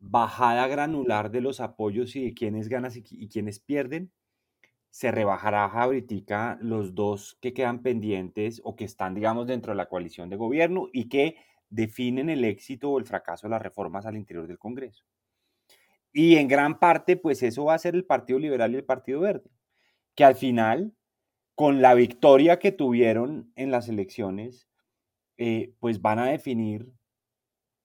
bajada 0.00 0.66
granular 0.66 1.30
de 1.30 1.42
los 1.42 1.60
apoyos 1.60 2.16
y 2.16 2.24
de 2.24 2.34
quienes 2.34 2.68
ganan 2.68 2.90
y, 2.94 3.28
quienes 3.28 3.60
pierden, 3.60 4.10
se 4.88 5.12
rebajará 5.12 5.66
ahorita 5.66 6.58
los 6.60 6.94
dos 6.94 7.38
que 7.40 7.52
quedan 7.52 7.82
pendientes 7.82 8.60
o 8.64 8.74
que 8.74 8.84
están, 8.84 9.14
digamos, 9.14 9.46
dentro 9.46 9.72
de 9.72 9.76
la 9.76 9.88
coalición 9.88 10.30
de 10.30 10.36
gobierno 10.36 10.88
y 10.92 11.08
que 11.08 11.36
definen 11.68 12.28
el 12.30 12.44
éxito 12.44 12.90
o 12.90 12.98
el 12.98 13.04
fracaso 13.04 13.46
de 13.46 13.52
las 13.52 13.62
reformas 13.62 14.06
al 14.06 14.16
interior 14.16 14.48
del 14.48 14.58
Congreso. 14.58 15.04
Y 16.12 16.36
en 16.36 16.48
gran 16.48 16.80
parte, 16.80 17.16
pues 17.16 17.42
eso 17.44 17.66
va 17.66 17.74
a 17.74 17.78
ser 17.78 17.94
el 17.94 18.04
Partido 18.04 18.40
Liberal 18.40 18.72
y 18.72 18.76
el 18.76 18.84
Partido 18.84 19.20
Verde, 19.20 19.50
que 20.16 20.24
al 20.24 20.34
final 20.34 20.92
con 21.54 21.82
la 21.82 21.92
victoria 21.92 22.58
que 22.58 22.72
tuvieron 22.72 23.52
en 23.54 23.70
las 23.70 23.88
elecciones, 23.88 24.66
eh, 25.36 25.74
pues 25.78 26.00
van 26.00 26.18
a 26.18 26.26
definir 26.26 26.90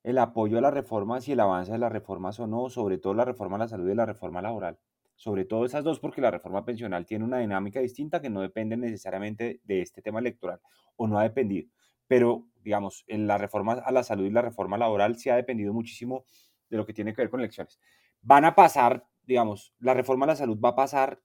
el 0.05 0.19
apoyo 0.19 0.59
a 0.59 0.61
las 0.61 0.73
reformas 0.73 1.27
y 1.27 1.31
el 1.31 1.39
avance 1.39 1.71
de 1.71 1.79
las 1.79 1.91
reformas 1.91 2.39
o 2.39 2.45
no, 2.45 2.69
sobre 2.69 2.99
todo 2.99 3.15
la 3.15 3.25
reforma 3.25 3.55
a 3.55 3.59
la 3.59 3.67
salud 3.67 3.89
y 3.89 3.95
la 3.95 4.05
reforma 4.05 4.39
laboral. 4.39 4.77
Sobre 5.15 5.45
todo 5.45 5.65
esas 5.65 5.83
dos, 5.83 5.99
porque 5.99 6.21
la 6.21 6.29
reforma 6.29 6.63
pensional 6.63 7.07
tiene 7.07 7.25
una 7.25 7.39
dinámica 7.39 7.79
distinta 7.79 8.21
que 8.21 8.29
no 8.29 8.41
depende 8.41 8.77
necesariamente 8.77 9.61
de 9.63 9.81
este 9.81 10.03
tema 10.03 10.19
electoral 10.19 10.59
o 10.95 11.07
no 11.07 11.17
ha 11.17 11.23
dependido. 11.23 11.69
Pero, 12.07 12.45
digamos, 12.61 13.03
en 13.07 13.25
la 13.25 13.39
reforma 13.39 13.73
a 13.73 13.91
la 13.91 14.03
salud 14.03 14.25
y 14.25 14.29
la 14.29 14.43
reforma 14.43 14.77
laboral 14.77 15.17
sí 15.17 15.31
ha 15.31 15.37
dependido 15.37 15.73
muchísimo 15.73 16.25
de 16.69 16.77
lo 16.77 16.85
que 16.85 16.93
tiene 16.93 17.11
que 17.15 17.23
ver 17.23 17.31
con 17.31 17.39
elecciones. 17.39 17.79
Van 18.21 18.45
a 18.45 18.53
pasar, 18.53 19.07
digamos, 19.23 19.73
la 19.79 19.95
reforma 19.95 20.25
a 20.25 20.27
la 20.27 20.35
salud 20.35 20.59
va 20.63 20.69
a 20.69 20.75
pasar 20.75 21.19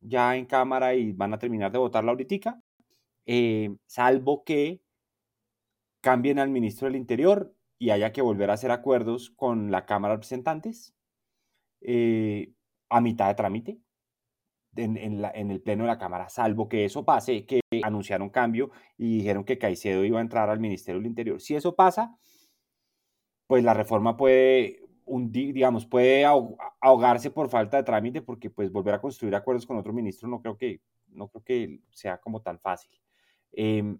ya 0.00 0.36
en 0.36 0.46
Cámara 0.46 0.94
y 0.94 1.10
van 1.10 1.34
a 1.34 1.38
terminar 1.40 1.72
de 1.72 1.78
votarla 1.78 2.12
ahorita, 2.12 2.62
eh, 3.26 3.74
salvo 3.86 4.44
que 4.44 4.80
cambien 6.00 6.38
al 6.38 6.50
ministro 6.50 6.86
del 6.86 6.94
Interior 6.94 7.52
y 7.82 7.90
haya 7.90 8.12
que 8.12 8.22
volver 8.22 8.48
a 8.48 8.52
hacer 8.52 8.70
acuerdos 8.70 9.30
con 9.30 9.72
la 9.72 9.86
Cámara 9.86 10.12
de 10.12 10.18
Representantes 10.18 10.94
eh, 11.80 12.52
a 12.88 13.00
mitad 13.00 13.26
de 13.26 13.34
trámite 13.34 13.80
en, 14.76 14.96
el 14.96 15.60
Pleno 15.62 15.82
de 15.82 15.88
la 15.88 15.98
Cámara, 15.98 16.28
salvo 16.28 16.68
que 16.68 16.84
eso 16.84 17.04
pase, 17.04 17.44
que 17.44 17.60
anunciaron 17.82 18.30
cambio 18.30 18.70
y 18.96 19.16
dijeron 19.16 19.42
que 19.42 19.58
Caicedo 19.58 20.04
iba 20.04 20.20
a 20.20 20.22
entrar 20.22 20.48
al 20.48 20.60
Ministerio 20.60 21.00
del 21.00 21.08
Interior. 21.08 21.40
Si 21.40 21.56
eso 21.56 21.74
pasa, 21.74 22.16
pues 23.48 23.64
la 23.64 23.74
reforma 23.74 24.16
puede 24.16 24.78
digamos, 25.04 25.84
puede 25.84 26.24
ahogarse 26.24 27.32
por 27.32 27.48
falta 27.48 27.78
de 27.78 27.82
trámite 27.82 28.22
porque 28.22 28.48
pues 28.48 28.70
volver 28.70 28.94
a 28.94 29.00
construir 29.00 29.34
acuerdos 29.34 29.66
con 29.66 29.76
otro 29.76 29.92
ministro 29.92 30.28
no 30.28 30.40
creo 30.40 30.56
que, 30.56 30.80
no 31.08 31.26
creo 31.26 31.42
que 31.42 31.80
sea 31.90 32.18
como 32.18 32.42
tan 32.42 32.60
fácil. 32.60 32.96
Em, 33.50 33.98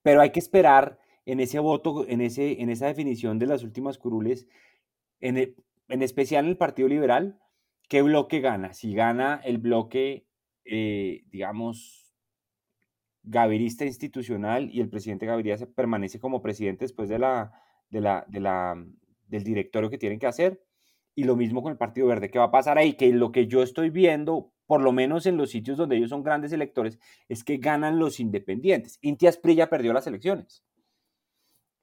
pero 0.00 0.22
hay 0.22 0.30
que 0.30 0.40
esperar 0.40 0.98
en 1.30 1.40
ese 1.40 1.60
voto, 1.60 2.04
en, 2.08 2.20
ese, 2.20 2.60
en 2.60 2.70
esa 2.70 2.86
definición 2.86 3.38
de 3.38 3.46
las 3.46 3.62
últimas 3.62 3.98
curules, 3.98 4.48
en, 5.20 5.36
e, 5.38 5.54
en 5.88 6.02
especial 6.02 6.44
en 6.44 6.50
el 6.50 6.56
Partido 6.56 6.88
Liberal, 6.88 7.38
qué 7.88 8.02
bloque 8.02 8.40
gana. 8.40 8.72
Si 8.72 8.94
gana 8.94 9.40
el 9.44 9.58
bloque, 9.58 10.26
eh, 10.64 11.22
digamos, 11.30 12.14
gavirista 13.22 13.84
institucional 13.84 14.70
y 14.72 14.80
el 14.80 14.88
presidente 14.88 15.26
Gaviria 15.26 15.56
permanece 15.74 16.18
como 16.18 16.42
presidente 16.42 16.84
después 16.84 17.08
de 17.08 17.18
la, 17.18 17.52
de 17.90 18.00
la, 18.00 18.24
de 18.28 18.40
la 18.40 18.84
del 19.28 19.44
directorio 19.44 19.90
que 19.90 19.98
tienen 19.98 20.18
que 20.18 20.26
hacer. 20.26 20.62
Y 21.14 21.24
lo 21.24 21.36
mismo 21.36 21.62
con 21.62 21.70
el 21.70 21.78
Partido 21.78 22.06
Verde. 22.06 22.30
¿Qué 22.30 22.38
va 22.38 22.46
a 22.46 22.50
pasar 22.50 22.78
ahí? 22.78 22.94
Que 22.94 23.12
lo 23.12 23.30
que 23.30 23.46
yo 23.46 23.62
estoy 23.62 23.90
viendo, 23.90 24.52
por 24.66 24.80
lo 24.80 24.92
menos 24.92 25.26
en 25.26 25.36
los 25.36 25.50
sitios 25.50 25.76
donde 25.76 25.96
ellos 25.96 26.10
son 26.10 26.22
grandes 26.22 26.52
electores, 26.52 26.98
es 27.28 27.44
que 27.44 27.58
ganan 27.58 27.98
los 27.98 28.20
independientes. 28.20 28.98
Inti 29.02 29.26
Asprilla 29.26 29.68
perdió 29.68 29.92
las 29.92 30.06
elecciones. 30.06 30.64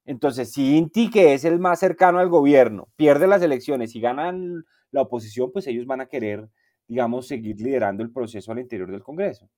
Entonces, 0.08 0.54
si 0.54 0.78
Inti, 0.78 1.10
que 1.10 1.34
es 1.34 1.44
el 1.44 1.60
más 1.60 1.80
cercano 1.80 2.20
al 2.20 2.30
gobierno, 2.30 2.88
pierde 2.96 3.28
las 3.28 3.42
elecciones 3.42 3.94
y 3.94 4.00
ganan 4.00 4.66
la 4.92 5.02
oposición, 5.02 5.52
pues 5.52 5.68
ellos 5.68 5.86
van 5.86 6.00
a 6.00 6.08
querer, 6.08 6.50
digamos, 6.88 7.28
seguir 7.28 7.60
liderando 7.60 8.04
el 8.04 8.12
proceso 8.12 8.54
al 8.54 8.60
interior 8.60 8.90
del 8.90 9.04
Congreso. 9.04 9.50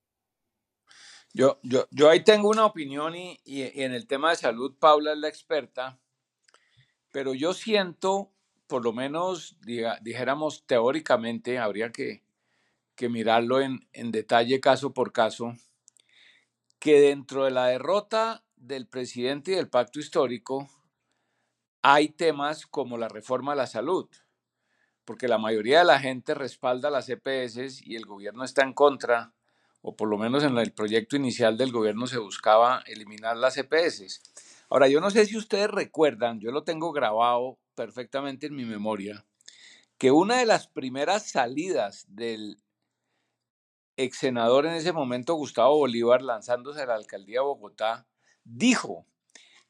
Yo, 1.32 1.60
yo, 1.62 1.86
yo 1.92 2.10
ahí 2.10 2.24
tengo 2.24 2.50
una 2.50 2.66
opinión 2.66 3.14
y, 3.14 3.38
en 3.46 3.92
el 3.92 4.08
tema 4.08 4.30
de 4.30 4.36
salud, 4.36 4.74
Paula 4.78 5.12
es 5.12 5.18
la 5.18 5.28
experta 5.28 5.98
pero 7.12 7.34
yo 7.34 7.54
siento, 7.54 8.30
por 8.66 8.84
lo 8.84 8.92
menos 8.92 9.56
dijéramos 10.00 10.64
teóricamente, 10.64 11.58
habría 11.58 11.90
que, 11.90 12.22
mirarlo 13.08 13.60
en 13.60 14.10
detalle 14.12 14.60
caso 14.60 14.92
por 14.92 15.10
caso, 15.10 15.56
que 16.78 17.00
dentro 17.00 17.44
de 17.44 17.50
la 17.50 17.66
derrota 17.66 18.44
del 18.60 18.86
presidente 18.86 19.52
y 19.52 19.54
del 19.54 19.68
pacto 19.68 19.98
histórico 19.98 20.68
hay 21.82 22.10
temas 22.10 22.66
como 22.66 22.98
la 22.98 23.08
reforma 23.08 23.52
a 23.52 23.56
la 23.56 23.66
salud, 23.66 24.08
porque 25.04 25.28
la 25.28 25.38
mayoría 25.38 25.78
de 25.78 25.86
la 25.86 25.98
gente 25.98 26.34
respalda 26.34 26.90
las 26.90 27.08
EPS 27.08 27.80
y 27.86 27.96
el 27.96 28.04
gobierno 28.04 28.44
está 28.44 28.62
en 28.62 28.74
contra 28.74 29.32
o 29.82 29.96
por 29.96 30.08
lo 30.08 30.18
menos 30.18 30.44
en 30.44 30.58
el 30.58 30.72
proyecto 30.72 31.16
inicial 31.16 31.56
del 31.56 31.72
gobierno 31.72 32.06
se 32.06 32.18
buscaba 32.18 32.82
eliminar 32.86 33.38
las 33.38 33.56
EPS. 33.56 34.20
Ahora, 34.68 34.88
yo 34.88 35.00
no 35.00 35.10
sé 35.10 35.24
si 35.24 35.38
ustedes 35.38 35.70
recuerdan, 35.70 36.38
yo 36.38 36.52
lo 36.52 36.64
tengo 36.64 36.92
grabado 36.92 37.58
perfectamente 37.74 38.46
en 38.46 38.54
mi 38.54 38.66
memoria, 38.66 39.24
que 39.96 40.10
una 40.10 40.36
de 40.36 40.46
las 40.46 40.66
primeras 40.66 41.30
salidas 41.30 42.04
del 42.08 42.58
ex 43.96 44.18
senador 44.18 44.66
en 44.66 44.74
ese 44.74 44.92
momento, 44.92 45.34
Gustavo 45.34 45.78
Bolívar, 45.78 46.20
lanzándose 46.20 46.82
a 46.82 46.86
la 46.86 46.94
alcaldía 46.94 47.40
de 47.40 47.46
Bogotá, 47.46 48.06
dijo 48.44 49.06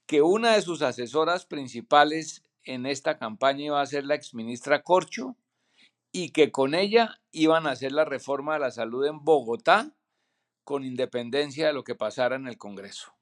que 0.07 0.23
una 0.23 0.55
de 0.55 0.63
sus 0.63 0.83
asesoras 0.83 1.47
principales 1.47 2.43
en 2.65 2.87
esta 2.87 3.19
campaña 3.19 3.65
iba 3.65 3.81
a 3.81 3.87
ser 3.87 4.05
la 4.05 4.15
exministra 4.15 4.83
Corcho 4.83 5.37
y 6.13 6.31
que 6.31 6.51
con 6.51 6.75
ella 6.75 7.21
iban 7.31 7.67
a 7.67 7.71
hacer 7.71 7.93
la 7.93 8.05
reforma 8.05 8.55
de 8.55 8.61
la 8.61 8.71
salud 8.71 9.07
en 9.07 9.25
Bogotá 9.25 9.93
con 10.65 10.85
independencia 10.85 11.67
de 11.69 11.73
lo 11.73 11.85
que 11.85 11.95
pasara 11.95 12.37
en 12.37 12.47
el 12.47 12.59
Congreso. 12.59 13.13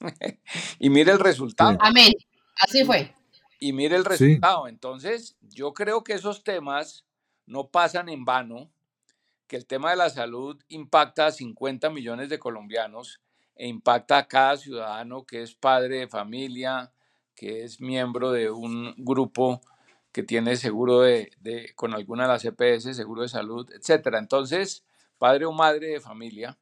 y 0.78 0.90
mire 0.90 1.12
el 1.12 1.18
resultado. 1.18 1.76
Amén. 1.80 2.12
Así 2.60 2.84
fue. 2.84 3.14
Y 3.58 3.72
mire 3.72 3.96
el 3.96 4.04
resultado. 4.04 4.68
Entonces, 4.68 5.36
yo 5.40 5.72
creo 5.72 6.02
que 6.02 6.14
esos 6.14 6.42
temas 6.44 7.04
no 7.46 7.68
pasan 7.68 8.08
en 8.08 8.24
vano, 8.24 8.70
que 9.46 9.56
el 9.56 9.66
tema 9.66 9.90
de 9.90 9.96
la 9.96 10.10
salud 10.10 10.62
impacta 10.68 11.26
a 11.26 11.32
50 11.32 11.90
millones 11.90 12.28
de 12.28 12.38
colombianos 12.38 13.20
e 13.60 13.68
impacta 13.68 14.16
a 14.16 14.26
cada 14.26 14.56
ciudadano 14.56 15.26
que 15.26 15.42
es 15.42 15.54
padre 15.54 15.98
de 15.98 16.08
familia, 16.08 16.94
que 17.34 17.62
es 17.62 17.78
miembro 17.78 18.32
de 18.32 18.50
un 18.50 18.94
grupo 18.96 19.60
que 20.12 20.22
tiene 20.22 20.56
seguro 20.56 21.00
de, 21.00 21.30
con 21.74 21.92
alguna 21.92 22.22
de 22.22 22.28
las 22.30 22.44
EPS, 22.46 22.96
seguro 22.96 23.20
de 23.20 23.28
salud, 23.28 23.70
etcétera. 23.70 24.18
Entonces, 24.18 24.82
padre 25.18 25.44
o 25.44 25.52
madre 25.52 25.88
de 25.88 26.00
familia. 26.00 26.56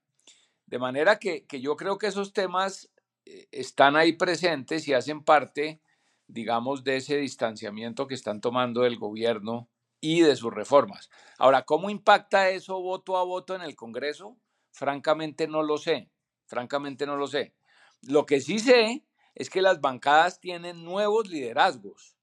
De 0.66 0.80
manera 0.80 1.20
que, 1.20 1.46
que 1.46 1.60
yo 1.60 1.76
creo 1.76 1.98
que 1.98 2.08
esos 2.08 2.32
temas 2.32 2.90
eh, 3.26 3.46
están 3.52 3.94
ahí 3.94 4.14
presentes 4.14 4.88
y 4.88 4.92
hacen 4.92 5.22
parte, 5.22 5.80
digamos, 6.26 6.82
de 6.82 6.96
ese 6.96 7.16
distanciamiento 7.18 8.08
que 8.08 8.16
están 8.16 8.40
tomando 8.40 8.84
el 8.84 8.98
gobierno 8.98 9.68
y 10.00 10.22
de 10.22 10.34
sus 10.34 10.52
reformas. 10.52 11.10
Ahora, 11.38 11.62
¿cómo 11.62 11.90
impacta 11.90 12.50
eso 12.50 12.82
voto 12.82 13.16
a 13.16 13.22
voto 13.22 13.54
en 13.54 13.62
el 13.62 13.76
Congreso? 13.76 14.36
Francamente 14.72 15.46
no 15.46 15.62
lo 15.62 15.78
sé 15.78 16.10
francamente 16.48 17.06
no 17.06 17.16
lo 17.16 17.28
sé. 17.28 17.54
Lo 18.02 18.26
que 18.26 18.40
sí 18.40 18.58
sé 18.58 19.04
es 19.34 19.50
que 19.50 19.62
las 19.62 19.80
bancadas 19.80 20.40
tienen 20.40 20.84
nuevos 20.84 21.28
liderazgos. 21.28 22.16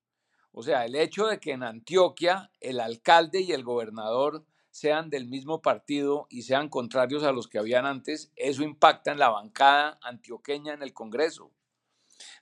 O 0.51 0.63
sea, 0.63 0.85
el 0.85 0.95
hecho 0.95 1.27
de 1.27 1.39
que 1.39 1.51
en 1.51 1.63
Antioquia 1.63 2.51
el 2.59 2.79
alcalde 2.79 3.41
y 3.41 3.51
el 3.51 3.63
gobernador 3.63 4.45
sean 4.71 5.09
del 5.09 5.27
mismo 5.27 5.61
partido 5.61 6.27
y 6.29 6.41
sean 6.41 6.67
contrarios 6.67 7.23
a 7.23 7.31
los 7.31 7.47
que 7.47 7.59
habían 7.59 7.85
antes, 7.85 8.31
eso 8.35 8.63
impacta 8.63 9.11
en 9.11 9.19
la 9.19 9.29
bancada 9.29 9.97
antioqueña 10.01 10.73
en 10.73 10.81
el 10.81 10.93
Congreso. 10.93 11.51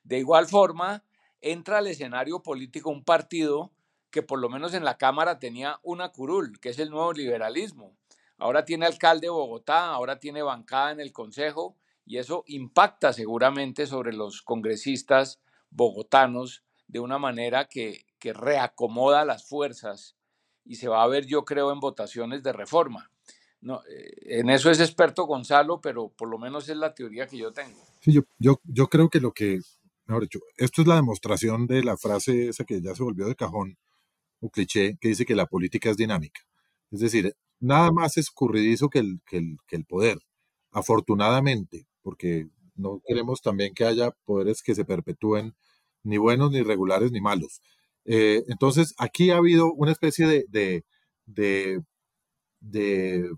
De 0.03 0.17
igual 0.17 0.47
forma, 0.47 1.03
entra 1.41 1.77
al 1.77 1.87
escenario 1.87 2.41
político 2.41 2.89
un 2.89 3.03
partido 3.03 3.71
que 4.09 4.23
por 4.23 4.39
lo 4.39 4.49
menos 4.49 4.73
en 4.73 4.85
la 4.85 4.97
Cámara 4.97 5.39
tenía 5.39 5.79
una 5.83 6.09
curul, 6.09 6.59
que 6.59 6.69
es 6.69 6.79
el 6.79 6.89
nuevo 6.89 7.13
liberalismo. 7.13 7.95
Ahora 8.43 8.65
tiene 8.65 8.85
alcalde 8.85 9.27
de 9.27 9.31
Bogotá, 9.31 9.85
ahora 9.85 10.19
tiene 10.19 10.41
bancada 10.41 10.91
en 10.91 10.99
el 10.99 11.13
Consejo 11.13 11.77
y 12.05 12.17
eso 12.17 12.43
impacta 12.47 13.13
seguramente 13.13 13.87
sobre 13.87 14.11
los 14.11 14.41
congresistas 14.41 15.39
bogotanos 15.69 16.65
de 16.85 16.99
una 16.99 17.17
manera 17.17 17.69
que, 17.69 18.05
reacomoda 18.21 19.23
las 19.23 19.47
fuerzas 19.47 20.17
y 20.65 20.75
se 20.75 20.89
va 20.89 21.03
a 21.03 21.07
ver, 21.07 21.25
yo 21.25 21.45
creo, 21.45 21.71
en 21.71 21.79
votaciones 21.79 22.43
de 22.43 22.51
reforma. 22.51 23.09
No, 23.61 23.81
eh, 23.89 24.39
en 24.39 24.49
eso 24.49 24.69
es 24.69 24.81
experto 24.81 25.25
Gonzalo, 25.25 25.79
pero 25.79 26.09
por 26.09 26.27
lo 26.27 26.37
menos 26.37 26.67
es 26.67 26.75
la 26.75 26.93
teoría 26.93 27.27
que 27.27 27.37
yo 27.37 27.53
tengo. 27.53 27.79
Sí, 28.01 28.11
yo, 28.11 28.23
yo, 28.39 28.59
yo 28.65 28.87
creo 28.87 29.09
que 29.09 29.21
lo 29.21 29.31
que, 29.31 29.61
mejor 30.05 30.23
dicho, 30.23 30.39
esto 30.57 30.81
es 30.81 30.87
la 30.89 30.95
demostración 30.95 31.65
de 31.65 31.81
la 31.81 31.95
frase 31.95 32.49
esa 32.49 32.65
que 32.65 32.81
ya 32.81 32.93
se 32.93 33.03
volvió 33.03 33.25
de 33.25 33.37
cajón 33.37 33.77
o 34.41 34.49
cliché, 34.49 34.97
que 34.99 35.07
dice 35.07 35.25
que 35.25 35.35
la 35.35 35.45
política 35.45 35.89
es 35.89 35.95
dinámica. 35.95 36.41
Es 36.91 36.99
decir, 36.99 37.35
nada 37.63 37.91
más 37.91 38.17
escurridizo 38.17 38.89
que 38.89 38.99
el, 38.99 39.21
que 39.25 39.37
el, 39.37 39.57
que 39.67 39.77
el 39.77 39.85
poder, 39.85 40.19
afortunadamente, 40.71 41.87
porque 42.01 42.47
no 42.75 43.01
queremos 43.07 43.41
también 43.41 43.73
que 43.73 43.85
haya 43.85 44.11
poderes 44.25 44.61
que 44.61 44.75
se 44.75 44.85
perpetúen 44.85 45.55
ni 46.03 46.17
buenos, 46.17 46.51
ni 46.51 46.61
regulares, 46.61 47.11
ni 47.11 47.21
malos. 47.21 47.61
Eh, 48.05 48.43
entonces, 48.49 48.93
aquí 48.97 49.31
ha 49.31 49.37
habido 49.37 49.73
una 49.73 49.93
especie 49.93 50.27
de, 50.27 50.45
de, 50.49 50.83
de, 51.25 51.81
de, 52.59 53.31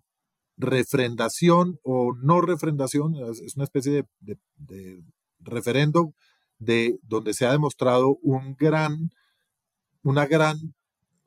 refrendación 0.57 1.79
o 1.83 2.13
no 2.15 2.41
refrendación, 2.41 3.13
es 3.29 3.55
una 3.57 3.65
especie 3.65 3.91
de, 4.21 4.37
de, 4.55 5.03
referendo 5.39 6.13
de 6.59 6.97
donde 7.03 7.33
se 7.33 7.45
ha 7.45 7.51
demostrado 7.51 8.17
un 8.21 8.55
gran, 8.55 9.11
una 10.01 10.25
gran, 10.25 10.57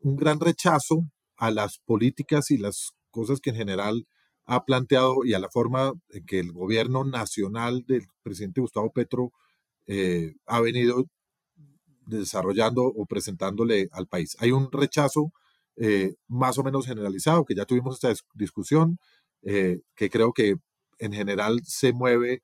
un 0.00 0.16
gran 0.16 0.40
rechazo 0.40 1.04
a 1.38 1.50
las 1.50 1.78
políticas 1.78 2.50
y 2.50 2.58
las 2.58 2.92
cosas 3.10 3.40
que 3.40 3.50
en 3.50 3.56
general 3.56 4.06
ha 4.44 4.64
planteado 4.64 5.24
y 5.24 5.34
a 5.34 5.38
la 5.38 5.48
forma 5.50 5.92
en 6.10 6.26
que 6.26 6.40
el 6.40 6.52
gobierno 6.52 7.04
nacional 7.04 7.84
del 7.86 8.06
presidente 8.22 8.60
Gustavo 8.60 8.90
Petro 8.92 9.32
eh, 9.86 10.34
ha 10.46 10.60
venido 10.60 11.04
desarrollando 12.06 12.82
o 12.84 13.06
presentándole 13.06 13.88
al 13.92 14.06
país. 14.06 14.36
Hay 14.40 14.52
un 14.52 14.70
rechazo 14.72 15.32
eh, 15.76 16.14
más 16.26 16.58
o 16.58 16.64
menos 16.64 16.86
generalizado, 16.86 17.44
que 17.44 17.54
ya 17.54 17.66
tuvimos 17.66 17.94
esta 17.94 18.12
discusión, 18.34 18.98
eh, 19.42 19.80
que 19.94 20.10
creo 20.10 20.32
que 20.32 20.56
en 20.98 21.12
general 21.12 21.60
se 21.64 21.92
mueve 21.92 22.42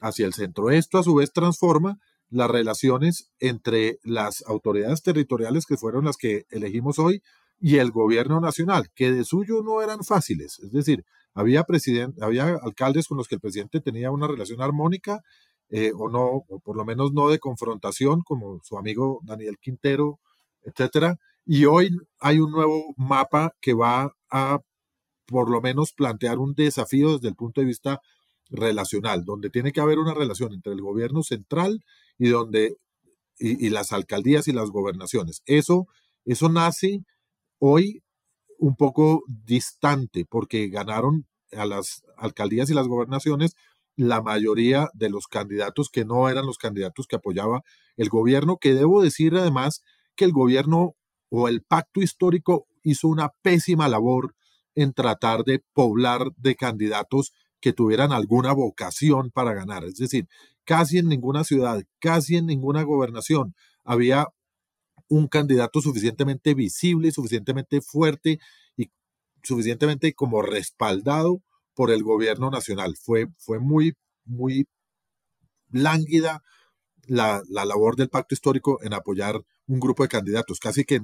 hacia 0.00 0.26
el 0.26 0.34
centro. 0.34 0.70
Esto 0.70 0.98
a 0.98 1.02
su 1.02 1.14
vez 1.14 1.32
transforma 1.32 1.98
las 2.28 2.50
relaciones 2.50 3.30
entre 3.38 3.98
las 4.02 4.42
autoridades 4.46 5.02
territoriales 5.02 5.66
que 5.66 5.76
fueron 5.76 6.04
las 6.04 6.16
que 6.16 6.46
elegimos 6.50 6.98
hoy 6.98 7.22
y 7.60 7.76
el 7.76 7.90
gobierno 7.90 8.40
nacional, 8.40 8.90
que 8.94 9.12
de 9.12 9.24
suyo 9.24 9.62
no 9.62 9.82
eran 9.82 10.04
fáciles. 10.04 10.58
Es 10.60 10.72
decir, 10.72 11.04
había, 11.34 11.64
había 12.20 12.58
alcaldes 12.62 13.08
con 13.08 13.18
los 13.18 13.28
que 13.28 13.36
el 13.36 13.40
presidente 13.40 13.80
tenía 13.80 14.10
una 14.10 14.28
relación 14.28 14.60
armónica 14.60 15.20
eh, 15.70 15.92
o 15.96 16.08
no, 16.08 16.44
o 16.48 16.60
por 16.60 16.76
lo 16.76 16.84
menos 16.84 17.12
no 17.12 17.28
de 17.28 17.38
confrontación, 17.38 18.22
como 18.22 18.60
su 18.62 18.78
amigo 18.78 19.20
Daniel 19.24 19.56
Quintero, 19.60 20.20
etcétera. 20.62 21.16
Y 21.44 21.64
hoy 21.64 21.90
hay 22.20 22.38
un 22.38 22.50
nuevo 22.52 22.94
mapa 22.96 23.52
que 23.60 23.74
va 23.74 24.12
a 24.30 24.58
por 25.26 25.50
lo 25.50 25.60
menos 25.60 25.92
plantear 25.92 26.38
un 26.38 26.54
desafío 26.54 27.14
desde 27.14 27.28
el 27.28 27.34
punto 27.34 27.60
de 27.60 27.66
vista 27.66 28.00
relacional, 28.50 29.24
donde 29.24 29.50
tiene 29.50 29.72
que 29.72 29.80
haber 29.80 29.98
una 29.98 30.14
relación 30.14 30.52
entre 30.52 30.72
el 30.72 30.82
gobierno 30.82 31.22
central 31.22 31.82
y 32.18 32.28
donde 32.28 32.76
y, 33.38 33.66
y 33.66 33.70
las 33.70 33.92
alcaldías 33.92 34.48
y 34.48 34.52
las 34.52 34.70
gobernaciones. 34.70 35.42
Eso, 35.46 35.86
eso 36.24 36.48
nace 36.48 37.00
hoy 37.66 38.02
un 38.58 38.76
poco 38.76 39.22
distante 39.26 40.26
porque 40.28 40.68
ganaron 40.68 41.26
a 41.52 41.64
las 41.64 42.02
alcaldías 42.18 42.68
y 42.68 42.74
las 42.74 42.88
gobernaciones 42.88 43.54
la 43.96 44.20
mayoría 44.20 44.90
de 44.92 45.08
los 45.08 45.28
candidatos 45.28 45.88
que 45.88 46.04
no 46.04 46.28
eran 46.28 46.44
los 46.44 46.58
candidatos 46.58 47.06
que 47.06 47.16
apoyaba 47.16 47.62
el 47.96 48.10
gobierno, 48.10 48.58
que 48.60 48.74
debo 48.74 49.00
decir 49.00 49.34
además 49.36 49.80
que 50.14 50.26
el 50.26 50.32
gobierno 50.32 50.94
o 51.30 51.48
el 51.48 51.62
pacto 51.62 52.02
histórico 52.02 52.66
hizo 52.82 53.08
una 53.08 53.30
pésima 53.40 53.88
labor 53.88 54.34
en 54.74 54.92
tratar 54.92 55.44
de 55.44 55.64
poblar 55.72 56.32
de 56.36 56.56
candidatos 56.56 57.32
que 57.60 57.72
tuvieran 57.72 58.12
alguna 58.12 58.52
vocación 58.52 59.30
para 59.30 59.54
ganar. 59.54 59.84
Es 59.84 59.96
decir, 59.96 60.28
casi 60.64 60.98
en 60.98 61.08
ninguna 61.08 61.44
ciudad, 61.44 61.82
casi 61.98 62.36
en 62.36 62.44
ninguna 62.44 62.82
gobernación 62.82 63.54
había 63.84 64.26
un 65.14 65.28
candidato 65.28 65.80
suficientemente 65.80 66.54
visible, 66.54 67.12
suficientemente 67.12 67.80
fuerte 67.80 68.40
y 68.76 68.90
suficientemente 69.42 70.12
como 70.14 70.42
respaldado 70.42 71.40
por 71.74 71.90
el 71.92 72.02
gobierno 72.02 72.50
nacional. 72.50 72.96
Fue, 73.00 73.28
fue 73.38 73.60
muy, 73.60 73.94
muy 74.24 74.66
lánguida 75.70 76.42
la, 77.06 77.42
labor 77.48 77.96
del 77.96 78.08
pacto 78.08 78.34
histórico 78.34 78.82
en 78.82 78.92
apoyar 78.92 79.40
un 79.66 79.78
grupo 79.80 80.02
de 80.02 80.08
candidatos, 80.08 80.58
casi 80.58 80.84
que 80.84 81.00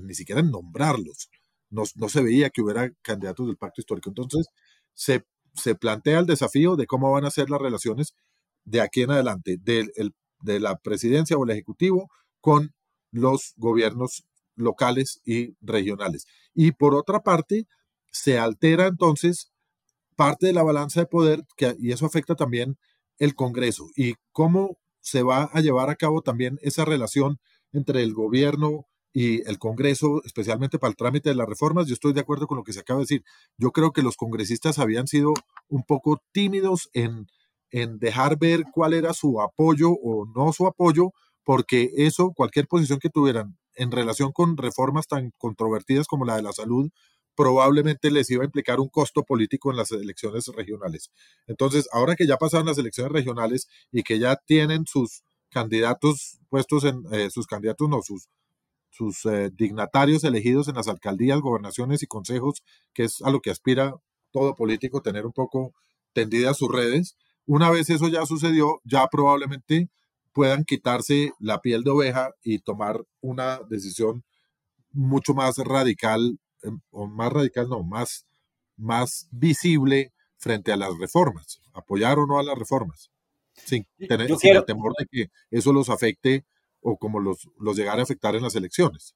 ni 0.00 0.14
siquiera 0.14 0.40
en 0.40 0.50
nombrarlos. 0.50 1.30
No, 1.70 1.86
se 1.86 2.22
veía 2.22 2.50
que 2.50 2.62
hubiera 2.62 2.90
candidatos 3.00 3.46
del 3.46 3.56
pacto 3.56 3.80
histórico. 3.80 4.10
Entonces, 4.10 4.46
se, 4.92 5.24
se 5.54 5.74
plantea 5.76 6.18
el 6.18 6.26
desafío 6.26 6.76
de 6.76 6.86
cómo 6.86 7.12
van 7.12 7.24
a 7.24 7.30
ser 7.30 7.48
las 7.48 7.62
relaciones 7.62 8.12
de 8.64 8.80
aquí 8.80 9.02
en 9.02 9.12
adelante, 9.12 9.56
de, 9.60 9.88
de 10.40 10.60
la 10.60 10.76
presidencia 10.78 11.36
o 11.36 11.44
el 11.44 11.50
ejecutivo 11.50 12.10
con 12.40 12.74
los 13.12 13.52
gobiernos 13.56 14.24
locales 14.56 15.20
y 15.24 15.54
regionales. 15.60 16.26
Y 16.54 16.72
por 16.72 16.94
otra 16.94 17.20
parte, 17.20 17.66
se 18.10 18.38
altera 18.38 18.86
entonces 18.86 19.52
parte 20.16 20.46
de 20.46 20.52
la 20.52 20.62
balanza 20.62 21.00
de 21.00 21.06
poder 21.06 21.44
y 21.78 21.92
eso 21.92 22.06
afecta 22.06 22.34
también 22.34 22.76
el 23.18 23.34
Congreso 23.34 23.88
y 23.96 24.14
cómo 24.32 24.78
se 25.00 25.22
va 25.22 25.44
a 25.52 25.60
llevar 25.60 25.90
a 25.90 25.96
cabo 25.96 26.22
también 26.22 26.58
esa 26.62 26.84
relación 26.84 27.38
entre 27.72 28.02
el 28.02 28.12
gobierno 28.12 28.86
y 29.12 29.46
el 29.48 29.58
Congreso, 29.58 30.22
especialmente 30.24 30.78
para 30.78 30.90
el 30.90 30.96
trámite 30.96 31.30
de 31.30 31.34
las 31.34 31.48
reformas. 31.48 31.86
Yo 31.86 31.94
estoy 31.94 32.12
de 32.12 32.20
acuerdo 32.20 32.46
con 32.46 32.56
lo 32.56 32.64
que 32.64 32.72
se 32.72 32.80
acaba 32.80 32.98
de 32.98 33.04
decir. 33.04 33.24
Yo 33.58 33.70
creo 33.72 33.92
que 33.92 34.02
los 34.02 34.16
congresistas 34.16 34.78
habían 34.78 35.06
sido 35.06 35.34
un 35.68 35.82
poco 35.82 36.22
tímidos 36.32 36.88
en, 36.94 37.26
en 37.70 37.98
dejar 37.98 38.38
ver 38.38 38.64
cuál 38.72 38.94
era 38.94 39.12
su 39.12 39.40
apoyo 39.40 39.90
o 39.90 40.26
no 40.34 40.52
su 40.52 40.66
apoyo, 40.66 41.10
porque 41.44 41.90
eso, 41.96 42.32
cualquier 42.34 42.66
posición 42.66 42.98
que 42.98 43.10
tuvieran 43.10 43.56
en 43.74 43.90
relación 43.90 44.32
con 44.32 44.56
reformas 44.56 45.06
tan 45.06 45.32
controvertidas 45.38 46.06
como 46.06 46.24
la 46.24 46.36
de 46.36 46.42
la 46.42 46.52
salud, 46.52 46.90
probablemente 47.34 48.10
les 48.10 48.30
iba 48.30 48.42
a 48.42 48.46
implicar 48.46 48.80
un 48.80 48.88
costo 48.88 49.22
político 49.22 49.70
en 49.70 49.76
las 49.76 49.90
elecciones 49.92 50.46
regionales. 50.48 51.10
Entonces, 51.46 51.88
ahora 51.92 52.14
que 52.16 52.26
ya 52.26 52.36
pasaron 52.36 52.66
las 52.66 52.78
elecciones 52.78 53.12
regionales 53.12 53.68
y 53.90 54.02
que 54.02 54.18
ya 54.18 54.36
tienen 54.36 54.86
sus 54.86 55.22
candidatos 55.50 56.38
puestos 56.48 56.84
en, 56.84 57.02
eh, 57.12 57.30
sus 57.30 57.46
candidatos, 57.46 57.88
no, 57.88 58.02
sus, 58.02 58.28
sus 58.90 59.24
eh, 59.26 59.50
dignatarios 59.54 60.24
elegidos 60.24 60.68
en 60.68 60.74
las 60.74 60.88
alcaldías, 60.88 61.40
gobernaciones 61.40 62.02
y 62.02 62.06
consejos, 62.06 62.62
que 62.92 63.04
es 63.04 63.22
a 63.22 63.30
lo 63.30 63.40
que 63.40 63.50
aspira 63.50 63.94
todo 64.32 64.54
político, 64.54 65.02
tener 65.02 65.26
un 65.26 65.32
poco 65.32 65.72
tendidas 66.12 66.58
sus 66.58 66.70
redes. 66.70 67.16
Una 67.46 67.70
vez 67.70 67.90
eso 67.90 68.08
ya 68.08 68.26
sucedió, 68.26 68.80
ya 68.84 69.06
probablemente 69.08 69.88
puedan 70.32 70.64
quitarse 70.64 71.32
la 71.38 71.60
piel 71.60 71.84
de 71.84 71.90
oveja 71.90 72.34
y 72.42 72.58
tomar 72.58 73.04
una 73.20 73.60
decisión 73.68 74.24
mucho 74.92 75.34
más 75.34 75.58
radical, 75.58 76.38
em, 76.62 76.80
o 76.90 77.06
más 77.06 77.32
radical, 77.32 77.68
no, 77.68 77.82
más, 77.82 78.26
más 78.76 79.28
visible 79.30 80.12
frente 80.36 80.72
a 80.72 80.76
las 80.76 80.98
reformas, 80.98 81.60
apoyar 81.72 82.18
o 82.18 82.26
no 82.26 82.38
a 82.38 82.42
las 82.42 82.58
reformas, 82.58 83.10
sin, 83.52 83.86
tener, 84.08 84.30
el 84.30 84.64
temor 84.64 84.92
de 84.98 85.06
que 85.06 85.30
eso 85.50 85.72
los 85.72 85.88
afecte 85.88 86.44
o 86.80 86.96
como 86.96 87.20
los, 87.20 87.48
los 87.58 87.76
llegara 87.76 88.00
a 88.00 88.04
afectar 88.04 88.34
en 88.34 88.42
las 88.42 88.56
elecciones. 88.56 89.14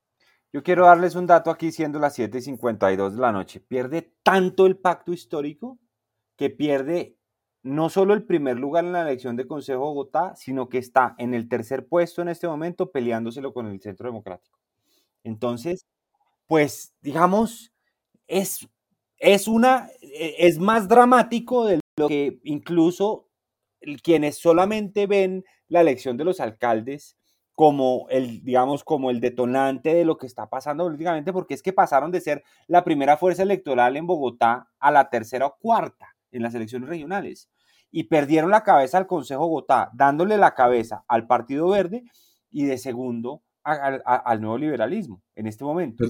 Yo 0.53 0.63
quiero 0.63 0.87
darles 0.87 1.17
un 1.17 1.27
dato 1.27 1.51
aquí, 1.51 1.73
siendo 1.73 1.99
las 1.99 2.17
7:52 2.19 3.15
de 3.15 3.21
la 3.21 3.33
noche. 3.33 3.61
Pierde 3.61 4.15
tanto 4.23 4.67
el 4.67 4.79
pacto 4.79 5.13
histórico 5.13 5.79
que 6.37 6.49
pierde 6.51 7.19
no 7.67 7.91
solo 7.91 8.15
el 8.15 8.23
primer 8.23 8.59
lugar 8.59 8.85
en 8.85 8.93
la 8.93 9.03
elección 9.03 9.35
de 9.37 9.49
Consejo 9.49 9.81
de 9.81 9.87
Bogotá, 9.87 10.37
sino 10.37 10.69
que 10.69 10.79
está 10.79 11.17
en 11.19 11.35
el 11.35 11.49
tercer 11.49 11.89
puesto 11.89 12.23
en 12.23 12.29
este 12.29 12.47
momento 12.47 12.93
peleándoselo 12.93 13.53
con 13.53 13.67
el 13.67 13.81
Centro 13.81 14.09
Democrático. 14.09 14.57
Entonces, 15.25 15.85
pues 16.47 16.95
digamos, 17.01 17.73
es, 18.29 18.69
es, 19.19 19.49
una, 19.49 19.91
e, 20.01 20.37
es 20.39 20.61
más 20.61 20.87
dramático 20.87 21.67
de 21.67 21.81
lo 21.97 22.07
que 22.07 22.39
incluso 22.45 23.29
quienes 24.01 24.39
solamente 24.39 25.09
ven 25.09 25.45
la 25.67 25.81
elección 25.81 26.17
de 26.17 26.25
los 26.25 26.39
alcaldes 26.39 27.17
como 27.53 28.07
el, 28.11 28.45
digamos, 28.45 28.85
como 28.85 29.11
el 29.11 29.19
detonante 29.19 29.93
de 29.93 30.05
lo 30.05 30.19
que 30.19 30.27
está 30.27 30.49
pasando 30.49 30.85
políticamente, 30.85 31.33
porque 31.33 31.55
es 31.55 31.63
que 31.63 31.73
pasaron 31.73 32.13
de 32.13 32.21
ser 32.21 32.45
la 32.69 32.85
primera 32.85 33.17
fuerza 33.17 33.43
electoral 33.43 33.97
en 33.97 34.07
Bogotá 34.07 34.71
a 34.79 34.93
la 34.93 35.11
tercera 35.11 35.47
o 35.47 35.57
cuarta 35.59 36.15
en 36.31 36.43
las 36.43 36.55
elecciones 36.55 36.89
regionales 36.89 37.49
y 37.91 38.05
perdieron 38.05 38.51
la 38.51 38.63
cabeza 38.63 38.99
al 38.99 39.07
Consejo 39.07 39.47
Bogotá, 39.47 39.91
dándole 39.95 40.37
la 40.37 40.55
cabeza 40.55 41.05
al 41.09 41.27
Partido 41.27 41.69
Verde 41.69 42.05
y 42.51 42.65
de 42.65 42.79
segundo 42.79 43.43
al 43.63 44.41
nuevo 44.41 44.59
liberalismo 44.59 45.23
en 45.35 45.47
este 45.47 45.65
momento. 45.65 46.05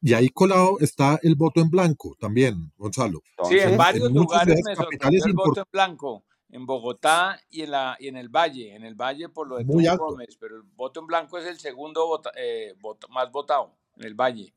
y 0.00 0.14
ahí 0.14 0.28
colado 0.30 0.78
está 0.80 1.18
el 1.22 1.34
voto 1.34 1.60
en 1.60 1.70
blanco 1.70 2.16
también, 2.18 2.72
Gonzalo. 2.76 3.22
sí, 3.48 3.58
en 3.58 3.76
varios 3.76 4.10
lugares 4.10 4.60
me 4.64 4.74
sorprendió 4.74 5.24
el 5.24 5.32
voto 5.34 5.60
en 5.60 5.66
blanco. 5.70 6.24
En 6.50 6.66
Bogotá 6.66 7.40
y 7.50 7.62
en, 7.62 7.72
la, 7.72 7.96
y 7.98 8.06
en 8.06 8.16
el 8.16 8.28
Valle. 8.28 8.76
En 8.76 8.84
el 8.84 8.94
Valle 8.94 9.28
por 9.28 9.48
lo 9.48 9.56
de 9.56 9.64
Muy 9.64 9.86
Gómez, 9.88 10.36
pero 10.38 10.56
el 10.56 10.62
voto 10.62 11.00
en 11.00 11.06
blanco 11.08 11.36
es 11.36 11.46
el 11.46 11.58
segundo 11.58 12.22
eh, 12.36 12.74
más 13.08 13.32
votado 13.32 13.74
en 13.96 14.04
el 14.04 14.14
Valle. 14.14 14.54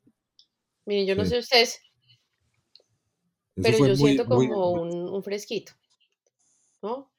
Miren, 0.86 1.06
yo 1.06 1.16
no 1.16 1.24
sé 1.24 1.40
ustedes, 1.40 1.80
pero 3.56 3.84
yo 3.84 3.96
siento 3.96 4.26
como 4.26 4.70
un, 4.70 5.08
un 5.08 5.22
fresquito. 5.24 5.72
¿No? 6.82 7.10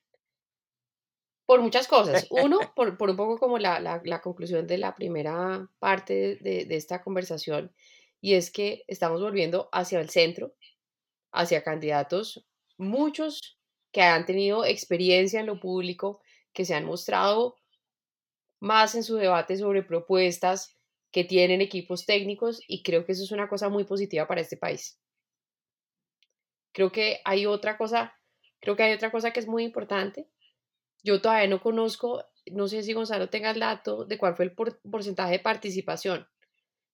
Por 1.46 1.62
muchas 1.62 1.88
cosas. 1.88 2.28
Uno, 2.30 2.60
por, 2.76 2.90
un 3.10 3.18
poco 3.18 3.40
como 3.40 3.58
la, 3.58 4.22
conclusión 4.22 4.68
de 4.68 4.78
la 4.78 4.96
primera 4.96 5.68
parte 5.80 6.38
de, 6.42 6.68
esta 6.70 7.02
conversación, 7.02 7.74
y 8.22 8.36
es 8.36 8.52
que 8.52 8.84
estamos 8.88 9.20
volviendo 9.22 9.68
hacia 9.72 10.00
el 10.00 10.10
centro, 10.10 10.54
hacia 11.32 11.64
candidatos, 11.64 12.46
muchos 12.78 13.60
que 13.92 14.02
han 14.02 14.26
tenido 14.26 14.64
experiencia 14.64 15.40
en 15.40 15.48
lo 15.48 15.60
público, 15.60 16.22
que 16.54 16.66
se 16.66 16.76
han 16.76 16.86
mostrado 16.86 17.56
más 18.60 18.94
en 18.94 19.04
su 19.04 19.16
debate 19.16 19.58
sobre 19.58 19.82
propuestas, 19.82 20.78
que 21.12 21.24
tienen 21.24 21.62
equipos 21.62 22.06
técnicos, 22.06 22.62
y 22.68 22.84
creo 22.84 23.06
que 23.06 23.14
eso 23.14 23.24
es 23.24 23.32
una 23.32 23.50
cosa 23.50 23.70
muy 23.70 23.86
positiva 23.86 24.28
para 24.28 24.42
este 24.42 24.58
país. 24.58 25.00
Creo 26.72 26.92
que 26.92 27.22
hay 27.26 27.48
otra 27.48 27.76
cosa 27.76 28.19
Creo 28.60 28.76
que 28.76 28.84
hay 28.84 28.94
otra 28.94 29.12
cosa 29.12 29.32
que 29.32 29.40
es 29.40 29.48
muy 29.48 29.64
importante. 29.64 30.28
Yo 31.04 31.22
todavía 31.22 31.48
no 31.48 31.62
conozco, 31.62 32.24
no 32.52 32.68
sé 32.68 32.84
si 32.84 32.94
Gonzalo 32.94 33.30
tenga 33.30 33.52
el 33.52 33.60
dato 33.60 34.06
de 34.06 34.18
cuál 34.18 34.36
fue 34.36 34.46
el 34.46 34.54
porcentaje 34.54 35.32
de 35.32 35.40
participación, 35.40 36.28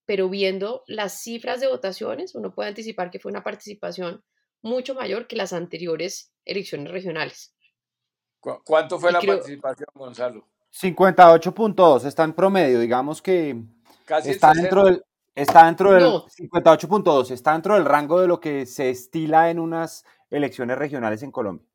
pero 0.06 0.30
viendo 0.30 0.84
las 0.88 1.22
cifras 1.22 1.60
de 1.60 1.68
votaciones, 1.68 2.36
uno 2.36 2.54
puede 2.54 2.70
anticipar 2.70 3.10
que 3.10 3.20
fue 3.20 3.32
una 3.32 3.44
participación 3.44 4.24
mucho 4.62 4.94
mayor 4.96 5.28
que 5.28 5.36
las 5.36 5.54
anteriores 5.54 6.32
elecciones 6.44 6.92
regionales. 6.92 7.56
¿Cuánto 8.40 9.00
fue 9.00 9.12
la 9.12 9.22
participación, 9.22 9.88
Gonzalo? 9.94 10.48
58.2, 10.72 12.06
está 12.06 12.24
en 12.24 12.34
promedio, 12.34 12.80
digamos 12.80 13.22
que 13.22 13.64
está, 14.26 14.54
dentro 14.54 14.86
del, 14.86 15.04
está 15.34 15.66
dentro 15.66 15.94
del 15.94 16.04
58.2, 16.04 17.32
está 17.32 17.54
dentro 17.54 17.76
del 17.76 17.86
rango 17.86 18.20
de 18.20 18.28
lo 18.28 18.40
que 18.40 18.66
se 18.66 18.90
estila 18.90 19.50
en 19.50 19.60
unas 19.60 20.06
elecciones 20.36 20.78
regionales 20.78 21.24
en 21.24 21.32
Colombia? 21.32 21.68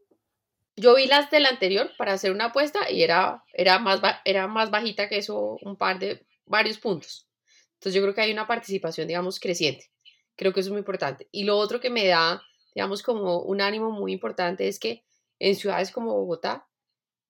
Yo 0.77 0.95
vi 0.95 1.07
las 1.07 1.31
del 1.31 1.47
anterior 1.47 1.91
para 1.99 2.13
hacer 2.13 2.33
una 2.33 2.47
apuesta 2.47 2.91
y 2.91 3.03
era, 3.03 3.45
era, 3.53 3.79
más, 3.79 4.01
era 4.25 4.47
más 4.47 4.71
bajita 4.71 5.09
que 5.09 5.19
eso, 5.19 5.59
un 5.63 5.77
par 5.77 5.99
de, 5.99 6.25
varios 6.51 6.79
puntos. 6.79 7.29
Entonces 7.75 7.95
yo 7.95 8.03
creo 8.03 8.15
que 8.15 8.21
hay 8.21 8.33
una 8.33 8.47
participación, 8.47 9.09
digamos, 9.09 9.41
creciente. 9.41 9.91
Creo 10.37 10.53
que 10.53 10.61
eso 10.61 10.69
es 10.69 10.73
muy 10.73 10.81
importante. 10.81 11.29
Y 11.31 11.45
lo 11.45 11.57
otro 11.57 11.81
que 11.81 11.91
me 11.91 12.07
da, 12.07 12.43
digamos, 12.75 13.03
como 13.03 13.41
un 13.41 13.61
ánimo 13.61 13.91
muy 13.91 14.13
importante 14.13 14.69
es 14.69 14.79
que 14.79 15.05
en 15.39 15.55
ciudades 15.55 15.91
como 15.91 16.13
Bogotá, 16.13 16.69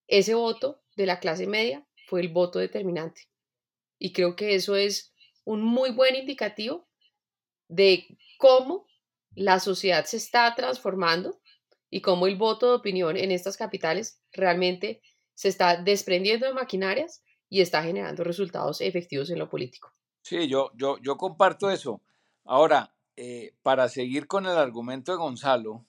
ese 0.09 0.35
voto 0.35 0.83
de 0.97 1.07
la 1.07 1.21
clase 1.21 1.47
media 1.47 1.87
fue 2.07 2.21
el 2.21 2.29
voto 2.29 2.59
determinante. 2.59 3.29
Y 3.99 4.13
creo 4.13 4.35
que 4.35 4.55
eso 4.55 4.75
es 4.75 5.13
un 5.45 5.63
muy 5.63 5.91
buen 5.91 6.17
indicativo 6.17 6.89
de 7.69 8.19
cómo 8.39 8.87
la 9.41 9.59
sociedad 9.59 10.05
se 10.05 10.19
está 10.19 10.55
transformando 10.55 11.41
y 11.89 12.03
cómo 12.03 12.27
el 12.27 12.37
voto 12.37 12.69
de 12.69 12.77
opinión 12.77 13.17
en 13.17 13.31
estas 13.31 13.57
capitales 13.57 14.21
realmente 14.33 15.01
se 15.35 15.49
está 15.49 15.83
desprendiendo 15.83 16.47
de 16.47 16.53
maquinarias 16.53 17.25
y 17.49 17.63
está 17.63 17.83
generando 17.83 18.23
resultados 18.23 18.83
efectivos 18.83 19.31
en 19.31 19.39
lo 19.39 19.49
político. 19.49 19.95
Sí, 20.23 20.47
yo, 20.47 20.71
yo, 20.75 20.99
yo 20.99 21.17
comparto 21.17 21.71
eso. 21.71 22.03
Ahora, 22.45 22.95
eh, 23.17 23.55
para 23.63 23.89
seguir 23.89 24.27
con 24.27 24.45
el 24.45 24.59
argumento 24.59 25.11
de 25.11 25.19
Gonzalo, 25.19 25.87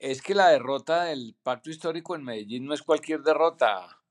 es 0.00 0.20
que 0.20 0.34
la 0.34 0.48
derrota 0.48 1.04
del 1.04 1.36
pacto 1.44 1.70
histórico 1.70 2.16
en 2.16 2.24
Medellín 2.24 2.64
no 2.64 2.74
es 2.74 2.82
cualquier 2.82 3.22
derrota, 3.22 4.02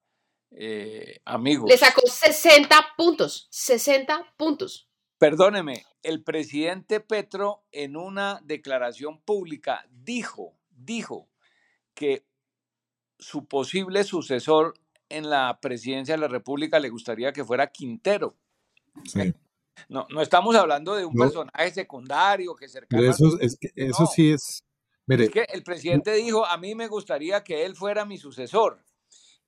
eh, 0.51 1.19
amigos. 1.25 1.69
Le 1.69 1.77
sacó 1.77 2.07
60 2.07 2.93
puntos, 2.95 3.49
60 3.51 4.33
puntos. 4.37 4.88
Perdóneme, 5.20 5.86
el 6.01 6.24
presidente 6.24 7.01
Petro 7.01 7.65
en 7.74 7.97
una 7.97 8.39
declaración 8.43 9.20
pública 9.20 9.86
dijo, 9.91 10.57
dijo 10.70 11.28
que 11.93 12.26
su 13.17 13.45
posible 13.45 14.05
sucesor 14.05 14.76
en 15.09 15.30
la 15.30 15.59
presidencia 15.61 16.15
de 16.15 16.22
la 16.22 16.30
República 16.30 16.80
le 16.80 16.89
gustaría 16.89 17.34
que 17.34 17.43
fuera 17.43 17.67
Quintero. 17.67 18.38
No, 19.89 20.07
no 20.09 20.22
estamos 20.22 20.55
hablando 20.55 20.95
de 20.95 21.03
un 21.03 21.13
personaje 21.13 21.72
secundario 21.72 22.55
que 22.55 22.70
cercano. 22.70 23.03
Eso, 23.03 23.38
es 23.41 23.57
que, 23.59 23.72
eso 23.76 24.05
sí 24.05 24.32
es. 24.32 24.63
es 25.07 25.30
que 25.30 25.45
el 25.49 25.63
presidente 25.63 26.13
dijo: 26.13 26.45
A 26.45 26.57
mí 26.57 26.76
me 26.76 26.88
gustaría 26.88 27.43
que 27.43 27.65
él 27.65 27.76
fuera 27.76 28.05
mi 28.05 28.17
sucesor. 28.17 28.84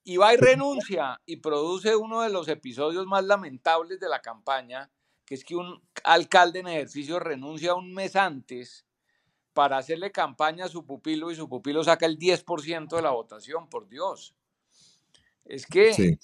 Y 0.04 0.18
va 0.18 0.34
y 0.34 0.38
renuncia 0.38 1.22
y 1.26 1.38
produce 1.38 1.96
uno 1.96 2.22
de 2.22 2.30
los 2.30 2.48
episodios 2.48 3.06
más 3.06 3.24
lamentables 3.24 4.00
de 4.00 4.10
la 4.10 4.20
campaña, 4.20 4.90
que 5.32 5.36
es 5.36 5.46
que 5.46 5.56
un 5.56 5.82
alcalde 6.04 6.60
en 6.60 6.68
ejercicio 6.68 7.18
renuncia 7.18 7.74
un 7.74 7.94
mes 7.94 8.18
antes 8.18 8.86
para 9.54 9.78
hacerle 9.78 10.12
campaña 10.12 10.66
a 10.66 10.68
su 10.68 10.86
pupilo 10.86 11.32
y 11.32 11.36
su 11.36 11.48
pupilo 11.48 11.86
saca 11.86 12.06
el 12.06 12.20
10% 12.20 12.94
de 12.98 13.02
la 13.02 13.12
votación, 13.12 13.70
por 13.70 13.88
Dios. 13.88 14.36
Es 15.46 15.66
que 15.66 15.94
sí. 15.94 16.18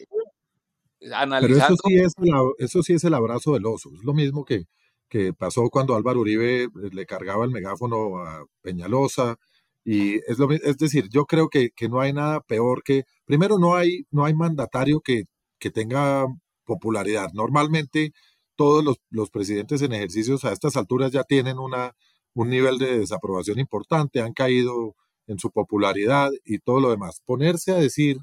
analizando... 1.14 1.48
Pero 1.48 1.56
eso 1.56 1.76
sí, 1.88 1.98
es 2.00 2.14
el, 2.18 2.34
eso 2.58 2.84
sí 2.84 2.94
es 2.96 3.04
el 3.06 3.14
abrazo 3.14 3.54
del 3.54 3.66
oso, 3.66 3.92
es 3.96 4.04
lo 4.04 4.14
mismo 4.14 4.44
que, 4.44 4.66
que 5.08 5.32
pasó 5.32 5.70
cuando 5.70 5.96
Álvaro 5.96 6.20
Uribe 6.20 6.64
eh, 6.64 6.70
le 6.92 7.06
cargaba 7.06 7.46
el 7.46 7.52
megáfono 7.52 8.18
a 8.18 8.44
Peñalosa, 8.62 9.38
y 9.86 10.16
es, 10.30 10.38
lo, 10.38 10.52
es 10.52 10.78
decir, 10.78 11.08
yo 11.10 11.24
creo 11.24 11.48
que, 11.48 11.70
que, 11.74 11.88
no 11.88 12.02
hay 12.02 12.12
nada 12.12 12.42
peor 12.42 12.84
que, 12.84 13.06
primero 13.24 13.58
no 13.58 13.74
hay, 13.74 14.04
no 14.12 14.26
hay 14.26 14.34
mandatario 14.34 15.00
que, 15.00 15.24
que 15.60 15.72
tenga 15.72 16.26
popularidad. 16.66 17.30
Normalmente 17.32 18.12
todos 18.58 18.84
los, 19.10 19.30
presidentes 19.30 19.82
en 19.82 19.94
ejercicios 19.94 20.44
a 20.44 20.52
estas 20.52 20.76
alturas 20.76 21.12
ya 21.12 21.24
tienen 21.24 21.60
una, 21.60 21.96
un 22.34 22.50
nivel 22.50 22.78
de 22.78 23.00
desaprobación 23.00 23.60
importante, 23.60 24.22
han 24.22 24.34
caído 24.34 24.96
en 25.28 25.40
su 25.40 25.52
popularidad 25.52 26.32
y 26.44 26.60
todo 26.60 26.80
lo 26.82 26.90
demás. 26.90 27.22
Ponerse 27.26 27.72
a 27.72 27.76
decir, 27.76 28.18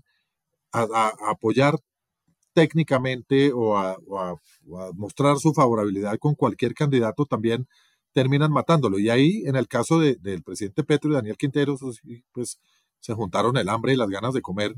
a, 0.72 1.12
apoyar 1.28 1.76
técnicamente 2.53 3.53
o 3.55 3.78
a, 3.78 3.97
mostrar 4.95 5.39
su 5.39 5.53
favorabilidad 5.55 6.18
con 6.18 6.35
cualquier 6.35 6.74
candidato 6.74 7.26
también 7.26 7.66
terminan 8.12 8.53
matándolo. 8.53 8.99
Y 8.99 9.11
ahí, 9.11 9.43
en 9.47 9.57
el 9.57 9.68
caso 9.68 9.99
del 10.01 10.43
presidente 10.43 10.85
Petro 10.85 11.11
y 11.11 11.14
Daniel 11.14 11.37
Quintero, 11.37 11.76
pues 12.32 12.59
se 13.01 13.14
juntaron 13.14 13.57
el 13.57 13.68
hambre 13.68 13.93
y 13.93 13.97
las 13.97 14.09
ganas 14.09 14.35
de 14.35 14.43
comer. 14.43 14.74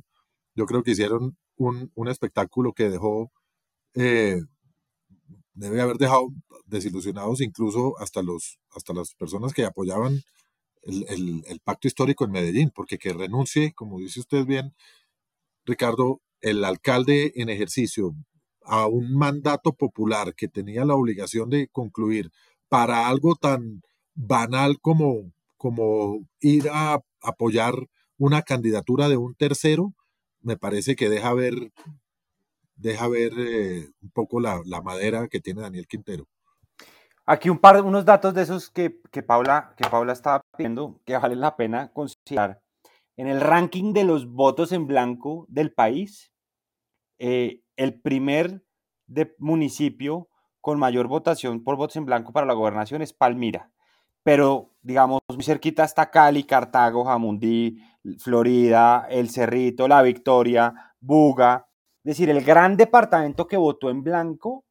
Yo 0.54 0.66
creo 0.66 0.82
que 0.82 0.92
hicieron 0.92 1.36
un, 1.56 2.08
espectáculo 2.08 2.72
que 2.72 2.90
dejó, 2.90 3.30
eh, 3.94 4.40
debe 5.56 5.80
haber 5.80 5.96
dejado 5.96 6.28
desilusionados 6.66 7.40
incluso 7.40 7.98
hasta, 7.98 8.22
los, 8.22 8.58
hasta 8.70 8.92
las 8.92 9.14
personas 9.14 9.52
que 9.52 9.64
apoyaban 9.64 10.22
el, 10.82 11.42
el, 11.46 11.60
pacto 11.60 11.88
histórico 11.88 12.24
en 12.24 12.30
Medellín, 12.30 12.70
porque 12.72 12.98
que 12.98 13.12
renuncie, 13.12 13.72
como 13.74 13.98
dice 13.98 14.20
usted 14.20 14.44
bien, 14.44 14.72
Ricardo, 15.64 16.20
el 16.40 16.64
alcalde 16.64 17.32
en 17.34 17.48
ejercicio 17.48 18.14
a 18.62 18.86
un 18.86 19.16
mandato 19.16 19.72
popular 19.72 20.34
que 20.34 20.46
tenía 20.46 20.84
la 20.84 20.94
obligación 20.94 21.50
de 21.50 21.68
concluir 21.68 22.30
para 22.68 23.08
algo 23.08 23.34
tan 23.34 23.82
banal 24.14 24.78
como, 24.80 25.32
como 25.56 26.20
ir 26.40 26.68
a 26.70 27.00
apoyar 27.20 27.74
una 28.18 28.42
candidatura 28.42 29.08
de 29.08 29.16
un 29.16 29.34
tercero, 29.34 29.92
me 30.40 30.56
parece 30.56 30.96
que 30.96 31.08
deja 31.08 31.32
ver, 31.34 31.72
deja 32.76 33.08
ver 33.08 33.32
eh, 33.36 33.88
un 34.02 34.10
poco 34.10 34.40
la, 34.40 34.60
la 34.64 34.80
madera 34.82 35.28
que 35.28 35.40
tiene 35.40 35.62
Daniel 35.62 35.86
Quintero. 35.86 36.26
Aquí 37.28 37.50
un 37.50 37.58
par, 37.58 37.82
unos 37.82 38.04
datos 38.04 38.34
de 38.34 38.42
esos 38.42 38.70
que, 38.70 39.00
que, 39.10 39.22
Paula, 39.22 39.74
que 39.76 39.88
Paula 39.88 40.12
estaba 40.12 40.42
pidiendo 40.56 41.00
que 41.04 41.16
vale 41.16 41.34
la 41.34 41.56
pena 41.56 41.90
considerar. 41.92 42.62
En 43.16 43.26
el 43.26 43.40
ranking 43.40 43.92
de 43.92 44.04
los 44.04 44.30
votos 44.30 44.70
en 44.70 44.86
blanco 44.86 45.46
del 45.48 45.72
país, 45.72 46.32
eh, 47.18 47.62
el 47.76 48.00
primer 48.00 48.62
de 49.06 49.34
municipio 49.38 50.28
con 50.60 50.78
mayor 50.78 51.08
votación 51.08 51.64
por 51.64 51.76
votos 51.76 51.96
en 51.96 52.04
blanco 52.04 52.32
para 52.32 52.46
la 52.46 52.52
gobernación 52.52 53.02
es 53.02 53.12
Palmira. 53.12 53.72
Pero, 54.22 54.74
digamos, 54.82 55.20
muy 55.32 55.44
cerquita 55.44 55.84
está 55.84 56.10
Cali, 56.10 56.44
Cartago, 56.44 57.04
Jamundí, 57.04 57.80
Florida, 58.18 59.06
El 59.08 59.30
Cerrito, 59.30 59.88
La 59.88 60.02
Victoria, 60.02 60.94
Buga. 61.00 61.65
Es 62.06 62.10
decir, 62.10 62.30
el 62.30 62.44
gran 62.44 62.76
departamento 62.76 63.48
que 63.48 63.56
votó 63.56 63.90
en 63.90 64.04
blanco, 64.04 64.64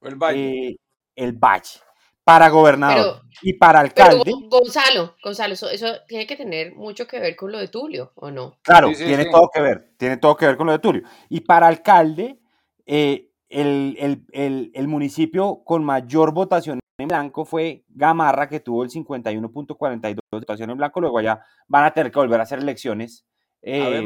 el 0.00 0.16
Valle. 0.16 0.70
Eh, 0.70 0.76
el 1.14 1.34
Valle 1.34 1.78
para 2.24 2.48
gobernador 2.48 3.22
y 3.42 3.52
para 3.52 3.78
alcalde. 3.78 4.32
Gonzalo, 4.48 5.14
Gonzalo, 5.22 5.54
eso, 5.54 5.68
tiene 6.08 6.26
que 6.26 6.34
tener 6.34 6.74
mucho 6.74 7.06
que 7.06 7.20
ver 7.20 7.36
con 7.36 7.52
lo 7.52 7.58
de 7.58 7.68
Tulio, 7.68 8.10
¿o 8.16 8.32
no? 8.32 8.58
Claro, 8.62 8.90
tiene 8.92 9.26
todo 9.26 9.48
que 9.54 9.60
ver, 9.60 9.92
tiene 9.96 10.16
todo 10.16 10.36
que 10.36 10.46
ver 10.46 10.56
con 10.56 10.66
lo 10.66 10.72
de 10.72 10.80
Tulio. 10.80 11.02
Y 11.28 11.42
para 11.42 11.68
alcalde, 11.68 12.40
eh, 12.86 13.30
el, 13.48 14.88
municipio 14.88 15.62
con 15.64 15.84
mayor 15.84 16.32
votación 16.32 16.80
en 16.98 17.06
blanco 17.08 17.44
fue 17.44 17.84
Gamarra, 17.88 18.48
que 18.48 18.58
tuvo 18.58 18.82
el 18.82 18.90
51.42 18.90 20.18
votación 20.32 20.70
en 20.70 20.76
blanco, 20.76 21.00
luego 21.00 21.20
ya 21.20 21.40
van 21.68 21.84
a 21.84 21.92
tener 21.92 22.10
que 22.10 22.18
volver 22.18 22.40
a 22.40 22.42
hacer 22.42 22.58
elecciones. 22.58 23.24
Eh, 23.62 24.04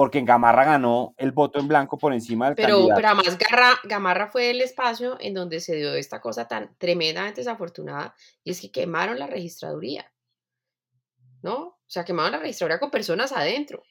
porque 0.00 0.16
en 0.16 0.24
Gamarra 0.24 0.64
ganó 0.64 1.14
el 1.18 1.30
voto 1.30 1.60
en 1.60 1.68
blanco 1.68 1.98
por 1.98 2.14
encima 2.14 2.46
del 2.46 2.54
pero, 2.54 2.88
candidato. 2.88 2.96
Pero 2.96 3.08
además 3.08 3.78
Gamarra 3.84 4.28
fue 4.28 4.48
el 4.48 4.62
espacio 4.62 5.18
en 5.20 5.34
donde 5.34 5.60
se 5.60 5.76
dio 5.76 5.92
esta 5.92 6.22
cosa 6.22 6.48
tan 6.48 6.74
tremendamente 6.78 7.42
desafortunada 7.42 8.14
y 8.42 8.52
es 8.52 8.62
que 8.62 8.70
quemaron 8.70 9.18
la 9.18 9.26
registraduría, 9.26 10.10
¿no? 11.42 11.54
O 11.58 11.84
sea, 11.86 12.06
quemaron 12.06 12.32
la 12.32 12.38
registraduría 12.38 12.80
con 12.80 12.90
personas 12.90 13.32
adentro. 13.32 13.82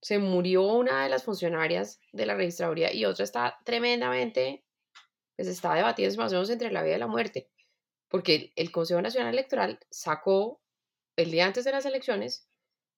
Se 0.00 0.18
murió 0.18 0.62
una 0.62 1.02
de 1.02 1.10
las 1.10 1.22
funcionarias 1.22 2.00
de 2.12 2.24
la 2.24 2.34
registraduría 2.34 2.90
y 2.90 3.04
otra 3.04 3.24
está 3.24 3.58
tremendamente, 3.62 4.64
pues 5.36 5.48
está 5.48 5.74
debatiendo 5.74 6.16
más 6.16 6.32
o 6.32 6.36
menos 6.36 6.48
entre 6.48 6.72
la 6.72 6.82
vida 6.82 6.96
y 6.96 7.00
la 7.00 7.08
muerte, 7.08 7.50
porque 8.08 8.54
el 8.56 8.72
Consejo 8.72 9.02
Nacional 9.02 9.34
Electoral 9.34 9.80
sacó 9.90 10.62
el 11.16 11.30
día 11.30 11.44
antes 11.44 11.66
de 11.66 11.72
las 11.72 11.84
elecciones 11.84 12.48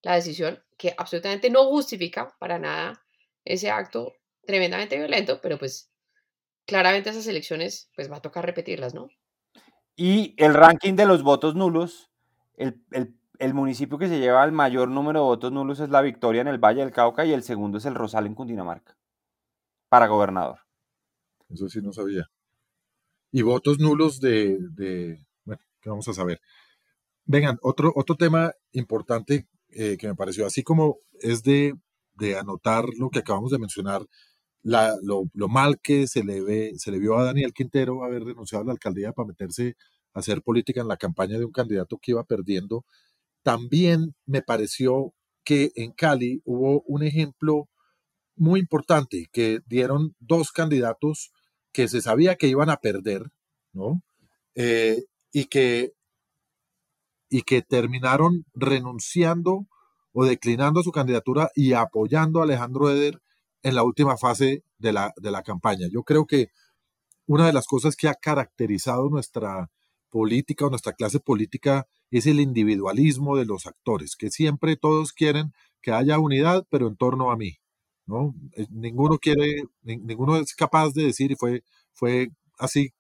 la 0.07 0.15
decisión 0.15 0.63
que 0.79 0.95
absolutamente 0.97 1.51
no 1.51 1.65
justifica 1.65 2.33
para 2.39 2.61
nada 2.61 3.05
ese 3.45 3.73
acto 3.73 4.13
tremendamente 4.47 4.97
violento, 4.97 5.41
pero 5.43 5.59
pues 5.59 5.91
claramente 6.65 7.11
esas 7.11 7.27
elecciones 7.27 7.91
pues 7.97 8.09
va 8.09 8.19
a 8.19 8.23
tocar 8.23 8.47
repetirlas, 8.47 8.95
¿no? 8.95 9.09
Y 9.97 10.37
el 10.37 10.55
ranking 10.55 10.95
de 10.95 11.07
los 11.07 11.25
votos 11.25 11.57
nulos, 11.57 12.13
el, 12.57 12.85
municipio 13.53 13.99
que 13.99 14.07
se 14.07 14.21
lleva 14.21 14.45
el 14.45 14.53
mayor 14.53 14.89
número 14.89 15.19
de 15.19 15.27
votos 15.27 15.51
nulos 15.51 15.81
es 15.81 15.89
la 15.89 16.03
Victoria 16.03 16.43
en 16.43 16.49
el 16.49 16.59
Valle 16.59 16.83
del 16.83 16.93
Cauca 16.93 17.25
y 17.25 17.33
el 17.33 17.43
segundo 17.43 17.79
es 17.79 17.85
el 17.85 17.97
Rosal 17.97 18.27
en 18.27 18.37
Cundinamarca, 18.37 18.97
para 19.89 20.07
gobernador. 20.07 20.61
Eso 21.49 21.69
sí 21.69 21.81
no 21.83 21.93
sabía. 21.93 22.31
Y 23.33 23.43
votos 23.43 23.81
nulos 23.81 24.21
de, 24.21 24.57
de 24.71 25.27
bueno, 25.45 25.63
¿qué 25.81 25.91
vamos 25.91 26.07
a 26.07 26.13
saber? 26.13 26.41
Vengan, 27.25 27.59
otro, 27.61 27.93
otro 27.97 28.15
tema 28.15 28.53
importante 28.71 29.49
eh, 29.77 29.97
que 29.99 30.09
me 30.09 30.15
pareció, 30.15 30.47
así 30.47 30.63
como 30.63 30.99
es 31.21 31.43
de, 31.43 31.75
de 32.15 32.37
anotar 32.39 32.87
lo 32.99 33.11
que 33.11 33.19
acabamos 33.21 33.51
de 33.51 33.59
mencionar, 33.59 34.07
la, 34.63 34.97
lo, 35.03 35.25
lo, 35.35 35.49
mal 35.49 35.79
que 35.81 36.07
se 36.07 36.25
le, 36.25 36.41
ve, 36.41 36.73
se 36.77 36.91
le 36.91 36.99
vio 36.99 37.17
a 37.19 37.25
Daniel 37.25 37.53
Quintero 37.53 38.03
haber 38.03 38.25
renunciado 38.25 38.63
a 38.63 38.67
la 38.67 38.73
alcaldía 38.73 39.13
para 39.13 39.29
meterse 39.29 39.77
a 40.15 40.21
hacer 40.21 40.43
política 40.43 40.81
en 40.81 40.89
la 40.89 40.97
campaña 40.97 41.39
de 41.39 41.45
un 41.45 41.53
candidato 41.53 41.99
que 42.01 42.13
iba 42.13 42.25
perdiendo, 42.25 42.85
también 43.43 44.15
me 44.25 44.43
pareció 44.43 45.13
que 45.45 45.73
en 45.77 45.93
Cali 45.93 46.41
hubo 46.45 46.83
un 46.87 47.03
ejemplo 47.03 47.69
muy 48.35 48.61
importante, 48.61 49.27
que 49.31 49.61
dieron 49.67 50.15
dos 50.19 50.53
candidatos 50.53 51.33
que 51.73 51.87
se 51.89 52.01
sabía 52.01 52.37
que 52.37 52.49
iban 52.49 52.71
a 52.71 52.79
perder, 52.79 53.31
¿no? 53.73 54.03
Eh, 54.55 55.05
y 55.33 55.45
que 55.45 55.93
y 57.29 57.43
que 57.43 57.63
terminaron 57.63 58.45
renunciando 58.55 59.67
o 60.13 60.25
declinando 60.25 60.83
su 60.83 60.93
candidatura 60.93 61.51
y 61.55 61.73
apoyando 61.73 62.41
a 62.41 62.45
Alejandro 62.45 62.91
Eder 62.91 63.21
en 63.63 63.75
la 63.75 63.83
última 63.83 64.17
fase 64.17 64.63
de 64.79 64.93
la, 64.93 65.13
de 65.17 65.31
la 65.31 65.43
campaña. 65.43 65.89
Yo 65.91 66.03
creo 66.03 66.27
que 66.27 66.49
una 67.27 67.47
de 67.47 67.53
las 67.53 67.67
cosas 67.67 67.97
que 67.97 68.09
ha 68.09 68.15
caracterizado 68.15 69.09
nuestra 69.11 69.71
política 70.11 70.67
o 70.67 70.71
nuestra 70.71 70.93
clase 70.93 71.21
política 71.21 71.87
es 72.11 72.27
el 72.27 72.41
individualismo 72.41 73.37
de 73.37 73.45
los 73.45 73.67
actores, 73.67 74.17
que 74.17 74.31
siempre 74.31 74.77
todos 74.77 75.13
quieren 75.13 75.53
que 75.83 75.93
haya 75.93 76.19
unidad, 76.19 76.65
pero 76.71 76.89
en 76.89 76.97
torno 76.97 77.31
a 77.31 77.37
mí. 77.37 77.59
¿no? 78.07 78.35
Eh, 78.55 78.67
ninguno 78.71 79.19
quiere, 79.19 79.65
ninguno 79.83 80.37
es 80.37 80.55
capaz 80.55 80.93
de 80.93 81.05
decir, 81.05 81.33
y 81.33 81.37
fue, 81.37 81.65
fue 81.93 82.29
así 82.59 82.93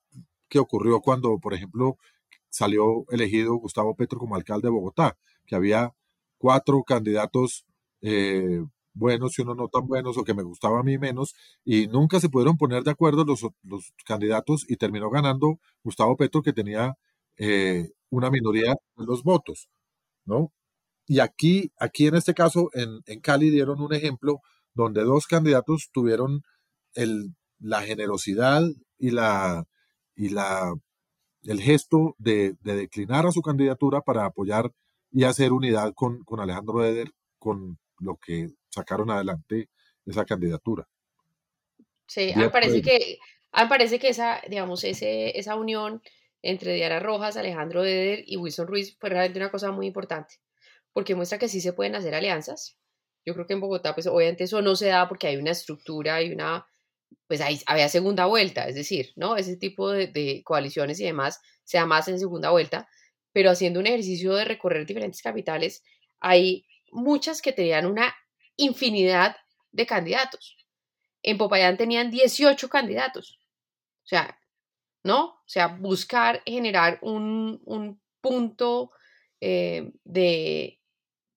que 0.48 0.58
ocurrió 0.58 1.00
cuando, 1.00 1.38
por 1.38 1.54
ejemplo, 1.54 1.96
salió 2.56 3.04
elegido 3.10 3.54
Gustavo 3.56 3.94
Petro 3.94 4.18
como 4.18 4.36
alcalde 4.36 4.68
de 4.68 4.72
Bogotá, 4.72 5.16
que 5.46 5.56
había 5.56 5.92
cuatro 6.38 6.82
candidatos 6.84 7.66
eh, 8.02 8.60
buenos 8.94 9.38
y 9.38 9.42
uno 9.42 9.54
no 9.54 9.68
tan 9.68 9.86
buenos 9.86 10.16
o 10.16 10.24
que 10.24 10.34
me 10.34 10.42
gustaba 10.42 10.80
a 10.80 10.82
mí 10.82 10.98
menos, 10.98 11.34
y 11.64 11.86
nunca 11.88 12.18
se 12.20 12.28
pudieron 12.30 12.56
poner 12.56 12.82
de 12.82 12.90
acuerdo 12.92 13.24
los, 13.24 13.46
los 13.62 13.92
candidatos 14.06 14.64
y 14.68 14.76
terminó 14.76 15.10
ganando 15.10 15.58
Gustavo 15.84 16.16
Petro 16.16 16.42
que 16.42 16.52
tenía 16.54 16.94
eh, 17.36 17.90
una 18.10 18.30
minoría 18.30 18.74
de 18.96 19.04
los 19.06 19.22
votos, 19.22 19.68
¿no? 20.26 20.52
Y 21.06 21.20
aquí, 21.20 21.72
aquí 21.78 22.06
en 22.08 22.16
este 22.16 22.34
caso, 22.34 22.70
en, 22.74 23.00
en 23.06 23.20
Cali 23.20 23.50
dieron 23.50 23.80
un 23.82 23.94
ejemplo 23.94 24.40
donde 24.74 25.04
dos 25.04 25.26
candidatos 25.26 25.90
tuvieron 25.92 26.42
el, 26.94 27.34
la 27.60 27.82
generosidad 27.82 28.62
y 28.98 29.10
la, 29.10 29.64
y 30.16 30.30
la 30.30 30.74
el 31.46 31.60
gesto 31.60 32.14
de, 32.18 32.54
declinar 32.62 33.26
a 33.26 33.32
su 33.32 33.42
candidatura 33.42 34.00
para 34.00 34.24
apoyar 34.24 34.72
y 35.10 35.24
hacer 35.24 35.52
unidad 35.52 35.92
con, 35.94 36.22
con 36.24 36.40
Alejandro 36.40 36.84
Eder 36.84 37.12
con 37.38 37.78
lo 37.98 38.16
que 38.16 38.48
sacaron 38.68 39.10
adelante 39.10 39.68
esa 40.04 40.24
candidatura. 40.24 40.86
Sí, 42.06 42.32
me 42.36 42.50
parece 42.50 42.82
que, 42.82 43.18
me 43.56 43.66
parece 43.68 43.98
que 43.98 44.08
esa, 44.08 44.40
digamos, 44.48 44.84
ese, 44.84 45.38
esa 45.38 45.56
unión 45.56 46.02
entre 46.42 46.74
Diana 46.74 47.00
Rojas, 47.00 47.36
Alejandro 47.36 47.84
Eder 47.84 48.22
y 48.26 48.36
Wilson 48.36 48.66
Ruiz 48.66 48.96
fue 48.98 49.10
realmente 49.10 49.38
una 49.38 49.50
cosa 49.50 49.72
muy 49.72 49.86
importante, 49.86 50.36
porque 50.92 51.14
muestra 51.14 51.38
que 51.38 51.48
sí 51.48 51.60
se 51.60 51.72
pueden 51.72 51.94
hacer 51.96 52.14
alianzas. 52.14 52.78
Yo 53.24 53.34
creo 53.34 53.46
que 53.46 53.54
en 53.54 53.60
Bogotá, 53.60 53.94
pues 53.94 54.06
obviamente 54.06 54.44
eso 54.44 54.62
no 54.62 54.76
se 54.76 54.86
da 54.86 55.08
porque 55.08 55.26
hay 55.26 55.36
una 55.36 55.50
estructura 55.50 56.22
y 56.22 56.32
una 56.32 56.66
pues 57.26 57.40
ahí 57.40 57.60
había 57.66 57.88
segunda 57.88 58.26
vuelta, 58.26 58.68
es 58.68 58.74
decir, 58.74 59.12
¿no? 59.16 59.36
Ese 59.36 59.56
tipo 59.56 59.90
de, 59.90 60.42
coaliciones 60.44 61.00
y 61.00 61.04
demás 61.04 61.40
se 61.64 61.84
más 61.84 62.08
en 62.08 62.18
segunda 62.18 62.50
vuelta, 62.50 62.88
pero 63.32 63.50
haciendo 63.50 63.80
un 63.80 63.86
ejercicio 63.86 64.34
de 64.34 64.44
recorrer 64.44 64.86
diferentes 64.86 65.22
capitales, 65.22 65.82
hay 66.20 66.66
muchas 66.92 67.42
que 67.42 67.52
tenían 67.52 67.86
una 67.86 68.14
infinidad 68.56 69.36
de 69.72 69.86
candidatos. 69.86 70.56
En 71.22 71.38
Popayán 71.38 71.76
tenían 71.76 72.10
18 72.10 72.68
candidatos. 72.68 73.40
O 74.04 74.08
sea, 74.08 74.38
¿no? 75.02 75.24
O 75.24 75.44
sea, 75.48 75.66
buscar 75.68 76.42
generar 76.46 76.98
un, 77.02 78.00
punto 78.20 78.90
eh, 79.40 79.92
de, 80.02 80.80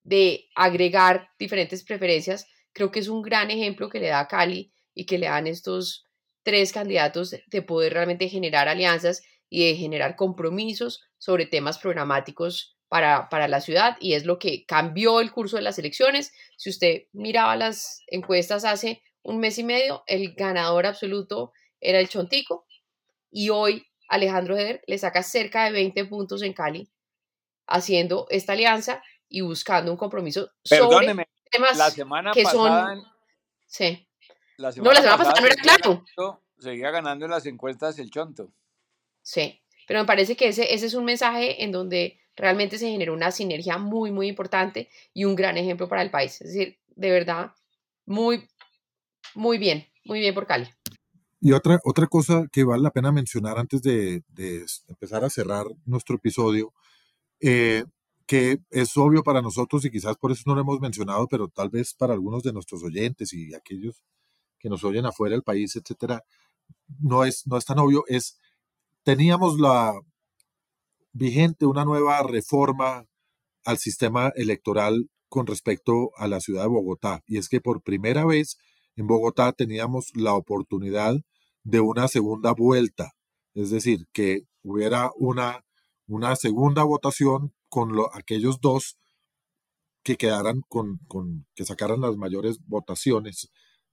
de 0.04 0.50
agregar 0.56 1.30
diferentes 1.38 1.84
preferencias, 1.84 2.48
creo 2.74 2.92
que 2.92 3.00
es 3.00 3.08
un 3.08 3.22
gran 3.22 3.52
ejemplo 3.52 3.90
que 3.90 4.00
le 4.00 4.08
da 4.08 4.22
a 4.22 4.28
Cali 4.28 4.74
y 4.94 5.06
que 5.06 5.18
le 5.18 5.28
dan 5.28 5.48
estos 5.48 6.06
tres 6.44 6.72
candidatos 6.72 7.36
de 7.46 7.62
poder 7.62 7.94
realmente 7.94 8.30
generar 8.30 8.68
alianzas 8.68 9.22
y 9.50 9.68
de 9.68 9.76
generar 9.76 10.16
compromisos 10.16 11.02
sobre 11.18 11.46
temas 11.46 11.78
programáticos 11.80 12.78
para, 12.88 13.30
para, 13.30 13.48
la 13.48 13.62
ciudad 13.62 13.98
y 14.00 14.14
es 14.14 14.26
lo 14.26 14.40
que 14.40 14.66
cambió 14.66 15.20
el 15.20 15.32
curso 15.32 15.58
de 15.58 15.64
las 15.64 15.78
elecciones. 15.78 16.32
Si 16.58 16.70
usted 16.70 17.04
miraba 17.14 17.56
las 17.56 18.02
encuestas 18.08 18.66
hace 18.66 19.04
un 19.22 19.40
mes 19.40 19.58
y 19.60 19.64
medio, 19.64 20.04
el 20.08 20.34
ganador 20.34 20.86
absoluto 20.86 21.52
era 21.80 22.00
el 22.00 22.10
Chontico 22.10 22.66
y 23.32 23.50
hoy 23.50 23.86
Alejandro 24.08 24.58
Eder 24.58 24.82
le 24.88 24.98
saca 24.98 25.22
cerca 25.24 25.66
de 25.66 25.72
20 25.72 26.06
puntos 26.06 26.42
en 26.42 26.54
Cali 26.54 26.90
haciendo 27.68 28.26
esta 28.30 28.54
alianza 28.54 29.04
y 29.28 29.42
buscando 29.42 29.92
un 29.92 29.98
compromiso 29.98 30.52
sobre 30.64 31.28
temas 31.52 31.78
la 31.78 31.92
semana 31.92 32.32
que 32.32 32.44
pasada, 32.44 32.96
son... 32.96 33.04
Sí. 33.68 34.09
La 34.60 34.72
no, 34.72 34.92
la 34.92 35.02
semana 35.02 35.18
pasada 35.18 35.40
no 35.40 35.48
era 35.48 35.56
claro. 35.56 36.04
Ganando, 36.18 36.44
seguía 36.58 36.92
ganando 36.92 37.24
en 37.24 37.32
las 37.32 37.46
encuestas 37.46 37.98
el 37.98 38.12
Chonto. 38.12 38.52
Sí, 39.22 39.62
pero 39.88 40.02
me 40.02 40.06
parece 40.06 40.36
que 40.36 40.50
ese, 40.50 40.74
ese 40.74 40.88
es 40.88 40.94
un 40.96 41.06
mensaje 41.06 41.64
en 41.64 41.72
donde 41.72 42.20
realmente 42.36 42.78
se 42.78 42.90
generó 42.90 43.14
una 43.14 43.32
sinergia 43.32 43.78
muy, 43.78 44.12
muy 44.12 44.28
importante 44.28 44.90
y 45.14 45.24
un 45.24 45.38
gran 45.38 45.56
ejemplo 45.56 45.88
para 45.88 46.02
el 46.02 46.12
país. 46.12 46.42
Es 46.42 46.54
decir, 46.54 46.78
de 46.88 47.10
verdad, 47.10 47.54
muy, 48.06 48.50
muy 49.34 49.58
bien, 49.60 49.88
muy 50.04 50.20
bien 50.20 50.36
por 50.36 50.46
Cali. 50.46 50.68
Y 51.40 51.54
otra, 51.54 51.80
otra 51.86 52.08
cosa 52.08 52.46
que 52.52 52.66
vale 52.66 52.84
la 52.84 52.92
pena 52.92 53.14
mencionar 53.14 53.58
antes 53.58 53.82
de, 53.82 54.24
de 54.28 54.66
empezar 54.90 55.24
a 55.24 55.30
cerrar 55.30 55.68
nuestro 55.86 56.18
episodio, 56.18 56.74
eh, 57.40 57.86
que 58.28 58.60
es 58.72 58.98
obvio 58.98 59.24
para 59.24 59.42
nosotros 59.42 59.86
y 59.86 59.90
quizás 59.90 60.18
por 60.18 60.34
eso 60.34 60.44
no 60.48 60.56
lo 60.56 60.62
hemos 60.62 60.82
mencionado, 60.82 61.30
pero 61.30 61.48
tal 61.48 61.70
vez 61.70 61.94
para 61.94 62.12
algunos 62.14 62.44
de 62.44 62.52
nuestros 62.52 62.84
oyentes 62.84 63.32
y 63.32 63.56
aquellos 63.56 64.04
que 64.60 64.70
nos 64.70 64.84
oyen 64.84 65.06
afuera 65.06 65.34
del 65.34 65.44
país, 65.44 65.76
etcétera, 65.76 66.24
no 67.00 67.24
es, 67.24 67.48
no 67.48 67.58
es 67.58 67.66
tan 67.66 67.80
obvio, 67.80 68.04
es, 68.08 68.38
teníamos 69.04 69.60
la 69.60 69.94
vigente 71.12 71.66
una 71.66 71.86
nueva 71.86 72.22
reforma 72.24 73.06
al 73.66 73.78
sistema 73.78 74.32
electoral 74.36 75.10
con 75.28 75.48
respecto 75.48 76.12
a 76.18 76.28
la 76.28 76.40
ciudad 76.40 76.64
de 76.64 76.70
Bogotá, 76.70 77.24
y 77.28 77.38
es 77.38 77.50
que 77.50 77.62
por 77.62 77.82
primera 77.82 78.26
vez 78.26 78.58
en 78.96 79.08
Bogotá 79.08 79.54
teníamos 79.54 80.12
la 80.16 80.34
oportunidad 80.34 81.16
de 81.64 81.80
una 81.80 82.08
segunda 82.08 82.54
vuelta, 82.54 83.14
es 83.54 83.70
decir, 83.70 84.08
que 84.12 84.42
hubiera 84.64 85.12
una, 85.16 85.64
una 86.08 86.36
segunda 86.36 86.84
votación 86.84 87.54
con 87.70 87.92
aquellos 88.14 88.60
dos 88.60 88.98
que 90.04 90.18
quedaran 90.18 90.62
con, 90.68 91.00
con, 91.08 91.46
que 91.56 91.66
sacaran 91.66 92.02
las 92.02 92.16
mayores 92.18 92.60
votaciones, 92.66 93.50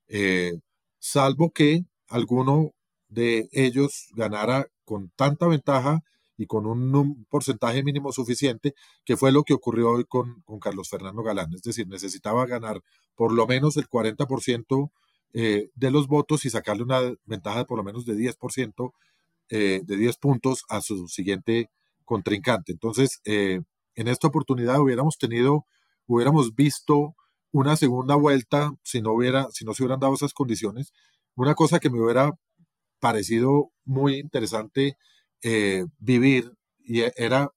eh, 0.08 0.52
salvo 0.98 1.50
que 1.50 1.84
alguno 2.08 2.72
de 3.08 3.48
ellos 3.52 4.08
ganara 4.14 4.66
con 4.84 5.10
tanta 5.16 5.46
ventaja 5.46 6.02
y 6.38 6.46
con 6.46 6.66
un, 6.66 7.26
porcentaje 7.30 7.82
mínimo 7.82 8.12
suficiente, 8.12 8.74
que 9.04 9.16
fue 9.16 9.32
lo 9.32 9.42
que 9.42 9.54
ocurrió 9.54 9.90
hoy 9.90 10.04
con, 10.04 10.42
Carlos 10.60 10.88
Fernando 10.88 11.22
Galán. 11.22 11.52
Es 11.54 11.62
decir, 11.62 11.88
necesitaba 11.88 12.46
ganar 12.46 12.82
por 13.14 13.32
lo 13.32 13.46
menos 13.46 13.76
el 13.76 13.88
40% 13.88 14.90
eh, 15.32 15.70
de 15.74 15.90
los 15.90 16.06
votos 16.08 16.44
y 16.44 16.50
sacarle 16.50 16.82
una 16.82 17.00
ventaja 17.24 17.60
de 17.60 17.64
por 17.64 17.78
lo 17.78 17.84
menos 17.84 18.04
de 18.04 18.14
10%, 18.14 18.92
eh, 19.48 19.80
de 19.84 19.96
10 19.96 20.16
puntos 20.18 20.64
a 20.68 20.80
su 20.80 21.08
siguiente 21.08 21.70
contrincante. 22.04 22.72
Entonces, 22.72 23.20
eh, 23.24 23.60
en 23.94 24.08
esta 24.08 24.28
oportunidad 24.28 24.80
hubiéramos 24.80 25.18
tenido, 25.18 25.66
hubiéramos 26.06 26.54
visto 26.54 27.14
una 27.56 27.74
segunda 27.74 28.16
vuelta 28.16 28.74
si 28.82 29.00
no 29.00 29.12
hubiera, 29.12 29.48
si 29.50 29.64
no 29.64 29.72
se 29.72 29.82
hubieran 29.82 29.98
dado 29.98 30.12
esas 30.12 30.34
condiciones. 30.34 30.92
Una 31.34 31.54
cosa 31.54 31.78
que 31.80 31.88
me 31.88 31.98
hubiera 31.98 32.38
parecido 33.00 33.70
muy 33.86 34.18
interesante 34.18 34.98
eh, 35.42 35.86
vivir 35.98 36.52
y 36.84 37.00
e, 37.00 37.14
era, 37.16 37.50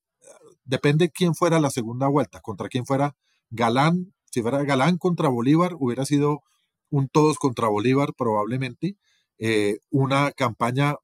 depende 0.63 1.09
quién 1.09 1.35
fuera 1.35 1.59
la 1.59 1.69
segunda 1.69 2.07
vuelta, 2.07 2.39
contra 2.39 2.69
quién 2.69 2.85
fuera 2.85 3.17
Galán, 3.49 4.13
si 4.31 4.41
fuera 4.41 4.63
Galán 4.63 4.97
contra 4.97 5.27
Bolívar, 5.27 5.75
hubiera 5.77 6.05
sido 6.05 6.43
un 6.89 7.09
todos 7.09 7.37
contra 7.37 7.67
Bolívar 7.67 8.13
probablemente, 8.17 8.95
eh, 9.37 9.79
una 9.89 10.31
campaña, 10.31 10.95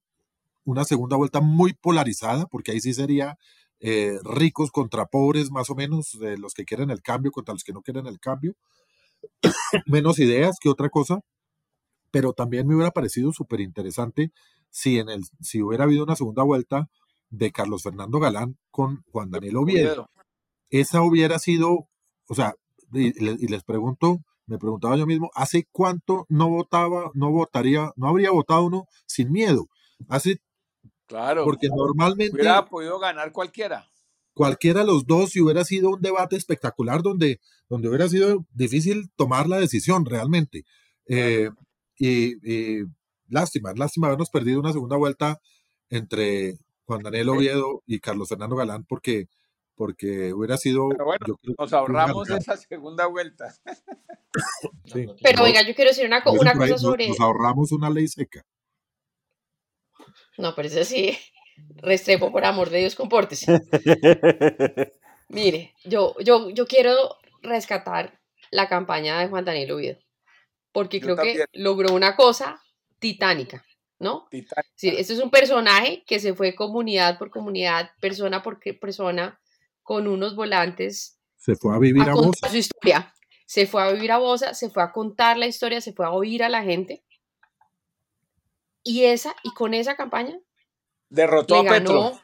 una 0.63 0.85
segunda 0.85 1.17
vuelta 1.17 1.41
muy 1.41 1.73
polarizada, 1.73 2.45
porque 2.45 2.71
ahí 2.71 2.79
sí 2.79 2.93
sería 2.93 3.37
eh, 3.81 4.17
ricos 4.23 4.71
contra 4.71 5.07
pobres, 5.07 5.51
más 5.51 5.69
o 5.69 5.75
menos, 5.75 6.13
los 6.13 6.53
que 6.53 6.63
quieren 6.63 6.91
el 6.91 7.01
cambio 7.01 7.31
contra 7.33 7.53
los 7.53 7.65
que 7.65 7.73
no 7.73 7.81
quieren 7.81 8.07
el 8.07 8.21
cambio, 8.21 8.55
menos 9.85 10.19
ideas 10.19 10.57
que 10.59 10.69
otra 10.69 10.89
cosa, 10.89 11.19
pero 12.11 12.33
también 12.33 12.67
me 12.67 12.75
hubiera 12.75 12.91
parecido 12.91 13.33
súper 13.33 13.59
interesante 13.59 14.31
si, 14.69 14.99
en 14.99 15.09
el, 15.09 15.23
si 15.41 15.61
hubiera 15.61 15.85
habido 15.85 16.03
una 16.03 16.15
segunda 16.15 16.43
vuelta 16.43 16.87
de 17.29 17.51
Carlos 17.51 17.83
Fernando 17.83 18.19
Galán 18.19 18.57
con 18.71 19.03
Juan 19.11 19.31
Daniel 19.31 19.57
Oviedo. 19.57 20.09
Esa 20.69 21.01
hubiera 21.01 21.39
sido, 21.39 21.87
o 22.27 22.35
sea, 22.35 22.55
y, 22.93 23.47
les 23.47 23.63
pregunto, 23.63 24.19
me 24.45 24.57
preguntaba 24.57 24.95
yo 24.95 25.05
mismo, 25.05 25.31
¿hace 25.33 25.67
cuánto 25.71 26.25
no 26.29 26.49
votaba, 26.49 27.11
no 27.13 27.31
votaría, 27.31 27.91
no 27.95 28.07
habría 28.07 28.31
votado 28.31 28.65
uno 28.65 28.85
sin 29.05 29.31
miedo? 29.31 29.67
Hace, 30.07 30.39
claro, 31.07 31.43
porque 31.43 31.67
normalmente 31.67 32.35
hubiera 32.35 32.65
podido 32.65 32.99
ganar 32.99 33.31
cualquiera. 33.31 33.87
Cualquiera 34.35 34.81
de 34.81 34.87
los 34.87 35.07
dos 35.07 35.35
y 35.35 35.41
hubiera 35.41 35.63
sido 35.63 35.91
un 35.91 36.01
debate 36.01 36.35
espectacular 36.35 37.01
donde, 37.01 37.39
donde 37.69 37.87
hubiera 37.87 38.09
sido 38.09 38.45
difícil 38.53 39.09
tomar 39.15 39.47
la 39.47 39.57
decisión 39.57 40.05
realmente. 40.05 40.65
Eh, 41.07 41.49
y, 41.97 42.35
lástima, 43.29 43.73
lástima 43.75 44.07
habernos 44.07 44.29
perdido 44.29 44.59
una 44.59 44.73
segunda 44.73 44.97
vuelta 44.97 45.39
entre 45.89 46.57
Juan 46.85 47.01
Daniel 47.01 47.29
Oviedo 47.29 47.81
y 47.87 47.99
Carlos 48.01 48.27
Fernando 48.27 48.57
Galán 48.57 48.83
porque, 48.83 49.29
porque 49.73 50.33
hubiera 50.33 50.57
sido... 50.57 50.89
Pero 50.89 51.05
bueno, 51.05 51.25
nos 51.57 51.71
ahorramos 51.71 52.29
esa 52.29 52.57
segunda 52.57 53.07
vuelta. 53.07 53.55
Pero 55.23 55.43
oiga, 55.43 55.65
yo 55.65 55.73
quiero 55.73 55.91
decir 55.91 56.05
una, 56.05 56.21
una 56.25 56.53
cosa 56.55 56.77
sobre... 56.77 57.07
Nos 57.07 57.21
ahorramos 57.21 57.71
una 57.71 57.89
ley 57.89 58.09
seca. 58.09 58.45
No, 60.37 60.53
pero 60.53 60.67
eso 60.67 60.83
sí, 60.83 61.17
Restrepo, 61.77 62.31
por 62.31 62.45
amor 62.45 62.69
de 62.69 62.79
Dios, 62.79 62.95
compórtese. 62.95 63.45
Mire, 65.29 65.73
yo, 65.83 66.15
yo, 66.19 66.49
yo 66.49 66.67
quiero 66.67 67.17
rescatar 67.41 68.19
la 68.51 68.67
campaña 68.67 69.19
de 69.19 69.27
Juan 69.27 69.45
Daniel 69.45 69.71
Oviedo, 69.71 69.99
porque 70.71 71.01
creo 71.01 71.17
que 71.17 71.45
logró 71.53 71.93
una 71.93 72.15
cosa 72.15 72.61
titánica, 72.99 73.65
¿no? 73.99 74.27
Titánica. 74.29 74.71
Sí, 74.75 74.89
este 74.89 75.13
es 75.13 75.19
un 75.19 75.31
personaje 75.31 76.03
que 76.05 76.19
se 76.19 76.33
fue 76.33 76.55
comunidad 76.55 77.17
por 77.17 77.29
comunidad, 77.29 77.91
persona 77.99 78.43
por 78.43 78.59
persona, 78.79 79.39
con 79.83 80.07
unos 80.07 80.35
volantes. 80.35 81.19
Se 81.37 81.55
fue 81.55 81.75
a 81.75 81.79
vivir 81.79 82.09
a, 82.09 82.13
a 82.13 82.49
su 82.49 82.57
historia. 82.57 83.13
Se 83.45 83.67
fue 83.67 83.83
a 83.83 83.91
vivir 83.91 84.11
a 84.11 84.17
Bosa, 84.17 84.55
se 84.55 84.69
fue 84.69 84.81
a 84.81 84.91
contar 84.91 85.37
la 85.37 85.45
historia, 85.45 85.79
se 85.79 85.93
fue 85.93 86.05
a 86.05 86.11
oír 86.11 86.43
a 86.43 86.49
la 86.49 86.63
gente. 86.63 87.03
Y 88.83 89.03
esa, 89.03 89.35
y 89.43 89.53
con 89.53 89.73
esa 89.73 89.95
campaña. 89.95 90.39
Derrotó 91.09 91.57
a 91.57 91.63
Petro. 91.63 92.19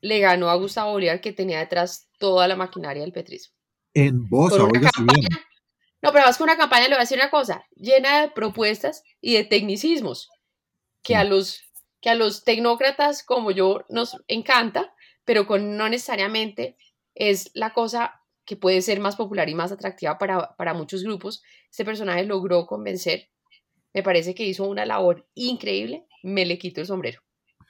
Le 0.00 0.20
ganó 0.20 0.50
a 0.50 0.54
Gustavo 0.56 0.92
Bolívar, 0.92 1.20
que 1.20 1.32
tenía 1.32 1.58
detrás 1.58 2.08
toda 2.18 2.46
la 2.46 2.56
maquinaria 2.56 3.02
del 3.02 3.12
petrismo. 3.12 3.54
En 3.94 4.28
Bosa, 4.28 4.62
oiga, 4.64 4.90
bien 4.98 5.28
no, 6.06 6.12
pero 6.12 6.24
vas 6.24 6.38
con 6.38 6.44
una 6.44 6.56
campaña, 6.56 6.84
le 6.84 6.90
voy 6.90 6.98
a 6.98 7.00
decir 7.00 7.18
una 7.18 7.30
cosa, 7.30 7.66
llena 7.74 8.20
de 8.20 8.30
propuestas 8.30 9.02
y 9.20 9.34
de 9.34 9.42
tecnicismos, 9.42 10.30
que 11.02 11.16
a 11.16 11.24
los, 11.24 11.62
que 12.00 12.10
a 12.10 12.14
los 12.14 12.44
tecnócratas 12.44 13.24
como 13.24 13.50
yo 13.50 13.84
nos 13.88 14.16
encanta, 14.28 14.94
pero 15.24 15.48
con 15.48 15.76
no 15.76 15.88
necesariamente 15.88 16.76
es 17.16 17.50
la 17.54 17.72
cosa 17.72 18.22
que 18.44 18.56
puede 18.56 18.82
ser 18.82 19.00
más 19.00 19.16
popular 19.16 19.48
y 19.48 19.56
más 19.56 19.72
atractiva 19.72 20.16
para, 20.16 20.54
para 20.54 20.74
muchos 20.74 21.02
grupos. 21.02 21.42
Este 21.70 21.84
personaje 21.84 22.24
logró 22.24 22.66
convencer, 22.66 23.30
me 23.92 24.04
parece 24.04 24.34
que 24.34 24.44
hizo 24.44 24.62
una 24.62 24.86
labor 24.86 25.26
increíble, 25.34 26.06
me 26.22 26.46
le 26.46 26.56
quito 26.56 26.80
el 26.80 26.86
sombrero. 26.86 27.20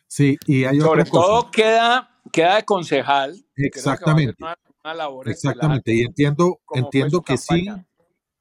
Sí, 0.08 0.36
y 0.46 0.64
hay 0.64 0.80
Sobre 0.80 1.02
otra 1.02 1.12
todo 1.12 1.40
cosa. 1.42 1.50
queda, 1.52 2.20
queda 2.32 2.56
de 2.56 2.64
concejal. 2.64 3.44
Exactamente. 3.56 4.34
Una, 4.42 4.56
una 4.84 4.94
labor 4.94 5.28
Exactamente, 5.28 5.94
y 5.94 6.02
entiendo, 6.02 6.60
como 6.64 6.84
entiendo 6.84 7.22
que 7.22 7.36
sí, 7.36 7.66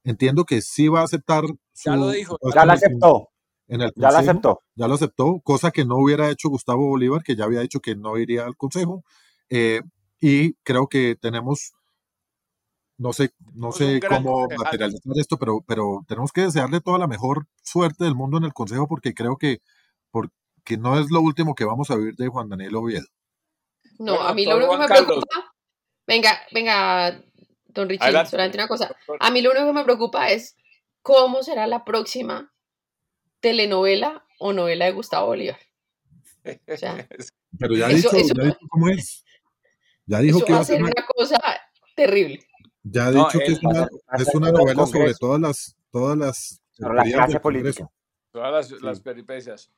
entiendo 0.04 0.44
que 0.44 0.60
sí 0.62 0.88
va 0.88 1.00
a 1.00 1.04
aceptar 1.04 1.44
su 1.72 1.90
Ya 1.90 1.96
lo 1.96 2.10
dijo. 2.10 2.38
Ya 2.54 2.64
la 2.64 2.74
aceptó, 2.74 3.30
en 3.68 3.82
el 3.82 3.92
ya 3.96 4.10
la 4.10 4.20
aceptó. 4.20 4.62
ya 4.76 4.88
lo 4.88 4.94
aceptó, 4.94 5.40
cosa 5.42 5.70
que 5.72 5.84
no 5.84 5.96
hubiera 5.96 6.30
hecho 6.30 6.48
Gustavo 6.48 6.86
Bolívar, 6.88 7.22
que 7.24 7.36
ya 7.36 7.44
había 7.44 7.60
dicho 7.60 7.80
que 7.80 7.96
no 7.96 8.16
iría 8.18 8.44
al 8.44 8.56
consejo, 8.56 9.04
eh, 9.50 9.80
y 10.20 10.54
creo 10.62 10.88
que 10.88 11.16
tenemos, 11.20 11.72
no 12.98 13.12
sé, 13.12 13.30
no 13.54 13.72
un 13.72 13.72
sé 13.72 14.00
cómo 14.08 14.48
concejal. 14.48 14.58
materializar 14.64 15.12
esto, 15.18 15.36
pero, 15.38 15.62
pero 15.66 16.04
tenemos 16.08 16.32
que 16.32 16.42
desearle 16.42 16.80
toda 16.80 16.98
la 16.98 17.06
mejor 17.06 17.46
suerte 17.62 18.04
del 18.04 18.14
mundo 18.14 18.38
en 18.38 18.44
el 18.44 18.54
consejo, 18.54 18.86
porque 18.88 19.14
creo 19.14 19.36
que, 19.36 19.60
porque 20.66 20.78
no 20.78 20.98
es 20.98 21.06
lo 21.12 21.20
último 21.20 21.54
que 21.54 21.64
vamos 21.64 21.90
a 21.92 21.96
vivir 21.96 22.16
de 22.16 22.26
Juan 22.26 22.48
Daniel 22.48 22.74
Oviedo. 22.74 23.06
No, 23.98 24.14
Bueno, 24.14 24.28
a 24.28 24.34
mí 24.34 24.44
lo 24.44 24.56
único 24.56 24.72
que 24.72 24.78
me 24.78 24.86
Carlos. 24.86 25.06
preocupa, 25.06 25.54
venga, 26.08 26.40
venga, 26.50 27.22
don 27.68 27.88
Richie, 27.88 28.26
solamente 28.26 28.58
una 28.58 28.66
cosa. 28.66 28.94
A 29.20 29.30
mí 29.30 29.42
lo 29.42 29.52
único 29.52 29.66
que 29.66 29.72
me 29.72 29.84
preocupa 29.84 30.30
es 30.30 30.56
cómo 31.02 31.44
será 31.44 31.68
la 31.68 31.84
próxima 31.84 32.52
telenovela 33.38 34.26
o 34.40 34.52
novela 34.52 34.86
de 34.86 34.92
Gustavo 34.92 35.28
Bolívar. 35.28 35.58
Pero 36.44 37.74
ya, 37.74 37.88
dicho, 37.88 38.10
ya 38.10 38.42
dijo 38.42 38.58
cómo 38.68 38.88
es. 38.88 39.24
Ya 40.04 40.18
dijo 40.18 40.44
que 40.44 40.52
va 40.52 40.60
a 40.60 40.64
ser 40.64 40.82
una 40.82 41.06
cosa 41.14 41.38
terrible. 41.94 42.40
Ya 42.82 43.06
ha 43.06 43.12
dicho 43.12 43.38
que 43.38 43.52
es 43.52 43.62
una, 43.62 43.88
es 44.18 44.34
una 44.34 44.50
novela 44.50 44.84
sobre 44.84 45.14
todas 45.14 45.40
las, 45.40 45.76
todas 45.92 46.18
las, 46.18 46.60
la 46.78 47.04
clase 47.04 47.38
política. 47.38 47.88
Todas 48.32 48.70
las, 48.70 48.82
las, 48.82 49.00
peripecias. 49.00 49.70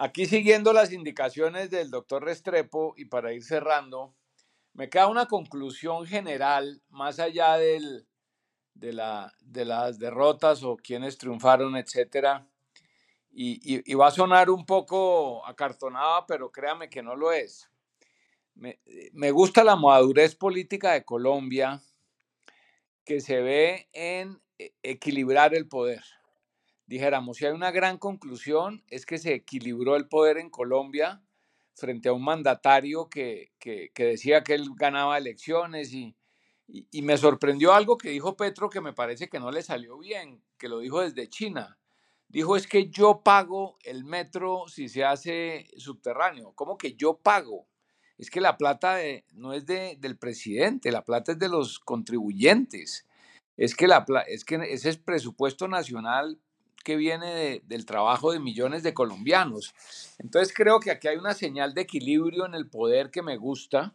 Aquí 0.00 0.26
siguiendo 0.26 0.72
las 0.72 0.92
indicaciones 0.92 1.70
del 1.70 1.90
doctor 1.90 2.22
Restrepo 2.22 2.94
y 2.96 3.06
para 3.06 3.32
ir 3.32 3.42
cerrando, 3.42 4.14
me 4.72 4.88
queda 4.88 5.08
una 5.08 5.26
conclusión 5.26 6.06
general, 6.06 6.80
más 6.88 7.18
allá 7.18 7.56
del, 7.56 8.06
de, 8.74 8.92
la, 8.92 9.34
de 9.40 9.64
las 9.64 9.98
derrotas 9.98 10.62
o 10.62 10.76
quienes 10.76 11.18
triunfaron, 11.18 11.76
etcétera. 11.76 12.46
Y, 13.28 13.92
va 13.94 14.06
a 14.06 14.12
sonar 14.12 14.50
un 14.50 14.64
poco 14.64 15.44
acartonada, 15.44 16.24
pero 16.28 16.52
créame 16.52 16.88
que 16.88 17.02
no 17.02 17.16
lo 17.16 17.32
es. 17.32 17.68
Me, 18.54 18.78
me 19.12 19.32
gusta 19.32 19.64
la 19.64 19.74
madurez 19.74 20.36
política 20.36 20.92
de 20.92 21.04
Colombia 21.04 21.82
que 23.04 23.20
se 23.20 23.40
ve 23.40 23.88
en 23.92 24.40
e, 24.58 24.74
equilibrar 24.84 25.56
el 25.56 25.66
poder. 25.66 26.04
Dijéramos, 26.88 27.36
si 27.36 27.44
hay 27.44 27.52
una 27.52 27.70
gran 27.70 27.98
conclusión 27.98 28.82
es 28.88 29.04
que 29.04 29.18
se 29.18 29.34
equilibró 29.34 29.94
el 29.94 30.08
poder 30.08 30.38
en 30.38 30.48
Colombia 30.48 31.22
frente 31.74 32.08
a 32.08 32.14
un 32.14 32.24
mandatario 32.24 33.10
que, 33.10 33.52
decía 33.94 34.42
que 34.42 34.54
él 34.54 34.70
ganaba 34.74 35.18
elecciones 35.18 35.92
y, 35.92 36.16
y, 36.66 37.02
me 37.02 37.18
sorprendió 37.18 37.74
algo 37.74 37.98
que 37.98 38.08
dijo 38.08 38.38
Petro 38.38 38.70
que 38.70 38.80
me 38.80 38.94
parece 38.94 39.28
que 39.28 39.38
no 39.38 39.50
le 39.50 39.62
salió 39.62 39.98
bien, 39.98 40.42
que 40.56 40.70
lo 40.70 40.78
dijo 40.78 41.02
desde 41.02 41.28
China. 41.28 41.78
Dijo 42.26 42.56
es 42.56 42.66
que 42.66 42.88
yo 42.88 43.20
pago 43.22 43.76
el 43.84 44.04
metro 44.04 44.64
si 44.68 44.88
se 44.88 45.04
hace 45.04 45.66
subterráneo. 45.76 46.52
¿Cómo 46.54 46.78
que 46.78 46.94
yo 46.94 47.18
pago? 47.18 47.68
Es 48.16 48.30
que 48.30 48.40
la 48.40 48.56
plata 48.56 48.96
no 49.34 49.52
es 49.52 49.66
de, 49.66 49.96
del 50.00 50.16
presidente, 50.16 50.90
la 50.90 51.04
plata 51.04 51.32
es 51.32 51.38
de 51.38 51.50
los 51.50 51.78
contribuyentes. 51.80 53.06
Es 53.58 53.74
que, 53.74 53.86
la, 53.86 54.06
es 54.26 54.46
que 54.46 54.54
ese 54.72 54.88
es 54.88 54.96
presupuesto 54.96 55.68
nacional 55.68 56.40
que 56.88 56.96
viene 56.96 57.60
del 57.66 57.84
trabajo 57.84 58.32
de 58.32 58.40
millones 58.40 58.82
de 58.82 58.94
colombianos. 58.94 59.74
Entonces 60.18 60.54
creo 60.56 60.80
que 60.80 60.90
aquí 60.90 61.06
hay 61.06 61.18
una 61.18 61.34
señal 61.34 61.74
de 61.74 61.82
equilibrio 61.82 62.46
en 62.46 62.54
el 62.54 62.70
poder 62.70 63.10
que 63.10 63.20
me 63.20 63.36
gusta, 63.36 63.94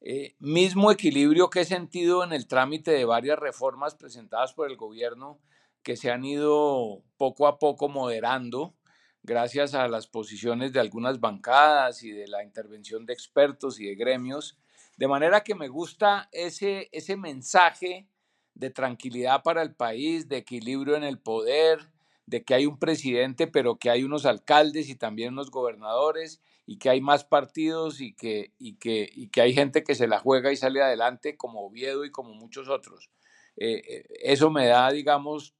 eh, 0.00 0.36
mismo 0.38 0.92
equilibrio 0.92 1.50
que 1.50 1.62
he 1.62 1.64
sentido 1.64 2.22
en 2.22 2.32
el 2.32 2.46
trámite 2.46 2.92
de 2.92 3.04
varias 3.04 3.40
reformas 3.40 3.96
presentadas 3.96 4.52
por 4.52 4.70
el 4.70 4.76
gobierno 4.76 5.40
que 5.82 5.96
se 5.96 6.12
han 6.12 6.24
ido 6.24 7.02
poco 7.16 7.48
a 7.48 7.58
poco 7.58 7.88
moderando 7.88 8.76
gracias 9.24 9.74
a 9.74 9.88
las 9.88 10.06
posiciones 10.06 10.72
de 10.72 10.78
algunas 10.78 11.18
bancadas 11.18 12.04
y 12.04 12.12
de 12.12 12.28
la 12.28 12.44
intervención 12.44 13.04
de 13.04 13.14
expertos 13.14 13.80
y 13.80 13.86
de 13.86 13.96
gremios. 13.96 14.56
De 14.96 15.08
manera 15.08 15.42
que 15.42 15.56
me 15.56 15.66
gusta 15.66 16.28
ese, 16.30 16.88
ese 16.92 17.16
mensaje 17.16 18.06
de 18.54 18.70
tranquilidad 18.70 19.42
para 19.42 19.62
el 19.62 19.74
país, 19.74 20.28
de 20.28 20.36
equilibrio 20.36 20.94
en 20.94 21.02
el 21.02 21.18
poder, 21.18 21.91
de 22.26 22.44
que 22.44 22.54
hay 22.54 22.66
un 22.66 22.78
presidente, 22.78 23.46
pero 23.46 23.76
que 23.76 23.90
hay 23.90 24.04
unos 24.04 24.26
alcaldes 24.26 24.88
y 24.88 24.94
también 24.94 25.32
unos 25.32 25.50
gobernadores 25.50 26.40
y 26.66 26.78
que 26.78 26.90
hay 26.90 27.00
más 27.00 27.24
partidos 27.24 28.00
y 28.00 28.14
que, 28.14 28.52
y 28.58 28.74
que, 28.74 29.10
y 29.12 29.28
que 29.28 29.40
hay 29.40 29.52
gente 29.52 29.82
que 29.82 29.94
se 29.94 30.06
la 30.06 30.20
juega 30.20 30.52
y 30.52 30.56
sale 30.56 30.82
adelante 30.82 31.36
como 31.36 31.66
Oviedo 31.66 32.04
y 32.04 32.10
como 32.10 32.34
muchos 32.34 32.68
otros. 32.68 33.10
Eh, 33.56 33.82
eh, 33.88 34.04
eso 34.22 34.50
me 34.50 34.66
da, 34.66 34.90
digamos, 34.90 35.54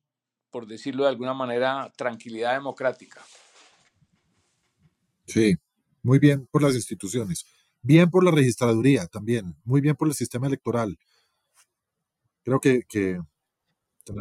por 0.51 0.67
decirlo 0.67 1.05
de 1.05 1.11
alguna 1.11 1.35
manera, 1.35 1.93
tranquilidad 1.97 2.55
democrática. 2.55 3.23
Sí, 5.27 5.57
muy 6.03 6.19
bien 6.19 6.47
por 6.47 6.63
las 6.63 6.75
instituciones, 6.75 7.47
bien 7.81 8.11
por 8.11 8.25
la 8.25 8.31
registraduría 8.31 9.07
también, 9.07 9.57
muy 9.65 9.81
bien 9.81 9.97
por 9.97 10.09
el 10.09 10.15
sistema 10.15 10.47
electoral. 10.47 10.99
Creo 12.45 12.61
que, 12.61 12.83
que 12.89 13.21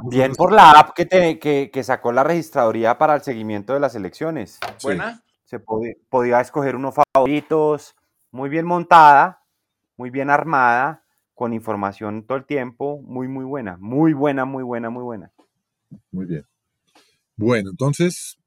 Bien 0.10 0.34
por 0.36 0.52
la 0.52 0.72
app 0.72 0.96
que, 0.96 1.70
que, 1.72 1.84
sacó 1.84 2.12
la 2.12 2.24
registraduría 2.24 2.98
para 2.98 3.16
el 3.16 3.22
seguimiento 3.22 3.74
de 3.74 3.80
las 3.80 3.96
elecciones. 3.96 4.60
Buena. 4.84 5.24
Se 5.46 5.60
podía, 5.60 6.40
escoger 6.40 6.76
unos 6.76 6.96
favoritos, 6.96 7.96
muy 8.32 8.50
bien 8.50 8.66
montada, 8.66 9.44
muy 9.98 10.10
bien 10.10 10.30
armada, 10.30 11.04
con 11.34 11.54
información 11.54 12.26
todo 12.26 12.38
el 12.38 12.46
tiempo, 12.46 13.02
muy, 13.02 13.28
muy 13.28 13.44
buena, 13.44 13.76
muy 13.78 14.14
buena, 14.14 14.46
muy 14.46 14.64
buena, 14.64 14.90
muy 14.90 15.04
buena. 15.04 15.32
Muy 16.12 16.26
bien. 16.26 16.46
Bueno, 17.36 17.72
entonces 17.72 18.38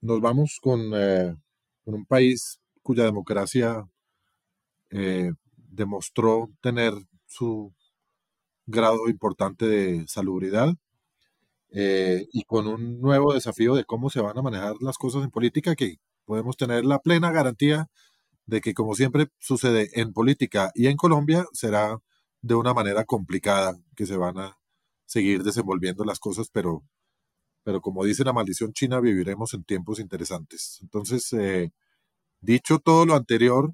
nos 0.00 0.20
vamos 0.20 0.58
con, 0.60 0.80
eh, 0.94 1.36
un 1.84 2.06
país 2.06 2.60
cuya 2.82 3.04
democracia 3.04 3.86
eh, 4.90 5.32
demostró 5.56 6.50
tener 6.60 6.92
su 7.26 7.72
grado 8.66 9.08
importante 9.08 9.66
de 9.66 10.04
salubridad 10.08 10.74
eh, 11.70 12.26
y 12.32 12.44
con 12.44 12.66
un 12.66 13.00
nuevo 13.00 13.32
desafío 13.34 13.74
de 13.74 13.84
cómo 13.84 14.10
se 14.10 14.20
van 14.20 14.38
a 14.38 14.42
manejar 14.42 14.74
las 14.80 14.98
cosas 14.98 15.24
en 15.24 15.30
política 15.30 15.74
que 15.74 15.96
podemos 16.24 16.56
tener 16.56 16.84
la 16.84 16.98
plena 17.00 17.32
garantía 17.32 17.88
de 18.46 18.60
que 18.60 18.74
como 18.74 18.94
siempre 18.94 19.28
sucede 19.38 19.88
en 19.94 20.12
política 20.12 20.70
y 20.74 20.88
en 20.88 20.96
Colombia 20.96 21.46
será 21.52 21.98
de 22.42 22.54
una 22.54 22.74
manera 22.74 23.04
complicada 23.04 23.78
que 23.96 24.06
se 24.06 24.16
van 24.16 24.38
a 24.38 24.58
seguir 25.06 25.42
desenvolviendo 25.42 26.04
las 26.04 26.18
cosas, 26.18 26.48
pero, 26.52 26.82
pero 27.64 27.80
como 27.80 28.04
dice 28.04 28.24
la 28.24 28.32
maldición 28.32 28.72
china, 28.72 29.00
viviremos 29.00 29.54
en 29.54 29.64
tiempos 29.64 30.00
interesantes. 30.00 30.78
Entonces, 30.82 31.32
eh, 31.34 31.72
dicho 32.40 32.78
todo 32.78 33.06
lo 33.06 33.14
anterior, 33.14 33.72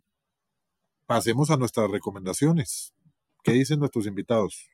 pasemos 1.07 1.51
a 1.51 1.57
nuestras 1.57 1.91
recomendaciones. 1.91 2.93
¿Qué 3.43 3.53
dicen 3.53 3.79
nuestros 3.79 4.07
invitados? 4.07 4.69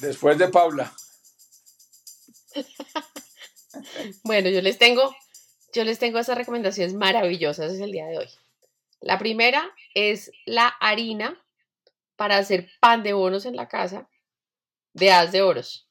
Después 0.00 0.38
de 0.38 0.48
Paula. 0.48 0.92
bueno, 4.24 4.48
yo 4.50 4.60
les 4.60 4.78
tengo, 4.78 5.14
yo 5.72 5.84
les 5.84 5.98
tengo 5.98 6.18
esas 6.18 6.36
recomendaciones 6.36 6.94
maravillosas 6.94 7.72
el 7.80 7.92
día 7.92 8.06
de 8.06 8.18
hoy. 8.18 8.28
La 9.00 9.18
primera 9.18 9.70
es 9.94 10.30
la 10.46 10.68
harina 10.80 11.42
para 12.16 12.38
hacer 12.38 12.70
pan 12.80 13.02
de 13.02 13.12
bonos 13.12 13.44
en 13.46 13.56
la 13.56 13.68
casa 13.68 14.08
de 14.92 15.10
haz 15.12 15.32
de 15.32 15.42
oros. 15.42 15.88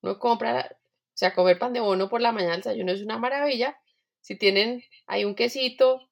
Uno 0.00 0.18
compra, 0.18 0.70
o 0.72 1.16
sea, 1.16 1.34
comer 1.34 1.58
pan 1.58 1.72
de 1.72 1.80
bono 1.80 2.08
por 2.08 2.20
la 2.20 2.32
mañana 2.32 2.54
al 2.54 2.60
desayuno 2.60 2.92
es 2.92 3.02
una 3.02 3.18
maravilla. 3.18 3.78
Si 4.20 4.36
tienen 4.36 4.82
hay 5.06 5.24
un 5.24 5.34
quesito 5.34 6.08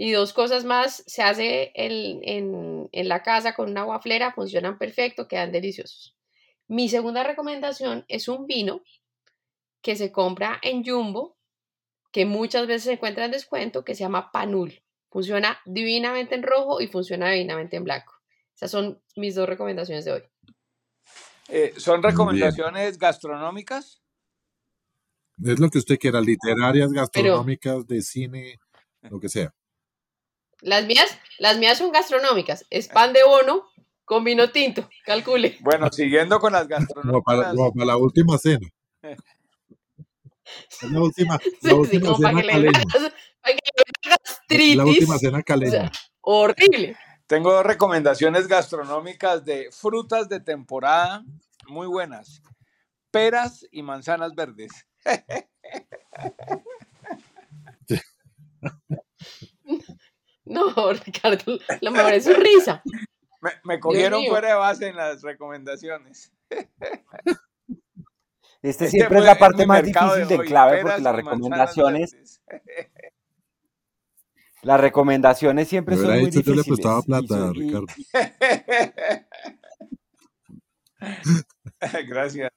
y 0.00 0.12
dos 0.12 0.32
cosas 0.32 0.64
más, 0.64 1.02
se 1.08 1.22
hace 1.22 1.72
en, 1.74 2.20
en, 2.22 2.88
en 2.92 3.08
la 3.08 3.24
casa 3.24 3.54
con 3.54 3.68
una 3.68 3.82
guaflera, 3.82 4.32
funcionan 4.32 4.78
perfecto, 4.78 5.26
quedan 5.26 5.50
deliciosos. 5.50 6.16
Mi 6.68 6.88
segunda 6.88 7.24
recomendación 7.24 8.04
es 8.06 8.28
un 8.28 8.46
vino 8.46 8.82
que 9.82 9.96
se 9.96 10.12
compra 10.12 10.60
en 10.62 10.84
Jumbo, 10.84 11.36
que 12.12 12.26
muchas 12.26 12.68
veces 12.68 12.84
se 12.84 12.92
encuentra 12.92 13.24
en 13.24 13.32
descuento, 13.32 13.84
que 13.84 13.96
se 13.96 14.04
llama 14.04 14.30
Panul. 14.30 14.80
Funciona 15.10 15.58
divinamente 15.66 16.36
en 16.36 16.44
rojo 16.44 16.80
y 16.80 16.86
funciona 16.86 17.30
divinamente 17.30 17.76
en 17.76 17.84
blanco. 17.84 18.14
Esas 18.54 18.70
son 18.70 19.02
mis 19.16 19.34
dos 19.34 19.48
recomendaciones 19.48 20.04
de 20.04 20.12
hoy. 20.12 20.22
Eh, 21.48 21.74
¿Son 21.76 22.02
recomendaciones 22.02 22.98
gastronómicas? 22.98 24.00
Es 25.42 25.58
lo 25.58 25.68
que 25.70 25.78
usted 25.78 25.98
quiera, 25.98 26.20
literarias, 26.20 26.92
gastronómicas, 26.92 27.84
de 27.86 28.00
cine, 28.02 28.60
lo 29.02 29.18
que 29.18 29.28
sea. 29.28 29.52
Las 30.60 30.86
mías, 30.86 31.18
las 31.38 31.58
mías 31.58 31.78
son 31.78 31.92
gastronómicas. 31.92 32.66
Es 32.70 32.88
pan 32.88 33.12
de 33.12 33.22
bono 33.24 33.68
con 34.04 34.24
vino 34.24 34.50
tinto, 34.50 34.88
calcule. 35.04 35.56
Bueno, 35.60 35.88
siguiendo 35.92 36.40
con 36.40 36.52
las 36.52 36.66
gastronómicas. 36.66 37.22
para, 37.24 37.52
la 37.52 37.96
última 37.96 38.36
cena. 38.38 38.66
la 40.90 41.00
última, 41.00 41.38
la 41.62 41.74
última 41.74 42.16
cena 42.16 42.42
caleña. 42.42 42.82
la 44.74 44.84
última 44.84 45.18
cena 45.18 45.42
caleña. 45.42 45.92
horrible. 46.22 46.96
Tengo 47.26 47.52
dos 47.52 47.66
recomendaciones 47.66 48.48
gastronómicas 48.48 49.44
de 49.44 49.68
frutas 49.70 50.30
de 50.30 50.40
temporada 50.40 51.22
muy 51.68 51.86
buenas. 51.86 52.42
Peras 53.10 53.66
y 53.70 53.82
manzanas 53.82 54.34
verdes. 54.34 54.72
No, 60.48 60.92
Ricardo, 61.06 61.58
lo 61.80 61.90
mejor 61.90 62.12
es 62.14 62.24
su 62.24 62.34
risa. 62.34 62.82
Me, 63.64 63.78
cogieron 63.78 64.24
fuera 64.26 64.48
de 64.48 64.54
base 64.54 64.88
en 64.88 64.96
las 64.96 65.22
recomendaciones. 65.22 66.32
Este, 68.60 68.86
este 68.86 68.98
siempre 68.98 69.20
es 69.20 69.24
la 69.24 69.38
parte 69.38 69.64
más 69.66 69.84
difícil 69.84 70.26
de, 70.26 70.36
clave 70.40 70.82
porque 70.82 71.00
las 71.00 71.14
recomendaciones. 71.14 72.40
Las 74.62 74.80
recomendaciones 74.80 75.68
siempre 75.68 75.96
son 75.96 76.06
muy 76.18 76.30
dicho, 76.30 76.40
yo 76.40 76.54
le 76.54 76.62
difíciles. 76.62 76.66
prestaba 76.66 77.02
plata, 77.02 77.28
son- 77.28 77.54
y- 77.54 77.60
Ricardo. 77.60 77.86
Gracias. 82.08 82.50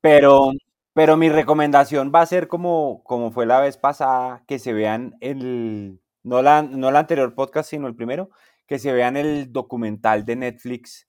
Pero, 0.00 0.52
pero 0.92 1.16
mi 1.16 1.28
recomendación 1.28 2.12
va 2.14 2.20
a 2.20 2.26
ser 2.26 2.46
como, 2.46 3.02
como 3.02 3.32
fue 3.32 3.46
la 3.46 3.58
vez 3.60 3.76
pasada, 3.76 4.44
que 4.46 4.60
se 4.60 4.72
vean 4.72 5.16
el, 5.20 6.00
no 6.24 6.42
la, 6.42 6.62
no 6.62 6.88
el 6.88 6.96
anterior 6.96 7.34
podcast, 7.34 7.70
sino 7.70 7.86
el 7.86 7.94
primero, 7.94 8.30
que 8.66 8.78
se 8.78 8.92
vean 8.92 9.16
el 9.16 9.52
documental 9.52 10.24
de 10.24 10.36
Netflix 10.36 11.08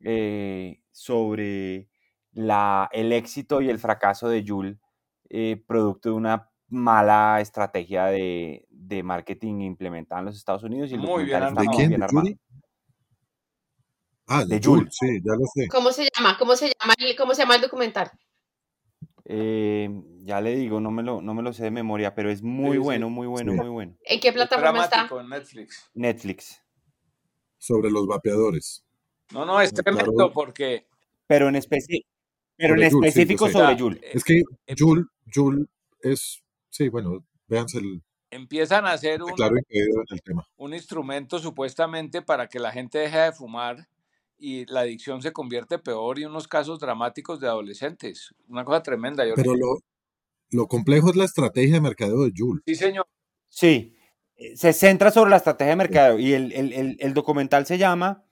eh, 0.00 0.80
sobre 0.90 1.88
la, 2.32 2.88
el 2.92 3.12
éxito 3.12 3.60
y 3.60 3.68
el 3.68 3.78
fracaso 3.78 4.28
de 4.28 4.44
Joule, 4.46 4.78
eh, 5.28 5.62
producto 5.66 6.08
de 6.08 6.14
una 6.14 6.48
mala 6.68 7.40
estrategia 7.40 8.06
de, 8.06 8.66
de 8.70 9.02
marketing 9.02 9.60
implementada 9.60 10.20
en 10.20 10.26
los 10.26 10.36
Estados 10.36 10.62
Unidos. 10.62 10.90
Y 10.90 10.94
el 10.94 11.00
Muy 11.00 11.24
bien 11.24 11.54
¿De 11.54 11.66
quién? 11.76 11.90
bien. 11.90 12.40
Ah, 14.26 14.44
de 14.44 14.58
De 14.58 14.86
sí, 14.90 15.20
ya 15.22 15.32
lo 15.34 15.46
sé. 15.52 15.68
¿Cómo 15.68 15.92
se 15.92 16.08
llama? 16.16 16.38
¿Cómo 16.38 16.56
se 16.56 16.68
llama 16.68 16.94
el, 16.98 17.16
cómo 17.16 17.34
se 17.34 17.42
llama 17.42 17.56
el 17.56 17.60
documental? 17.60 18.10
Eh, 19.24 19.88
ya 20.24 20.40
le 20.40 20.56
digo, 20.56 20.80
no 20.80 20.90
me, 20.90 21.02
lo, 21.02 21.22
no 21.22 21.34
me 21.34 21.42
lo 21.42 21.52
sé 21.52 21.64
de 21.64 21.70
memoria, 21.70 22.14
pero 22.14 22.30
es 22.30 22.42
muy 22.42 22.70
Sí, 22.70 22.72
sí. 22.74 22.78
bueno, 22.78 23.08
muy 23.10 23.26
bueno, 23.26 23.52
Sí. 23.52 23.58
muy 23.58 23.68
bueno. 23.68 23.96
¿En 24.04 24.20
qué 24.20 24.28
Es 24.28 24.34
plataforma 24.34 24.84
está? 24.84 25.08
Netflix. 25.28 25.90
Netflix. 25.94 26.60
Sobre 27.58 27.90
los 27.90 28.06
vapeadores. 28.06 28.84
No, 29.32 29.44
no, 29.46 29.60
es 29.60 29.72
No, 29.72 29.82
tremendo 29.82 30.12
claro. 30.12 30.32
porque 30.32 30.86
Pero 31.26 31.48
en, 31.48 31.54
especi- 31.54 32.04
pero 32.56 32.74
en 32.74 32.90
Sobre 32.90 33.08
específico 33.08 33.48
sobre 33.48 33.66
sea, 33.66 33.78
Joule. 33.78 33.98
eh, 34.02 34.10
Es 34.14 34.24
que 34.24 34.42
em- 34.66 34.76
Jul, 34.78 35.08
Jul 35.32 35.70
es, 36.00 36.42
sí, 36.68 36.88
bueno, 36.88 37.24
véanse 37.46 37.78
el 37.78 38.02
empiezan 38.30 38.86
a 38.86 38.92
hacer 38.92 39.22
un, 39.22 39.30
claro 39.34 39.56
el 39.56 40.22
tema. 40.22 40.46
un 40.56 40.72
instrumento 40.74 41.38
supuestamente 41.38 42.22
para 42.22 42.48
que 42.48 42.58
la 42.58 42.72
gente 42.72 42.98
deje 42.98 43.18
de 43.18 43.32
fumar 43.32 43.86
y 44.42 44.66
la 44.66 44.80
adicción 44.80 45.22
se 45.22 45.32
convierte 45.32 45.78
peor 45.78 46.18
y 46.18 46.24
unos 46.24 46.48
casos 46.48 46.80
dramáticos 46.80 47.38
de 47.40 47.46
adolescentes. 47.48 48.34
Una 48.48 48.64
cosa 48.64 48.82
tremenda. 48.82 49.24
Yo 49.26 49.34
Pero 49.36 49.54
lo, 49.54 49.78
lo 50.50 50.66
complejo 50.66 51.10
es 51.10 51.16
la 51.16 51.24
estrategia 51.24 51.74
de 51.74 51.80
mercadeo 51.80 52.24
de 52.24 52.32
Jul. 52.36 52.62
Sí, 52.66 52.74
señor. 52.74 53.06
Sí, 53.48 53.96
eh, 54.36 54.56
se 54.56 54.72
centra 54.72 55.10
sobre 55.10 55.30
la 55.30 55.36
estrategia 55.36 55.70
de 55.70 55.76
mercado 55.76 56.18
y 56.18 56.32
el, 56.32 56.52
el- 56.52 56.72
el- 56.72 56.96
el 57.00 57.14
documental 57.14 57.66
se 57.66 57.78
llama 57.78 58.24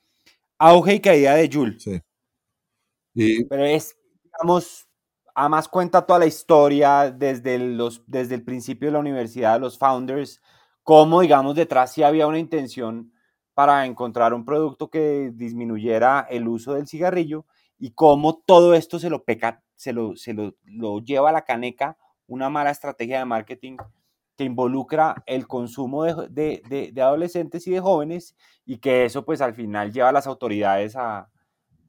Auge 0.59 0.95
y 0.95 1.01
Caída 1.01 1.35
de 1.35 1.49
Joule. 1.53 1.79
Sí. 1.79 2.01
Y 3.15 3.45
Pero 3.45 3.65
es, 3.65 3.97
digamos, 4.25 4.89
además 5.35 5.69
cuenta 5.69 6.07
toda 6.07 6.19
la 6.21 6.27
historia 6.27 7.11
desde, 7.11 7.59
los, 7.59 8.03
desde 8.07 8.35
el 8.37 8.45
principio 8.45 8.89
de 8.89 8.93
la 8.93 8.99
universidad, 9.01 9.61
los 9.61 9.79
founders, 9.79 10.41
cómo, 10.83 11.21
digamos, 11.21 11.55
detrás 11.57 11.93
sí 11.93 12.03
había 12.03 12.27
una 12.27 12.39
intención 12.39 13.13
para 13.61 13.85
encontrar 13.85 14.33
un 14.33 14.47
producto 14.47 14.89
que 14.89 15.33
disminuyera 15.35 16.27
el 16.31 16.49
uso 16.49 16.73
del 16.73 16.89
cigarrillo 16.89 17.45
y 17.79 17.91
cómo 17.91 18.43
todo 18.47 18.73
esto 18.73 18.99
se 18.99 19.11
lo 19.11 19.23
peca, 19.23 19.63
se 19.77 19.93
lo, 19.93 20.17
se 20.17 20.33
lo, 20.33 20.55
lo 20.65 21.01
lleva 21.01 21.29
a 21.29 21.33
la 21.33 21.45
caneca 21.45 21.99
una 22.27 22.49
mala 22.49 22.71
estrategia 22.71 23.19
de 23.19 23.27
marketing 23.27 23.77
que 24.35 24.45
involucra 24.45 25.23
el 25.27 25.47
consumo 25.47 26.05
de, 26.05 26.15
de- 26.31 26.63
de- 26.71 26.91
de 26.91 27.03
adolescentes 27.03 27.67
y 27.67 27.73
de 27.73 27.81
jóvenes 27.81 28.35
y 28.65 28.79
que 28.79 29.05
eso 29.05 29.27
pues 29.27 29.43
al 29.43 29.53
final 29.53 29.93
lleva 29.93 30.09
a 30.09 30.13
las 30.13 30.27
autoridades 30.27 30.97
a, 30.97 31.29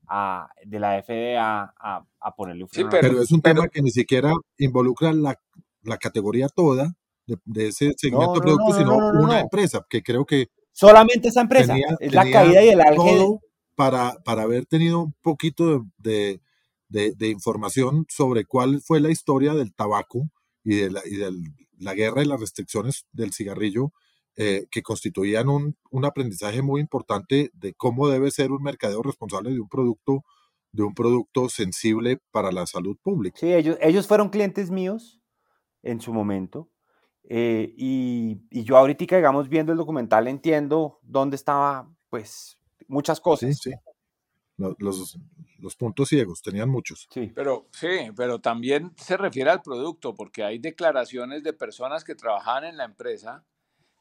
a- 0.09 0.49
de 0.65 0.77
la 0.77 1.01
FDA 1.01 1.73
a, 1.77 2.05
a 2.19 2.35
ponerle 2.35 2.63
un 2.63 2.69
Sí, 2.69 2.81
freno 2.83 2.89
la 2.89 2.99
pero- 2.99 3.11
pero 3.13 3.23
es 3.23 3.31
un 3.31 3.39
pero- 3.39 3.55
tema 3.61 3.67
que 3.69 3.81
ni 3.81 3.91
siquiera 3.91 4.33
involucra 4.57 5.13
la, 5.13 5.39
la 5.83 5.97
categoría 5.97 6.49
toda 6.49 6.91
de, 7.25 7.37
de 7.45 7.67
ese 7.69 7.93
segmento 7.95 8.25
No, 8.27 8.33
de 8.33 8.39
no, 8.39 8.43
productos, 8.45 8.69
no, 8.71 8.77
sino 8.77 8.91
no, 8.91 8.99
no, 8.99 9.13
no, 9.13 9.23
una 9.23 9.35
no. 9.35 9.39
empresa, 9.39 9.85
que 9.89 10.03
creo 10.03 10.25
que 10.25 10.47
Solamente 10.71 11.29
esa 11.29 11.41
empresa. 11.41 11.73
tenía, 11.73 11.97
es 11.99 12.13
la 12.13 12.29
caída 12.29 12.63
y 12.63 12.69
el 12.69 12.79
todo 12.95 13.39
para, 13.75 14.13
para 14.23 14.43
haber 14.43 14.65
tenido 14.65 14.99
un 15.01 15.13
poquito 15.21 15.85
de, 15.97 16.41
de- 16.89 17.13
de 17.15 17.27
información 17.29 18.05
sobre 18.09 18.45
cuál 18.45 18.81
fue 18.81 18.99
la 18.99 19.09
historia 19.11 19.53
del 19.53 19.73
tabaco 19.73 20.29
y 20.63 20.75
de 20.75 20.91
la, 20.91 21.01
y 21.05 21.15
del- 21.15 21.43
la 21.77 21.93
guerra 21.95 22.21
y 22.21 22.25
las 22.25 22.39
restricciones 22.39 23.05
del 23.11 23.33
cigarrillo, 23.33 23.91
eh, 24.35 24.67
que 24.69 24.81
constituían 24.83 25.49
un, 25.49 25.75
un 25.89 26.05
aprendizaje 26.05 26.61
muy 26.61 26.79
importante 26.79 27.49
de 27.53 27.73
cómo 27.73 28.07
debe 28.07 28.29
ser 28.31 28.51
un 28.51 28.61
mercadeo 28.63 29.01
responsable 29.01 29.51
de 29.51 29.59
un 29.59 29.67
producto, 29.67 30.23
de 30.71 30.83
un 30.83 30.93
producto 30.93 31.49
sensible 31.49 32.19
para 32.31 32.51
la 32.51 32.65
salud 32.67 32.97
pública. 33.01 33.37
Sí, 33.39 33.51
ellos, 33.51 33.77
ellos 33.81 34.07
fueron 34.07 34.29
clientes 34.29 34.69
míos 34.69 35.19
en 35.83 35.99
su 36.01 36.13
momento. 36.13 36.69
Eh, 37.23 37.73
y, 37.77 38.41
y 38.49 38.63
yo 38.63 38.77
ahorita, 38.77 39.15
digamos, 39.15 39.47
viendo 39.49 39.71
el 39.71 39.77
documental, 39.77 40.27
entiendo 40.27 40.99
dónde 41.03 41.35
estaba, 41.35 41.89
pues, 42.09 42.57
muchas 42.87 43.17
Sí, 43.17 43.23
cosas. 43.23 43.57
sí. 43.57 43.71
Lo- 44.57 44.75
Los, 44.79 45.17
los 45.59 45.75
puntos 45.75 46.09
ciegos, 46.09 46.41
tenían 46.41 46.69
muchos. 46.69 47.07
Sí. 47.11 47.31
Pero 47.33 47.67
sí, 47.71 47.87
pero 48.15 48.39
también 48.39 48.93
se 48.97 49.17
refiere 49.17 49.49
al 49.49 49.61
producto, 49.61 50.13
porque 50.13 50.43
hay 50.43 50.59
declaraciones 50.59 51.43
de 51.43 51.53
personas 51.53 52.03
que 52.03 52.15
trabajaban 52.15 52.65
en 52.65 52.77
la 52.77 52.85
empresa 52.85 53.43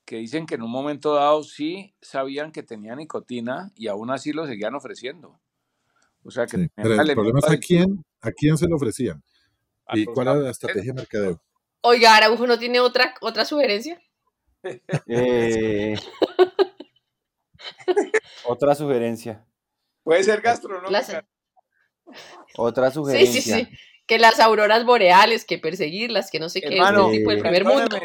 que 0.04 0.16
dicen 0.16 0.44
que 0.44 0.56
en 0.56 0.62
un 0.62 0.70
momento 0.70 1.14
dado 1.14 1.44
sí 1.44 1.94
sabían 2.00 2.50
que 2.50 2.62
tenía 2.62 2.96
nicotina 2.96 3.70
y 3.76 3.86
aún 3.86 4.10
así 4.10 4.32
lo 4.32 4.44
seguían 4.46 4.74
ofreciendo. 4.74 5.38
O 6.24 6.30
sea 6.30 6.46
que 6.46 6.56
Sí, 6.58 6.68
Pero 6.74 7.00
el 7.00 7.14
problema 7.14 7.38
es 7.38 7.48
a 7.48 7.56
quién, 7.58 8.04
a 8.20 8.32
quién 8.32 8.58
se 8.58 8.66
lo 8.68 8.76
ofrecían 8.76 9.22
y 9.92 10.04
cuál 10.04 10.28
era 10.28 10.36
la 10.36 10.50
estrategia 10.50 10.92
de 10.92 10.94
mercadeo. 10.94 11.40
Oiga, 11.82 12.16
Araujo 12.16 12.46
no 12.46 12.58
tiene 12.58 12.80
otra, 12.80 13.14
otra 13.20 13.44
sugerencia. 13.44 14.00
Eh, 15.06 15.96
otra 18.46 18.74
sugerencia. 18.74 19.44
Puede 20.02 20.24
ser 20.24 20.40
gastronómica. 20.40 20.90
Las- 20.90 21.22
Otra 22.56 22.88
Sí, 22.90 22.94
sugerencia. 22.94 23.42
sí, 23.42 23.64
sí. 23.64 23.68
Que 24.06 24.18
las 24.18 24.40
auroras 24.40 24.84
boreales, 24.84 25.44
que 25.44 25.58
perseguirlas, 25.58 26.30
que 26.30 26.40
no 26.40 26.48
sé 26.48 26.60
qué, 26.60 26.68
Hermano, 26.74 27.06
este 27.06 27.18
tipo 27.18 27.30
del 27.30 27.40
primer 27.40 27.64
mundo. 27.64 27.96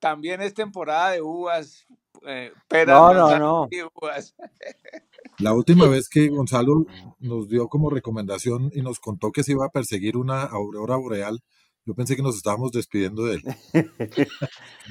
también 0.00 0.42
es 0.42 0.52
temporada 0.52 1.12
de 1.12 1.22
uvas, 1.22 1.86
eh, 2.26 2.52
peras, 2.66 2.98
No, 2.98 3.14
no, 3.14 3.38
no. 3.38 3.68
y 3.70 3.82
uvas. 3.82 4.34
La 5.38 5.52
última 5.52 5.86
vez 5.86 6.08
que 6.08 6.28
Gonzalo 6.28 6.86
nos 7.20 7.48
dio 7.48 7.68
como 7.68 7.90
recomendación 7.90 8.70
y 8.74 8.82
nos 8.82 8.98
contó 8.98 9.30
que 9.30 9.44
se 9.44 9.52
iba 9.52 9.66
a 9.66 9.70
perseguir 9.70 10.16
una 10.16 10.42
aurora 10.42 10.96
boreal, 10.96 11.40
yo 11.86 11.94
pensé 11.94 12.16
que 12.16 12.22
nos 12.22 12.36
estábamos 12.36 12.70
despidiendo 12.72 13.24
de 13.24 13.34
él. 13.36 13.42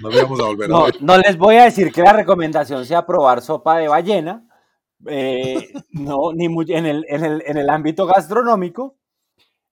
No 0.02 0.12
íbamos 0.12 0.40
a 0.40 0.46
volver 0.46 0.66
a 0.66 0.74
No, 0.74 0.86
ver. 0.86 1.02
no 1.02 1.18
les 1.18 1.38
voy 1.38 1.56
a 1.56 1.66
decir 1.66 1.92
que 1.92 2.02
la 2.02 2.14
recomendación 2.14 2.86
sea 2.86 3.06
probar 3.06 3.42
sopa 3.42 3.78
de 3.78 3.88
ballena, 3.88 4.48
eh, 5.08 5.72
no, 5.92 6.34
ni 6.34 6.50
muy- 6.50 6.66
en, 6.74 6.86
el, 6.86 7.06
en, 7.10 7.24
el, 7.24 7.44
en 7.46 7.58
el 7.58 7.70
ámbito 7.70 8.06
gastronómico, 8.06 8.98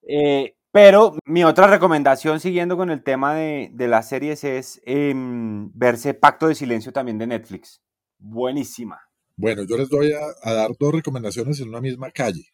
eh, 0.08 0.56
pero 0.72 1.18
mi 1.26 1.44
otra 1.44 1.68
recomendación, 1.68 2.40
siguiendo 2.40 2.78
con 2.78 2.90
el 2.92 3.04
tema 3.04 3.36
de, 3.36 3.70
de 3.74 3.88
las 3.88 4.08
series, 4.08 4.44
es 4.44 4.82
em, 4.86 5.70
verse 5.74 6.14
Pacto 6.14 6.48
de 6.48 6.56
Silencio 6.56 6.94
también 6.94 7.18
de 7.18 7.28
Netflix. 7.28 7.82
Buenísima. 8.18 9.00
Bueno, 9.36 9.64
yo 9.64 9.76
les 9.78 9.90
voy 9.90 10.14
a, 10.14 10.20
a 10.50 10.54
dar 10.54 10.72
dos 10.80 10.94
recomendaciones 10.94 11.60
en 11.60 11.70
una 11.70 11.82
misma 11.82 12.10
calle, 12.12 12.46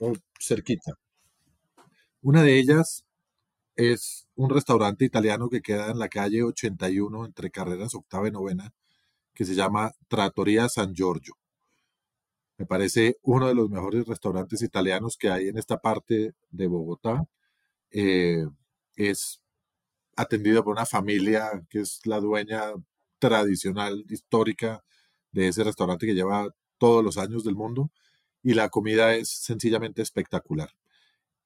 o 0.00 0.12
cerquita. 0.40 0.92
Una 2.22 2.42
de 2.42 2.58
ellas 2.58 3.03
es 3.76 4.28
un 4.36 4.50
restaurante 4.50 5.04
italiano 5.04 5.48
que 5.48 5.62
queda 5.62 5.90
en 5.90 5.98
la 5.98 6.08
calle 6.08 6.42
81 6.42 7.24
entre 7.24 7.50
carreras 7.50 7.94
octava 7.94 8.28
y 8.28 8.30
novena, 8.30 8.72
que 9.34 9.44
se 9.44 9.54
llama 9.54 9.92
Trattoria 10.08 10.68
San 10.68 10.94
Giorgio. 10.94 11.34
Me 12.56 12.66
parece 12.66 13.18
uno 13.22 13.48
de 13.48 13.54
los 13.54 13.68
mejores 13.70 14.06
restaurantes 14.06 14.62
italianos 14.62 15.16
que 15.16 15.28
hay 15.30 15.48
en 15.48 15.58
esta 15.58 15.78
parte 15.78 16.34
de 16.50 16.66
Bogotá. 16.68 17.24
Eh, 17.90 18.46
es 18.96 19.42
atendido 20.16 20.64
por 20.64 20.74
una 20.74 20.86
familia 20.86 21.64
que 21.68 21.80
es 21.80 22.00
la 22.06 22.20
dueña 22.20 22.72
tradicional, 23.18 24.04
histórica 24.08 24.84
de 25.32 25.48
ese 25.48 25.64
restaurante 25.64 26.06
que 26.06 26.14
lleva 26.14 26.54
todos 26.78 27.04
los 27.04 27.18
años 27.18 27.44
del 27.44 27.56
mundo 27.56 27.90
y 28.42 28.54
la 28.54 28.68
comida 28.68 29.14
es 29.16 29.30
sencillamente 29.30 30.02
espectacular. 30.02 30.70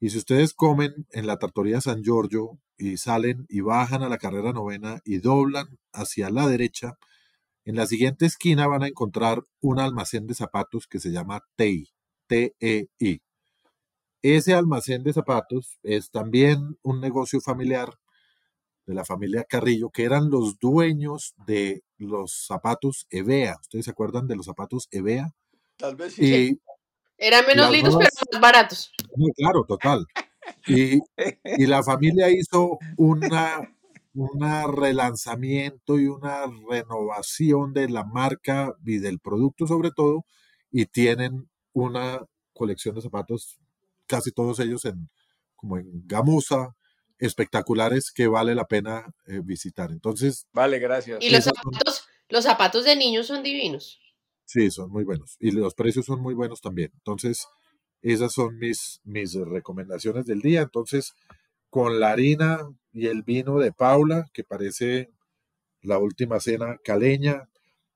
Y 0.01 0.11
si 0.11 0.19
ustedes 0.19 0.55
comen 0.55 1.07
en 1.11 1.27
la 1.27 1.39
Trattoria 1.39 1.81
San 1.81 2.03
Giorgio 2.03 2.59
y 2.77 2.97
salen 2.99 3.47
y 3.49 3.61
bajan 3.61 4.03
a 4.03 4.09
la 4.09 4.19
carrera 4.19 4.53
novena 4.53 5.01
y 5.05 5.19
doblan 5.19 5.67
hacia 5.93 6.31
la 6.31 6.47
derecha, 6.47 6.99
en 7.65 7.77
la 7.77 7.87
siguiente 7.87 8.27
esquina 8.27 8.67
van 8.67 8.83
a 8.85 8.89
encontrar 8.89 9.45
un 9.61 9.81
almacén 9.81 10.27
de 10.27 10.35
zapatos 10.35 10.87
que 10.87 11.01
se 11.01 11.11
llama 11.11 11.43
TEI, 11.57 11.89
T-E-I. 12.29 13.21
Ese 14.23 14.55
almacén 14.55 15.03
de 15.03 15.13
zapatos 15.13 15.79
es 15.83 16.11
también 16.11 16.79
un 16.83 17.01
negocio 17.01 17.41
familiar 17.41 17.95
de 18.87 18.95
la 18.95 19.05
familia 19.05 19.45
Carrillo, 19.45 19.91
que 19.91 20.05
eran 20.05 20.31
los 20.31 20.59
dueños 20.59 21.35
de 21.47 21.83
los 21.99 22.47
zapatos 22.47 23.07
Evea. 23.11 23.57
¿Ustedes 23.61 23.85
se 23.85 23.91
acuerdan 23.91 24.27
de 24.27 24.37
los 24.37 24.47
zapatos 24.47 24.89
Evea? 24.91 25.35
Tal 25.77 25.95
vez 25.95 26.15
sí. 26.15 26.25
Y, 26.25 26.61
Eran 27.19 27.47
menos 27.47 27.67
Las 27.67 27.73
lindos, 27.73 27.97
pero 27.97 28.09
más 28.33 28.41
baratos. 28.41 28.93
no, 29.17 29.27
claro, 29.37 29.65
total. 29.67 30.07
Y, 30.67 31.01
y 31.45 31.67
la 31.67 31.83
familia 31.83 32.31
hizo 32.31 32.79
una, 32.97 33.59
un 34.15 34.77
relanzamiento 34.77 35.99
y 35.99 36.07
una 36.07 36.47
renovación 36.71 37.75
de 37.75 37.89
la 37.89 38.05
marca 38.05 38.75
y 38.87 38.99
del 38.99 39.19
producto 39.19 39.67
sobre 39.67 39.91
todo, 39.91 40.25
y 40.71 40.87
tienen 40.87 41.49
una 41.73 42.21
colección 42.53 42.95
de 42.95 43.03
zapatos, 43.03 43.59
casi 44.07 44.33
todos 44.33 44.59
ellos 44.61 44.85
en, 44.85 45.11
como 45.57 45.79
en 45.79 46.07
gamuza, 46.07 46.77
espectaculares 47.19 48.13
que 48.13 48.29
vale 48.29 48.55
la 48.55 48.67
pena 48.67 49.07
eh, 49.27 49.41
visitar. 49.43 49.91
Entonces. 49.91 50.47
Vale, 50.53 50.79
gracias. 50.79 51.19
Y 51.21 51.31
los 51.31 51.45
zapatos, 51.45 52.05
los 52.29 52.45
zapatos 52.45 52.85
de 52.85 52.97
niños 52.97 53.27
son 53.27 53.43
divinos. 53.43 54.01
Sí, 54.49 54.71
son 54.71 54.91
muy 54.91 55.05
buenos. 55.05 55.37
Y 55.41 55.51
los 55.51 55.75
precios 55.75 56.07
son 56.07 56.23
muy 56.23 56.33
buenos 56.33 56.63
también. 56.63 56.91
Entonces, 56.95 57.47
esas 58.01 58.33
son 58.33 58.59
mis, 58.59 59.03
mis 59.05 59.35
recomendaciones 59.35 60.25
del 60.25 60.41
día. 60.41 60.63
Entonces, 60.63 61.13
con 61.69 62.01
la 62.01 62.13
harina 62.13 62.67
y 62.91 63.09
el 63.09 63.23
vino 63.23 63.59
de 63.59 63.73
Paula, 63.73 64.25
que 64.33 64.45
parece 64.45 65.11
la 65.83 65.99
última 65.99 66.41
cena 66.41 66.79
caleña, 66.83 67.51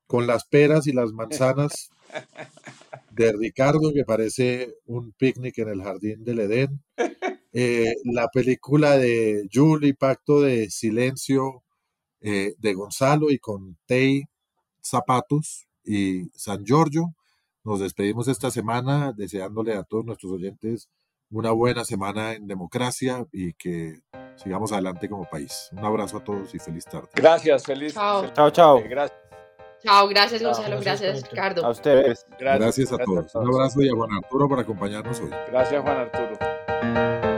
con 0.06 0.26
las 0.26 0.44
peras 0.44 0.86
y 0.86 0.92
las 0.92 1.12
manzanas 1.12 1.88
de 3.12 3.32
Ricardo, 3.32 3.90
que 3.94 4.04
parece 4.04 4.74
un 4.84 5.12
picnic 5.12 5.56
en 5.56 5.70
el 5.70 5.82
jardín 5.82 6.22
del 6.22 6.40
Edén. 6.40 6.82
Eh, 7.54 7.94
la 8.04 8.28
película 8.28 8.98
de 8.98 9.48
Julie, 9.50 9.94
Pacto 9.94 10.42
de 10.42 10.68
Silencio, 10.70 11.62
eh, 12.20 12.54
de 12.58 12.74
Gonzalo 12.74 13.30
y 13.30 13.38
con 13.38 13.78
Tei 13.86 14.24
Zapatos 14.82 15.66
y 15.84 16.30
San 16.34 16.64
Giorgio. 16.64 17.14
Nos 17.64 17.80
despedimos 17.80 18.28
esta 18.28 18.50
semana 18.50 19.12
deseándole 19.12 19.74
a 19.74 19.84
todos 19.84 20.04
nuestros 20.04 20.32
oyentes 20.32 20.88
una 21.30 21.50
buena 21.50 21.84
semana 21.84 22.34
en 22.34 22.46
democracia 22.46 23.26
y 23.32 23.54
que 23.54 24.00
sigamos 24.36 24.72
adelante 24.72 25.08
como 25.08 25.24
país. 25.24 25.70
Un 25.72 25.84
abrazo 25.84 26.18
a 26.18 26.24
todos 26.24 26.54
y 26.54 26.58
feliz 26.58 26.84
tarde. 26.84 27.08
Gracias, 27.14 27.64
feliz. 27.64 27.94
Chao. 27.94 28.28
Chao, 28.34 28.50
chao. 28.50 28.82
Gracias. 28.88 29.18
Chao, 29.82 30.06
gracias 30.08 30.40
Gonzalo, 30.40 30.80
gracias, 30.80 31.28
Ricardo. 31.28 31.66
A 31.66 31.70
ustedes. 31.70 32.24
Gracias, 32.38 32.92
a 32.92 32.98
todos. 32.98 33.34
Un 33.34 33.52
abrazo 33.52 33.82
y 33.82 33.88
a 33.88 33.94
Juan 33.94 34.12
Arturo 34.12 34.48
por 34.48 34.60
acompañarnos 34.60 35.20
hoy. 35.20 35.30
Gracias, 35.50 35.82
Juan 35.82 35.96
Arturo. 35.96 37.31